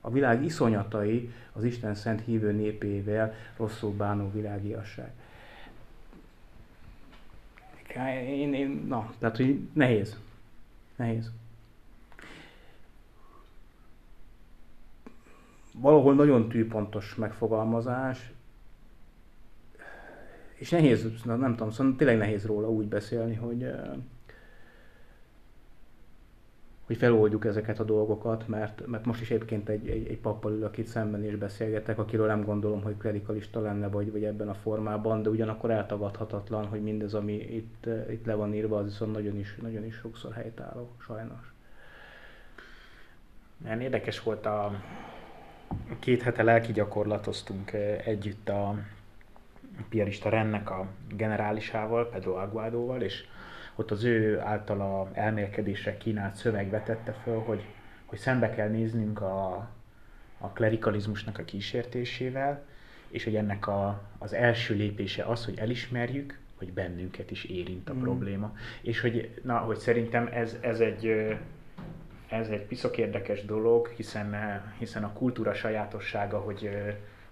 A 0.00 0.10
világ 0.10 0.44
iszonyatai 0.44 1.30
az 1.52 1.64
Isten 1.64 1.94
szent 1.94 2.24
hívő 2.24 2.52
népével 2.52 3.34
rosszul 3.56 3.92
bánó 3.92 4.30
világiasság. 4.30 5.12
Én, 8.26 8.54
én, 8.54 8.84
na, 8.88 9.12
tehát, 9.18 9.36
hogy 9.36 9.68
nehéz. 9.72 10.18
Nehéz. 10.96 11.30
Valahol 15.72 16.14
nagyon 16.14 16.48
tűpontos 16.48 17.14
megfogalmazás, 17.14 18.33
és 20.64 20.70
nehéz, 20.70 21.06
nem 21.24 21.56
tudom, 21.56 21.70
szóval 21.70 21.94
tényleg 21.96 22.16
nehéz 22.16 22.46
róla 22.46 22.70
úgy 22.70 22.86
beszélni, 22.86 23.34
hogy 23.34 23.70
hogy 26.86 26.96
feloldjuk 26.96 27.44
ezeket 27.44 27.80
a 27.80 27.84
dolgokat, 27.84 28.48
mert, 28.48 28.86
mert 28.86 29.04
most 29.04 29.20
is 29.20 29.30
egyébként 29.30 29.68
egy, 29.68 29.88
egy, 29.88 30.06
egy 30.06 30.18
pappal 30.18 30.52
ül, 30.52 30.64
akit 30.64 30.86
szemben 30.86 31.24
is 31.24 31.36
beszélgetek, 31.36 31.98
akiről 31.98 32.26
nem 32.26 32.44
gondolom, 32.44 32.82
hogy 32.82 32.96
klerikalista 32.98 33.60
lenne, 33.60 33.88
vagy, 33.88 34.12
vagy 34.12 34.24
ebben 34.24 34.48
a 34.48 34.54
formában, 34.54 35.22
de 35.22 35.28
ugyanakkor 35.28 35.70
eltagadhatatlan, 35.70 36.66
hogy 36.66 36.82
mindez, 36.82 37.14
ami 37.14 37.32
itt, 37.32 37.86
itt 38.10 38.26
le 38.26 38.34
van 38.34 38.54
írva, 38.54 38.76
az 38.76 38.84
viszont 38.84 39.12
nagyon 39.12 39.38
is, 39.38 39.56
nagyon 39.62 39.84
is 39.84 39.94
sokszor 39.94 40.32
helytálló, 40.32 40.88
sajnos. 40.98 41.52
Nagyon 43.56 43.80
érdekes 43.80 44.22
volt 44.22 44.46
a 44.46 44.82
két 45.98 46.22
hete 46.22 46.42
lelki 46.42 46.72
gyakorlatoztunk 46.72 47.72
együtt 48.04 48.48
a 48.48 48.78
piarista 49.88 50.28
Rennek 50.28 50.70
a 50.70 50.86
generálisával, 51.08 52.08
Pedro 52.08 52.34
Aguadóval, 52.34 53.02
és 53.02 53.24
ott 53.74 53.90
az 53.90 54.04
ő 54.04 54.40
általa 54.40 55.10
elmélkedésre 55.12 55.96
kínált 55.96 56.34
szöveg 56.34 56.70
vetette 56.70 57.12
föl, 57.12 57.38
hogy, 57.38 57.64
hogy 58.04 58.18
szembe 58.18 58.50
kell 58.50 58.68
néznünk 58.68 59.20
a, 59.20 59.68
a 60.38 60.48
klerikalizmusnak 60.48 61.38
a 61.38 61.44
kísértésével, 61.44 62.64
és 63.08 63.24
hogy 63.24 63.36
ennek 63.36 63.66
a, 63.66 64.02
az 64.18 64.32
első 64.32 64.74
lépése 64.74 65.24
az, 65.24 65.44
hogy 65.44 65.58
elismerjük, 65.58 66.38
hogy 66.56 66.72
bennünket 66.72 67.30
is 67.30 67.44
érint 67.44 67.88
a 67.88 67.94
mm. 67.94 68.00
probléma. 68.00 68.56
És 68.82 69.00
hogy, 69.00 69.40
na, 69.42 69.56
hogy 69.56 69.76
szerintem 69.76 70.28
ez, 70.32 70.56
ez 70.60 70.80
egy 70.80 71.36
ez 72.28 72.48
egy 72.48 72.62
piszok 72.62 72.98
érdekes 72.98 73.44
dolog, 73.44 73.88
hiszen, 73.88 74.34
hiszen 74.78 75.04
a 75.04 75.12
kultúra 75.12 75.54
sajátossága, 75.54 76.38
hogy, 76.38 76.70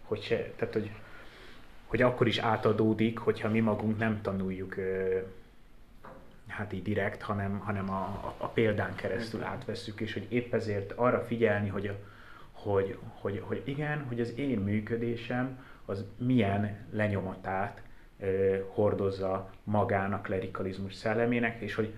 hogy, 0.02 0.22
se, 0.22 0.36
tehát, 0.56 0.74
hogy, 0.74 0.90
hogy 1.92 2.02
akkor 2.02 2.26
is 2.26 2.38
átadódik, 2.38 3.18
hogyha 3.18 3.48
mi 3.48 3.60
magunk 3.60 3.98
nem 3.98 4.20
tanuljuk 4.22 4.76
hát 6.46 6.72
így 6.72 6.82
direkt, 6.82 7.22
hanem, 7.22 7.58
hanem 7.58 7.90
a, 7.90 8.02
a, 8.02 8.34
a 8.36 8.46
példán 8.46 8.94
keresztül 8.94 9.42
átveszük, 9.42 10.00
és 10.00 10.12
hogy 10.12 10.26
épp 10.28 10.54
ezért 10.54 10.92
arra 10.92 11.20
figyelni, 11.20 11.68
hogy, 11.68 11.86
a, 11.86 11.94
hogy, 12.52 12.98
hogy, 13.20 13.42
hogy 13.44 13.62
igen, 13.64 14.04
hogy 14.08 14.20
az 14.20 14.32
én 14.36 14.58
működésem 14.58 15.64
az 15.84 16.04
milyen 16.18 16.86
lenyomatát 16.92 17.82
ö, 18.20 18.56
hordozza 18.68 19.50
magának 19.64 20.22
klerikalizmus 20.22 20.94
szellemének, 20.94 21.60
és 21.60 21.74
hogy 21.74 21.94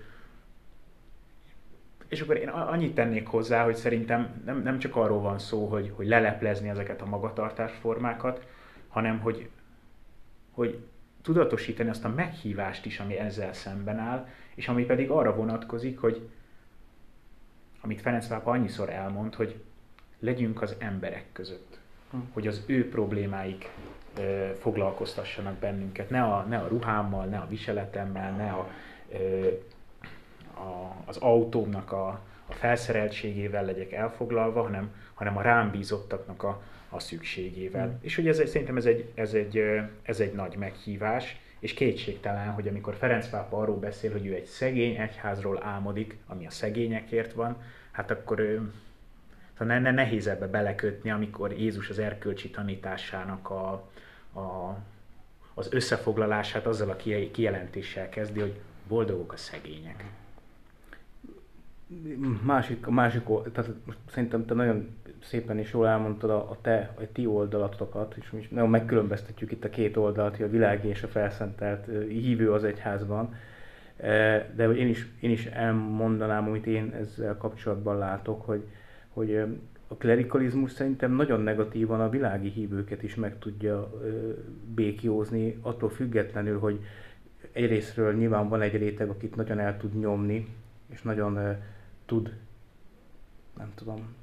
és 2.08 2.20
akkor 2.20 2.36
én 2.36 2.48
annyit 2.48 2.94
tennék 2.94 3.26
hozzá, 3.26 3.64
hogy 3.64 3.76
szerintem 3.76 4.42
nem, 4.44 4.62
nem 4.62 4.78
csak 4.78 4.96
arról 4.96 5.20
van 5.20 5.38
szó, 5.38 5.66
hogy, 5.66 5.92
hogy 5.94 6.06
leleplezni 6.06 6.68
ezeket 6.68 7.02
a 7.02 7.06
magatartásformákat, 7.06 8.46
hanem 8.88 9.20
hogy, 9.20 9.48
hogy 10.54 10.78
tudatosítani 11.22 11.88
azt 11.88 12.04
a 12.04 12.08
meghívást 12.08 12.86
is, 12.86 12.98
ami 12.98 13.18
ezzel 13.18 13.52
szemben 13.52 13.98
áll, 13.98 14.28
és 14.54 14.68
ami 14.68 14.84
pedig 14.84 15.10
arra 15.10 15.34
vonatkozik, 15.34 15.98
hogy 15.98 16.28
amit 17.80 18.00
Ferenc 18.00 18.26
pápa 18.26 18.50
annyiszor 18.50 18.90
elmond, 18.90 19.34
hogy 19.34 19.62
legyünk 20.18 20.62
az 20.62 20.76
emberek 20.78 21.24
között, 21.32 21.78
hm. 22.10 22.18
hogy 22.32 22.46
az 22.46 22.62
ő 22.66 22.88
problémáik 22.88 23.70
ö, 24.18 24.50
foglalkoztassanak 24.60 25.54
bennünket, 25.54 26.10
ne 26.10 26.22
a, 26.22 26.42
ne 26.48 26.58
a 26.58 26.68
ruhámmal, 26.68 27.24
ne 27.24 27.38
a 27.38 27.46
viseletemmel, 27.48 28.32
ne 28.32 28.50
a, 28.50 28.70
ö, 29.12 29.48
a, 30.54 30.96
az 31.04 31.16
autómnak 31.16 31.92
a, 31.92 32.06
a 32.46 32.52
felszereltségével 32.52 33.64
legyek 33.64 33.92
elfoglalva, 33.92 34.62
hanem, 34.62 34.94
hanem 35.14 35.36
a 35.36 35.42
rám 35.42 35.70
bízottaknak 35.70 36.42
a, 36.42 36.62
a 36.94 37.00
szükségével. 37.00 37.86
Mm. 37.86 37.94
És 38.00 38.14
hogy 38.14 38.28
ez, 38.28 38.48
szerintem 38.48 38.76
ez 38.76 38.86
egy, 38.86 39.10
ez, 39.14 39.34
egy, 39.34 39.62
ez 40.02 40.20
egy 40.20 40.32
nagy 40.32 40.56
meghívás, 40.56 41.36
és 41.58 41.74
kétségtelen, 41.74 42.50
hogy 42.50 42.68
amikor 42.68 42.94
Ferenc 42.94 43.28
pápa 43.28 43.58
arról 43.58 43.78
beszél, 43.78 44.12
hogy 44.12 44.26
ő 44.26 44.34
egy 44.34 44.44
szegény 44.44 44.96
egyházról 44.96 45.64
álmodik, 45.64 46.16
ami 46.26 46.46
a 46.46 46.50
szegényekért 46.50 47.32
van, 47.32 47.62
hát 47.90 48.10
akkor 48.10 48.38
ő, 48.38 48.72
ne, 49.58 49.78
ne, 49.78 49.90
nehéz 49.90 50.26
ebbe 50.26 50.46
belekötni, 50.46 51.10
amikor 51.10 51.52
Jézus 51.52 51.90
az 51.90 51.98
erkölcsi 51.98 52.50
tanításának 52.50 53.50
a, 53.50 53.72
a, 54.32 54.76
az 55.54 55.72
összefoglalását 55.72 56.66
azzal 56.66 56.90
a 56.90 56.96
kijelentéssel 57.32 58.08
kezdi, 58.08 58.40
hogy 58.40 58.60
boldogok 58.88 59.32
a 59.32 59.36
szegények 59.36 60.04
másik, 62.42 62.86
a 62.86 62.90
másik, 62.90 63.22
tehát 63.52 63.70
most 63.84 63.98
szerintem 64.10 64.44
te 64.44 64.54
nagyon 64.54 64.88
szépen 65.22 65.58
és 65.58 65.72
jól 65.72 65.88
elmondtad 65.88 66.30
a, 66.30 66.50
a 66.50 66.58
te, 66.60 66.94
a 66.98 67.02
ti 67.12 67.26
oldalatokat, 67.26 68.14
és 68.20 68.30
mi 68.30 68.46
nagyon 68.50 68.70
megkülönböztetjük 68.70 69.52
itt 69.52 69.64
a 69.64 69.70
két 69.70 69.96
oldalt, 69.96 70.36
hogy 70.36 70.46
a 70.46 70.50
világi 70.50 70.88
és 70.88 71.02
a 71.02 71.08
felszentelt 71.08 71.86
hívő 72.08 72.52
az 72.52 72.64
egyházban, 72.64 73.34
de 74.54 74.70
én 74.76 74.88
is, 74.88 75.08
én 75.20 75.30
is 75.30 75.46
elmondanám, 75.46 76.46
amit 76.46 76.66
én 76.66 76.92
ezzel 77.00 77.36
kapcsolatban 77.36 77.98
látok, 77.98 78.42
hogy, 78.42 78.64
hogy 79.08 79.36
a 79.88 79.94
klerikalizmus 79.94 80.70
szerintem 80.70 81.12
nagyon 81.12 81.40
negatívan 81.40 82.00
a 82.00 82.08
világi 82.08 82.48
hívőket 82.48 83.02
is 83.02 83.14
meg 83.14 83.38
tudja 83.38 83.90
békiózni, 84.74 85.58
attól 85.60 85.88
függetlenül, 85.90 86.58
hogy 86.58 86.80
egyrésztről 87.52 88.14
nyilván 88.14 88.48
van 88.48 88.60
egy 88.60 88.76
réteg, 88.76 89.08
akit 89.08 89.36
nagyon 89.36 89.58
el 89.58 89.76
tud 89.76 89.98
nyomni, 89.98 90.48
és 90.92 91.02
nagyon 91.02 91.56
tud, 92.06 92.32
nem 93.56 93.72
tudom, 93.74 94.14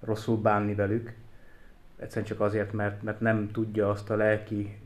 rosszul 0.00 0.36
bánni 0.36 0.74
velük, 0.74 1.14
egyszerűen 1.96 2.26
csak 2.26 2.40
azért, 2.40 2.72
mert, 2.72 3.02
mert 3.02 3.20
nem 3.20 3.50
tudja 3.52 3.90
azt 3.90 4.10
a 4.10 4.16
lelki 4.16 4.78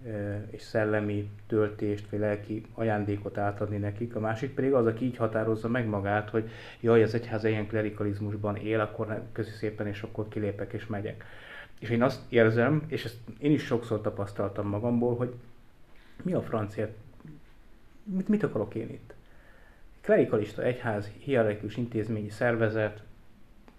és 0.50 0.62
szellemi 0.62 1.30
töltést, 1.46 2.10
vagy 2.10 2.18
lelki 2.18 2.66
ajándékot 2.74 3.38
átadni 3.38 3.76
nekik. 3.76 4.16
A 4.16 4.20
másik 4.20 4.54
pedig 4.54 4.72
az, 4.72 4.86
aki 4.86 5.04
így 5.04 5.16
határozza 5.16 5.68
meg 5.68 5.86
magát, 5.86 6.30
hogy 6.30 6.50
jaj, 6.80 7.02
az 7.02 7.14
egyház 7.14 7.44
ilyen 7.44 7.66
klerikalizmusban 7.66 8.56
él, 8.56 8.80
akkor 8.80 9.22
köszi 9.32 9.50
szépen, 9.50 9.86
és 9.86 10.02
akkor 10.02 10.28
kilépek 10.28 10.72
és 10.72 10.86
megyek. 10.86 11.24
És 11.80 11.90
én 11.90 12.02
azt 12.02 12.20
érzem, 12.28 12.84
és 12.86 13.04
ezt 13.04 13.16
én 13.38 13.52
is 13.52 13.64
sokszor 13.64 14.00
tapasztaltam 14.00 14.68
magamból, 14.68 15.16
hogy 15.16 15.34
mi 16.22 16.32
a 16.32 16.42
francia, 16.42 16.88
mit, 18.04 18.28
mit 18.28 18.42
akarok 18.42 18.74
én 18.74 18.88
itt? 18.88 19.14
Klerikalista 20.08 20.62
egyház, 20.62 21.10
hierarchikus 21.18 21.76
intézményi 21.76 22.28
szervezet, 22.28 23.02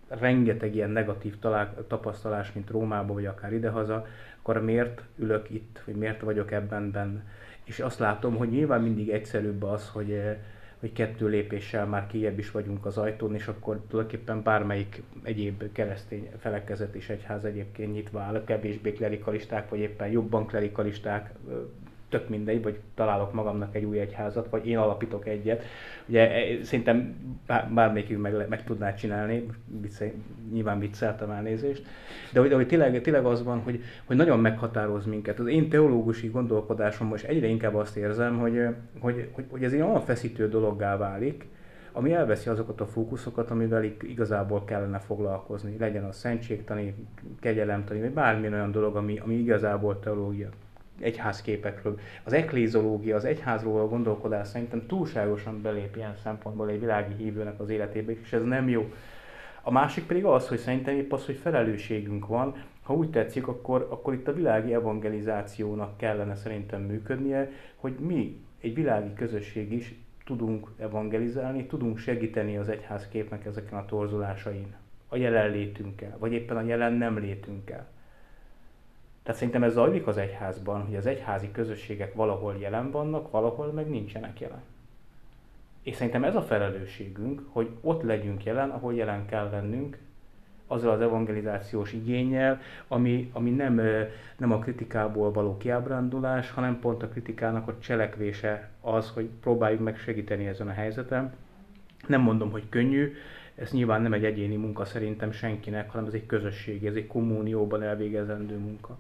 rengeteg 0.08 0.76
ilyen 0.76 0.90
negatív 0.90 1.40
talál, 1.40 1.86
tapasztalás, 1.88 2.54
mint 2.54 2.70
Rómába, 2.70 3.14
vagy 3.14 3.26
akár 3.26 3.54
idehaza, 3.54 4.06
akkor 4.40 4.64
miért 4.64 5.02
ülök 5.16 5.50
itt, 5.50 5.82
vagy 5.86 5.96
miért 5.96 6.22
vagyok 6.22 6.52
ebben 6.52 6.92
benne. 6.92 7.24
És 7.64 7.80
azt 7.80 8.00
látom, 8.00 8.36
hogy 8.36 8.50
nyilván 8.50 8.82
mindig 8.82 9.10
egyszerűbb 9.10 9.64
az, 9.64 9.90
hogy, 9.90 10.12
eh, 10.12 10.38
hogy 10.80 10.94
kettő 10.94 11.28
lépéssel 11.28 11.86
már 11.86 12.08
kijebb 12.08 12.40
is 12.40 12.52
vagyunk 12.52 12.86
az 12.86 12.98
ajtón, 12.98 13.36
és 13.36 13.48
akkor 13.48 13.82
tulajdonképpen 13.88 14.44
bármelyik 14.44 15.04
egyéb 15.24 15.72
keresztény 15.72 16.30
felekezet 16.38 16.96
is 16.96 17.10
egyház 17.10 17.46
egyébként 17.46 17.94
nyitva 17.94 18.20
áll, 18.20 18.44
kevésbé 18.44 18.92
klerikalisták, 18.92 19.70
vagy 19.70 19.80
éppen 19.80 20.08
jobban 20.08 20.46
klerikalisták, 20.46 21.34
tök 22.10 22.30
mindegy, 22.30 22.64
vagy 22.64 22.80
találok 22.96 23.34
magamnak 23.34 23.76
egy 23.76 23.84
új 23.84 24.00
egyházat, 24.00 24.50
vagy 24.50 24.68
én 24.68 24.78
alapítok 24.78 25.28
egyet. 25.28 25.64
Ugye 26.06 26.32
e, 26.32 26.64
szerintem 26.64 27.16
bármelyikünk 27.74 28.22
meg, 28.22 28.48
meg 28.50 28.64
tudná 28.64 28.94
csinálni, 28.94 29.46
vicce, 29.82 30.12
nyilván 30.52 30.80
vicceltem 30.80 31.32
elnézést, 31.32 31.86
de 32.34 32.40
hogy, 32.40 32.50
de 32.50 32.56
hogy 32.56 32.68
tényleg, 32.68 33.02
tényleg 33.02 33.26
az 33.26 33.44
van, 33.44 33.60
hogy, 33.60 33.84
hogy 34.06 34.16
nagyon 34.16 34.40
meghatároz 34.40 35.06
minket. 35.06 35.40
Az 35.40 35.48
én 35.48 35.70
teológusi 35.70 36.28
gondolkodásom 36.28 37.08
most 37.08 37.26
egyre 37.26 37.48
inkább 37.48 37.76
azt 37.76 37.98
érzem, 37.98 38.38
hogy, 38.38 38.68
hogy, 39.00 39.30
hogy, 39.32 39.46
hogy 39.50 39.64
ez 39.64 39.74
egy 39.74 39.82
olyan 39.82 40.02
feszítő 40.02 40.50
dologgá 40.50 40.98
válik, 40.98 41.48
ami 41.92 42.14
elveszi 42.14 42.50
azokat 42.50 42.82
a 42.82 42.86
fókuszokat, 42.86 43.52
amivel 43.52 43.84
igazából 43.84 44.64
kellene 44.64 45.00
foglalkozni. 45.00 45.76
Legyen 45.80 46.04
a 46.04 46.12
szentségtani, 46.12 46.96
kegyelemtani, 47.40 48.00
vagy 48.00 48.12
bármilyen 48.12 48.54
olyan 48.54 48.72
dolog, 48.72 48.96
ami, 48.96 49.20
ami 49.20 49.36
igazából 49.36 50.00
teológia 50.00 50.50
egyházképekről. 51.02 52.00
Az 52.24 52.34
eklézológia, 52.34 53.16
az 53.16 53.26
egyházról 53.26 53.80
a 53.80 53.88
gondolkodás 53.88 54.48
szerintem 54.48 54.86
túlságosan 54.88 55.62
belép 55.62 55.96
ilyen 55.96 56.16
szempontból 56.24 56.70
egy 56.70 56.80
világi 56.80 57.14
hívőnek 57.14 57.60
az 57.60 57.70
életébe, 57.70 58.12
és 58.22 58.34
ez 58.34 58.44
nem 58.44 58.70
jó. 58.70 58.92
A 59.62 59.72
másik 59.72 60.06
pedig 60.06 60.26
az, 60.26 60.48
hogy 60.48 60.58
szerintem 60.58 60.96
épp 60.96 61.14
az, 61.14 61.26
hogy 61.26 61.36
felelősségünk 61.36 62.28
van, 62.28 62.56
ha 62.84 62.94
úgy 62.94 63.10
tetszik, 63.10 63.48
akkor, 63.48 63.88
akkor 63.90 64.14
itt 64.14 64.28
a 64.28 64.34
világi 64.34 64.74
evangelizációnak 64.74 65.98
kellene 65.98 66.36
szerintem 66.36 66.82
működnie, 66.82 67.52
hogy 67.76 67.94
mi, 68.00 68.42
egy 68.62 68.74
világi 68.74 69.14
közösség 69.14 69.72
is 69.72 69.96
tudunk 70.26 70.68
evangelizálni, 70.78 71.66
tudunk 71.66 71.98
segíteni 71.98 72.58
az 72.58 72.70
egyházképnek 72.70 73.46
ezeken 73.46 73.78
a 73.78 73.86
torzulásain, 73.86 74.76
a 75.08 75.18
jelenlétünkkel, 75.18 76.18
vagy 76.20 76.32
éppen 76.32 76.58
a 76.58 76.62
jelen 76.62 76.94
nem 76.94 77.18
létünkkel. 77.18 77.88
Tehát 79.30 79.44
szerintem 79.44 79.70
ez 79.70 79.74
zajlik 79.74 80.08
az 80.08 80.18
egyházban, 80.18 80.86
hogy 80.86 80.96
az 80.96 81.06
egyházi 81.06 81.52
közösségek 81.52 82.14
valahol 82.14 82.56
jelen 82.60 82.92
vannak, 82.92 83.32
valahol 83.32 83.72
meg 83.72 83.90
nincsenek 83.90 84.40
jelen. 84.40 84.62
És 85.84 85.96
szerintem 85.96 86.24
ez 86.24 86.36
a 86.36 86.42
felelősségünk, 86.42 87.42
hogy 87.52 87.70
ott 87.82 88.02
legyünk 88.02 88.44
jelen, 88.44 88.70
ahol 88.70 88.94
jelen 88.94 89.26
kell 89.26 89.50
lennünk, 89.50 89.98
azzal 90.68 90.92
az 90.92 91.02
evangelizációs 91.02 91.94
igényel, 91.94 92.60
ami, 92.88 93.30
ami 93.34 93.50
nem, 93.50 93.82
nem 94.38 94.52
a 94.52 94.60
kritikából 94.60 95.32
való 95.32 95.58
kiábrándulás, 95.58 96.52
hanem 96.52 96.80
pont 96.80 97.04
a 97.04 97.10
kritikának 97.10 97.68
a 97.68 97.78
cselekvése 97.80 98.70
az, 98.82 99.10
hogy 99.10 99.30
próbáljuk 99.42 99.84
meg 99.84 99.98
segíteni 99.98 100.48
ezen 100.48 100.68
a 100.68 100.72
helyzeten. 100.72 101.34
Nem 102.08 102.22
mondom, 102.22 102.52
hogy 102.52 102.70
könnyű, 102.70 103.14
ez 103.56 103.72
nyilván 103.72 104.02
nem 104.02 104.14
egy 104.14 104.26
egyéni 104.26 104.56
munka 104.56 104.86
szerintem 104.86 105.32
senkinek, 105.32 105.90
hanem 105.92 106.08
ez 106.08 106.14
egy 106.14 106.26
közösség, 106.26 106.86
ez 106.86 106.96
egy 106.96 107.08
kommunióban 107.08 107.84
elvégezendő 107.84 108.58
munka. 108.58 108.98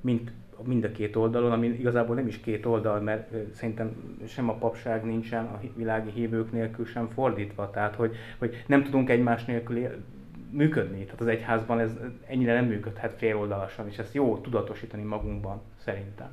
Mint 0.00 0.32
mind 0.64 0.84
a 0.84 0.92
két 0.92 1.16
oldalon, 1.16 1.52
ami 1.52 1.66
igazából 1.66 2.14
nem 2.14 2.26
is 2.26 2.40
két 2.40 2.66
oldal, 2.66 3.00
mert 3.00 3.32
szerintem 3.54 4.16
sem 4.26 4.48
a 4.48 4.54
papság 4.54 5.04
nincsen 5.04 5.44
a 5.44 5.60
világi 5.76 6.10
hívők 6.10 6.52
nélkül 6.52 6.86
sem 6.86 7.08
fordítva. 7.08 7.70
Tehát, 7.70 7.94
hogy, 7.94 8.16
hogy 8.38 8.64
nem 8.66 8.82
tudunk 8.82 9.10
egymás 9.10 9.44
nélkül 9.44 9.88
működni. 10.50 11.04
Tehát 11.04 11.20
az 11.20 11.26
egyházban 11.26 11.78
ez 11.78 11.96
ennyire 12.26 12.54
nem 12.54 12.64
működhet 12.64 13.14
féloldalasan, 13.14 13.88
és 13.88 13.98
ezt 13.98 14.14
jó 14.14 14.38
tudatosítani 14.38 15.02
magunkban, 15.02 15.62
szerintem. 15.76 16.30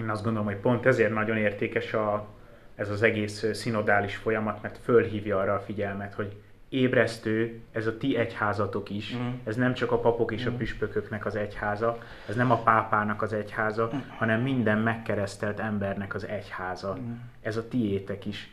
Én 0.00 0.08
azt 0.08 0.22
gondolom, 0.22 0.46
hogy 0.46 0.56
pont 0.56 0.86
ezért 0.86 1.12
nagyon 1.12 1.36
értékes 1.36 1.94
a, 1.94 2.28
ez 2.74 2.90
az 2.90 3.02
egész 3.02 3.44
szinodális 3.52 4.16
folyamat, 4.16 4.62
mert 4.62 4.78
fölhívja 4.78 5.38
arra 5.38 5.54
a 5.54 5.60
figyelmet, 5.60 6.14
hogy 6.14 6.36
ébresztő, 6.76 7.60
ez 7.72 7.86
a 7.86 7.96
ti 7.96 8.16
egyházatok 8.16 8.90
is, 8.90 9.16
mm. 9.16 9.28
ez 9.44 9.56
nem 9.56 9.74
csak 9.74 9.92
a 9.92 9.98
papok 9.98 10.32
és 10.32 10.44
mm. 10.44 10.52
a 10.52 10.56
püspököknek 10.56 11.26
az 11.26 11.36
egyháza, 11.36 11.98
ez 12.28 12.34
nem 12.34 12.50
a 12.50 12.62
pápának 12.62 13.22
az 13.22 13.32
egyháza, 13.32 13.90
mm. 13.94 13.98
hanem 14.16 14.40
minden 14.40 14.78
megkeresztelt 14.78 15.60
embernek 15.60 16.14
az 16.14 16.26
egyháza. 16.26 16.96
Mm. 17.00 17.12
Ez 17.42 17.56
a 17.56 17.68
tiétek 17.68 18.26
is. 18.26 18.50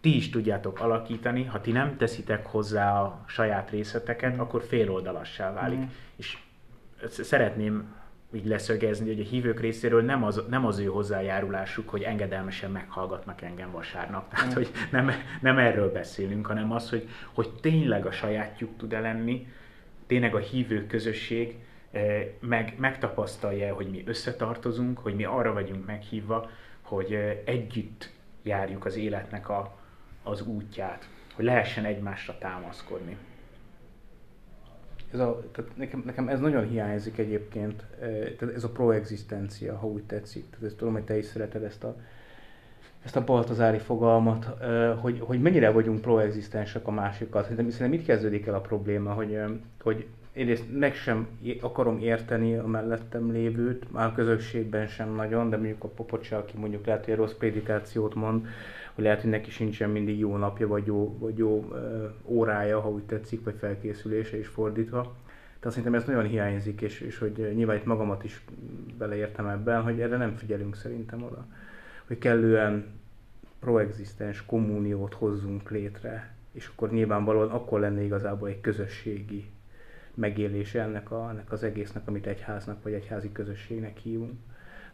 Ti 0.00 0.16
is 0.16 0.30
tudjátok 0.30 0.80
alakítani, 0.80 1.44
ha 1.44 1.60
ti 1.60 1.72
nem 1.72 1.96
teszitek 1.96 2.46
hozzá 2.46 3.00
a 3.00 3.24
saját 3.26 3.70
részleteket, 3.70 4.36
mm. 4.36 4.40
akkor 4.40 4.62
féloldalassá 4.62 5.52
válik. 5.52 5.78
Mm. 5.78 5.90
És 6.16 6.38
szeretném 7.08 7.94
így 8.34 8.46
leszögezni, 8.46 9.06
hogy 9.06 9.20
a 9.20 9.28
hívők 9.28 9.60
részéről 9.60 10.02
nem 10.02 10.24
az, 10.24 10.42
nem 10.48 10.66
az 10.66 10.78
ő 10.78 10.84
hozzájárulásuk, 10.84 11.88
hogy 11.88 12.02
engedelmesen 12.02 12.70
meghallgatnak 12.70 13.42
engem 13.42 13.70
vasárnap. 13.70 14.30
Tehát, 14.30 14.50
mm. 14.50 14.54
hogy 14.54 14.70
nem, 14.90 15.10
nem 15.40 15.58
erről 15.58 15.92
beszélünk, 15.92 16.46
hanem 16.46 16.72
az, 16.72 16.90
hogy, 16.90 17.08
hogy 17.32 17.50
tényleg 17.60 18.06
a 18.06 18.10
sajátjuk 18.10 18.76
tud-e 18.76 19.00
lenni, 19.00 19.46
tényleg 20.06 20.34
a 20.34 20.38
hívő 20.38 20.86
közösség 20.86 21.56
eh, 21.90 22.26
meg, 22.40 22.74
megtapasztalja, 22.78 23.74
hogy 23.74 23.90
mi 23.90 24.02
összetartozunk, 24.06 24.98
hogy 24.98 25.14
mi 25.14 25.24
arra 25.24 25.52
vagyunk 25.52 25.86
meghívva, 25.86 26.50
hogy 26.80 27.12
eh, 27.12 27.38
együtt 27.44 28.10
járjuk 28.42 28.84
az 28.84 28.96
életnek 28.96 29.48
a, 29.48 29.78
az 30.22 30.42
útját, 30.42 31.08
hogy 31.34 31.44
lehessen 31.44 31.84
egymásra 31.84 32.38
támaszkodni 32.38 33.16
ez 35.12 35.18
a, 35.18 35.42
tehát 35.52 35.76
nekem, 35.76 36.02
nekem 36.06 36.28
ez 36.28 36.40
nagyon 36.40 36.68
hiányzik 36.68 37.18
egyébként, 37.18 37.84
tehát 38.38 38.54
ez 38.54 38.64
a 38.64 38.68
proexisztencia, 38.68 39.76
ha 39.76 39.86
úgy 39.86 40.02
tetszik. 40.02 40.50
Tehát 40.50 40.64
ezt 40.64 40.76
tudom, 40.76 40.92
hogy 40.92 41.02
te 41.02 41.18
is 41.18 41.24
szereted 41.24 41.62
ezt 41.62 41.84
a, 41.84 41.96
ezt 43.04 43.16
a 43.16 43.24
baltazári 43.24 43.78
fogalmat, 43.78 44.44
hogy, 45.00 45.20
hogy 45.20 45.40
mennyire 45.40 45.70
vagyunk 45.70 46.00
proexisztensek 46.00 46.86
a 46.86 46.90
másikkal. 46.90 47.42
Szerintem, 47.42 47.70
szerintem 47.70 48.00
itt 48.00 48.06
kezdődik 48.06 48.46
el 48.46 48.54
a 48.54 48.60
probléma, 48.60 49.12
hogy, 49.12 49.38
hogy 49.82 50.06
egyrészt 50.32 50.78
meg 50.78 50.94
sem 50.94 51.28
akarom 51.60 51.98
érteni 51.98 52.56
a 52.56 52.66
mellettem 52.66 53.32
lévőt, 53.32 53.92
már 53.92 54.06
a 54.06 54.12
közösségben 54.12 54.86
sem 54.86 55.14
nagyon, 55.14 55.50
de 55.50 55.56
mondjuk 55.56 55.84
a 55.84 55.88
popocsa, 55.88 56.36
aki 56.36 56.56
mondjuk 56.56 56.86
lehet, 56.86 57.04
hogy 57.04 57.14
rossz 57.14 57.32
prédikációt 57.32 58.14
mond, 58.14 58.46
hogy 58.94 59.04
lehet, 59.04 59.20
hogy 59.20 59.30
neki 59.30 59.50
sincsen 59.50 59.90
mindig 59.90 60.18
jó 60.18 60.36
napja, 60.36 60.68
vagy 60.68 60.86
jó, 60.86 61.18
vagy 61.18 61.38
jó 61.38 61.72
órája, 62.24 62.80
ha 62.80 62.90
úgy 62.90 63.02
tetszik, 63.02 63.44
vagy 63.44 63.54
felkészülése 63.58 64.38
is 64.38 64.46
fordítva. 64.46 65.00
Tehát 65.58 65.76
szerintem 65.76 65.94
ez 65.94 66.04
nagyon 66.04 66.26
hiányzik, 66.26 66.80
és, 66.80 67.00
és 67.00 67.18
hogy 67.18 67.52
nyilván 67.54 67.76
itt 67.76 67.84
magamat 67.84 68.24
is 68.24 68.44
beleértem 68.98 69.46
ebben, 69.46 69.82
hogy 69.82 70.00
erre 70.00 70.16
nem 70.16 70.36
figyelünk 70.36 70.76
szerintem 70.76 71.22
oda. 71.22 71.46
Hogy 72.06 72.18
kellően 72.18 73.00
proexisztens 73.60 74.46
kommuniót 74.46 75.14
hozzunk 75.14 75.70
létre, 75.70 76.34
és 76.52 76.70
akkor 76.74 76.90
nyilvánvalóan 76.90 77.50
akkor 77.50 77.80
lenne 77.80 78.02
igazából 78.02 78.48
egy 78.48 78.60
közösségi 78.60 79.50
megélése 80.14 80.82
ennek, 80.82 81.10
a, 81.10 81.28
ennek 81.30 81.52
az 81.52 81.62
egésznek, 81.62 82.08
amit 82.08 82.26
egyháznak 82.26 82.82
vagy 82.82 82.92
egyházi 82.92 83.32
közösségnek 83.32 83.98
hívunk 83.98 84.32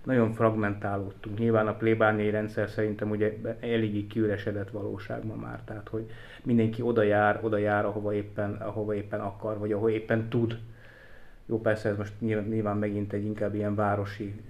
nagyon 0.09 0.33
fragmentálódtunk. 0.33 1.39
Nyilván 1.39 1.67
a 1.67 1.77
plébániai 1.77 2.31
rendszer 2.31 2.69
szerintem 2.69 3.11
ugye 3.11 3.33
eléggé 3.61 4.07
kiüresedett 4.07 4.71
valóság 4.71 5.27
ma 5.27 5.35
már, 5.35 5.61
tehát 5.65 5.89
hogy 5.89 6.11
mindenki 6.45 6.83
oda 6.83 7.03
jár, 7.03 7.41
oda 7.43 7.57
jár, 7.57 7.85
ahova 7.85 8.15
éppen, 8.15 8.53
ahova 8.53 8.95
éppen 8.95 9.21
akar, 9.21 9.59
vagy 9.59 9.73
ahova 9.73 9.91
éppen 9.91 10.29
tud 10.29 10.59
jó, 11.49 11.61
persze 11.61 11.89
ez 11.89 11.97
most 11.97 12.13
nyilván 12.21 12.77
megint 12.77 13.13
egy 13.13 13.25
inkább 13.25 13.55
ilyen 13.55 13.75
városi, 13.75 14.41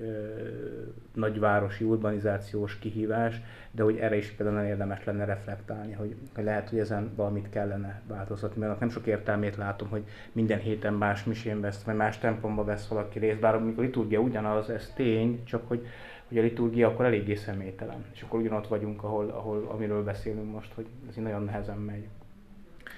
nagyvárosi 1.14 1.84
urbanizációs 1.84 2.78
kihívás, 2.78 3.40
de 3.70 3.82
hogy 3.82 3.96
erre 3.96 4.16
is 4.16 4.30
például 4.30 4.66
érdemes 4.66 5.04
lenne 5.04 5.24
reflektálni, 5.24 5.92
hogy, 5.92 6.16
lehet, 6.36 6.68
hogy 6.68 6.78
ezen 6.78 7.12
valamit 7.14 7.50
kellene 7.50 8.02
változtatni, 8.06 8.60
mert 8.60 8.80
nem 8.80 8.88
sok 8.88 9.06
értelmét 9.06 9.56
látom, 9.56 9.88
hogy 9.88 10.04
minden 10.32 10.58
héten 10.58 10.94
más 10.94 11.24
misén 11.24 11.60
vesz, 11.60 11.82
vagy 11.82 11.96
más 11.96 12.18
templomba 12.18 12.64
vesz 12.64 12.88
valaki 12.88 13.18
részt, 13.18 13.40
bár 13.40 13.54
amikor 13.54 13.84
liturgia 13.84 14.20
ugyanaz, 14.20 14.70
ez 14.70 14.92
tény, 14.96 15.44
csak 15.44 15.68
hogy, 15.68 15.86
hogy 16.28 16.38
a 16.38 16.42
liturgia 16.42 16.88
akkor 16.88 17.04
eléggé 17.04 17.34
személytelen, 17.34 18.04
és 18.14 18.22
akkor 18.22 18.40
ugyanott 18.40 18.66
vagyunk, 18.66 19.02
ahol, 19.02 19.28
ahol 19.28 19.66
amiről 19.68 20.04
beszélünk 20.04 20.52
most, 20.52 20.72
hogy 20.74 20.86
ez 21.08 21.14
nagyon 21.14 21.42
nehezen 21.42 21.78
megy. 21.78 22.08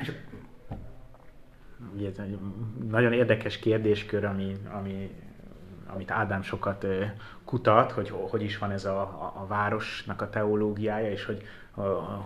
És 0.01 0.13
egy 1.99 2.39
nagyon 2.91 3.13
érdekes 3.13 3.59
kérdéskör, 3.59 4.25
ami, 4.25 4.57
ami, 4.73 5.11
amit 5.87 6.11
Ádám 6.11 6.43
sokat 6.43 6.87
kutat, 7.45 7.93
hogy 7.93 8.13
hogy 8.31 8.43
is 8.43 8.59
van 8.59 8.71
ez 8.71 8.85
a, 8.85 9.01
a, 9.01 9.33
a 9.37 9.47
városnak 9.47 10.23
a 10.23 10.31
teológiája, 10.31 11.11
és 11.11 11.25
hogy 11.25 11.43
a, 11.75 11.81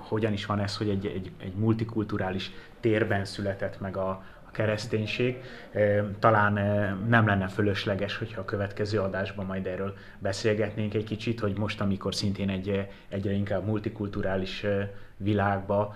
hogyan 0.09 0.33
is 0.33 0.47
van 0.47 0.61
ez, 0.61 0.77
hogy 0.77 0.89
egy, 0.89 1.07
egy, 1.07 1.31
egy 1.39 1.55
multikulturális 1.55 2.51
térben 2.81 3.25
született 3.25 3.81
meg 3.81 3.97
a, 3.97 4.09
a 4.47 4.51
kereszténység. 4.53 5.43
Talán 6.19 6.53
nem 7.09 7.27
lenne 7.27 7.47
fölösleges, 7.47 8.17
hogyha 8.17 8.41
a 8.41 8.45
következő 8.45 9.01
adásban 9.01 9.47
majd 9.47 9.67
erről 9.67 9.95
beszélgetnénk 10.19 10.95
egy 10.95 11.05
kicsit, 11.05 11.41
hogy 11.41 11.59
most, 11.59 11.81
amikor 11.81 12.15
szintén 12.15 12.49
egy 12.49 12.89
egyre 13.09 13.33
inkább 13.33 13.65
multikulturális 13.67 14.67
világba 15.17 15.95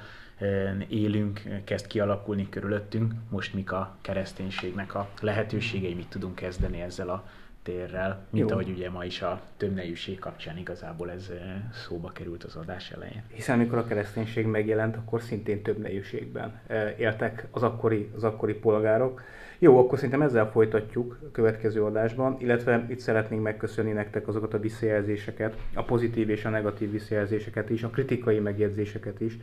élünk, 0.89 1.41
kezd 1.65 1.87
kialakulni 1.87 2.49
körülöttünk, 2.49 3.13
most 3.31 3.55
mik 3.55 3.73
a 3.73 3.97
kereszténységnek 4.01 4.95
a 4.95 5.09
lehetőségei, 5.21 5.95
mit 5.95 6.09
tudunk 6.09 6.35
kezdeni 6.35 6.81
ezzel 6.81 7.09
a 7.09 7.25
térrel, 7.63 8.27
mint 8.31 8.49
Jó. 8.49 8.55
ahogy 8.55 8.69
ugye 8.69 8.91
ma 8.91 9.05
is 9.05 9.23
a 9.23 9.41
többnejűség 9.57 10.19
kapcsán 10.19 10.57
igazából 10.59 11.11
ez 11.11 11.31
szóba 11.73 12.13
került 12.13 12.45
az 12.45 12.57
adás 12.57 12.91
elején. 12.91 13.23
Hiszen 13.33 13.59
amikor 13.59 13.79
a 13.79 13.85
kereszténység 13.85 14.47
megjelent, 14.47 14.97
akkor 14.97 15.21
szintén 15.21 15.63
többnejűségben 15.63 16.61
éltek 16.99 17.47
az 17.51 17.63
akkori, 17.63 18.11
az 18.17 18.25
akkori 18.25 18.55
polgárok. 18.55 19.23
Jó, 19.59 19.79
akkor 19.79 19.99
szerintem 19.99 20.23
ezzel 20.23 20.51
folytatjuk 20.51 21.19
a 21.23 21.31
következő 21.31 21.85
adásban, 21.85 22.37
illetve 22.39 22.87
itt 22.89 22.99
szeretnénk 22.99 23.43
megköszönni 23.43 23.93
nektek 23.93 24.29
azokat 24.29 24.55
a 24.55 24.59
visszajelzéseket, 24.59 25.57
a 25.75 25.83
pozitív 25.83 26.31
és 26.31 26.45
a 26.45 26.51
negatív 26.51 26.91
visszajelzéseket 26.91 27.71
is, 27.71 27.83
a 27.83 27.89
kritikai 27.89 28.39
megjegyzéseket 28.39 29.21
is, 29.21 29.37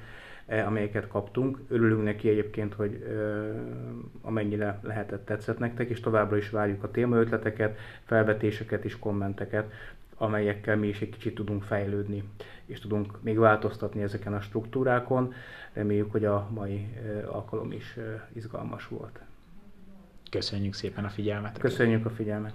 amelyeket 0.48 1.08
kaptunk. 1.08 1.60
Örülünk 1.68 2.04
neki 2.04 2.30
egyébként, 2.30 2.74
hogy 2.74 3.04
amennyire 4.22 4.80
lehetett 4.82 5.26
tetszett 5.26 5.58
nektek, 5.60 5.90
és 5.90 6.00
továbbra 6.00 6.38
is 6.38 6.50
várjuk 6.50 6.84
a 6.84 6.92
témaötleteket, 6.92 7.78
felvetéseket 8.04 8.86
és 8.86 9.00
kommenteket, 9.00 9.72
amelyekkel 10.18 10.78
mi 10.78 10.88
is 10.88 11.02
egy 11.02 11.10
kicsit 11.10 11.36
tudunk 11.36 11.64
fejlődni, 11.64 12.24
és 12.66 12.80
tudunk 12.80 13.22
még 13.22 13.38
változtatni 13.38 14.02
ezeken 14.02 14.34
a 14.34 14.42
struktúrákon. 14.42 15.34
Reméljük, 15.74 16.12
hogy 16.12 16.26
a 16.26 16.50
mai 16.54 16.88
alkalom 17.28 17.72
is 17.72 17.98
izgalmas 18.34 18.88
volt. 18.88 19.20
Köszönjük 20.30 20.74
szépen 20.74 21.06
a 21.06 21.10
figyelmet! 21.10 21.58
Köszönjük 21.58 22.06
a 22.06 22.10
figyelmet! 22.10 22.54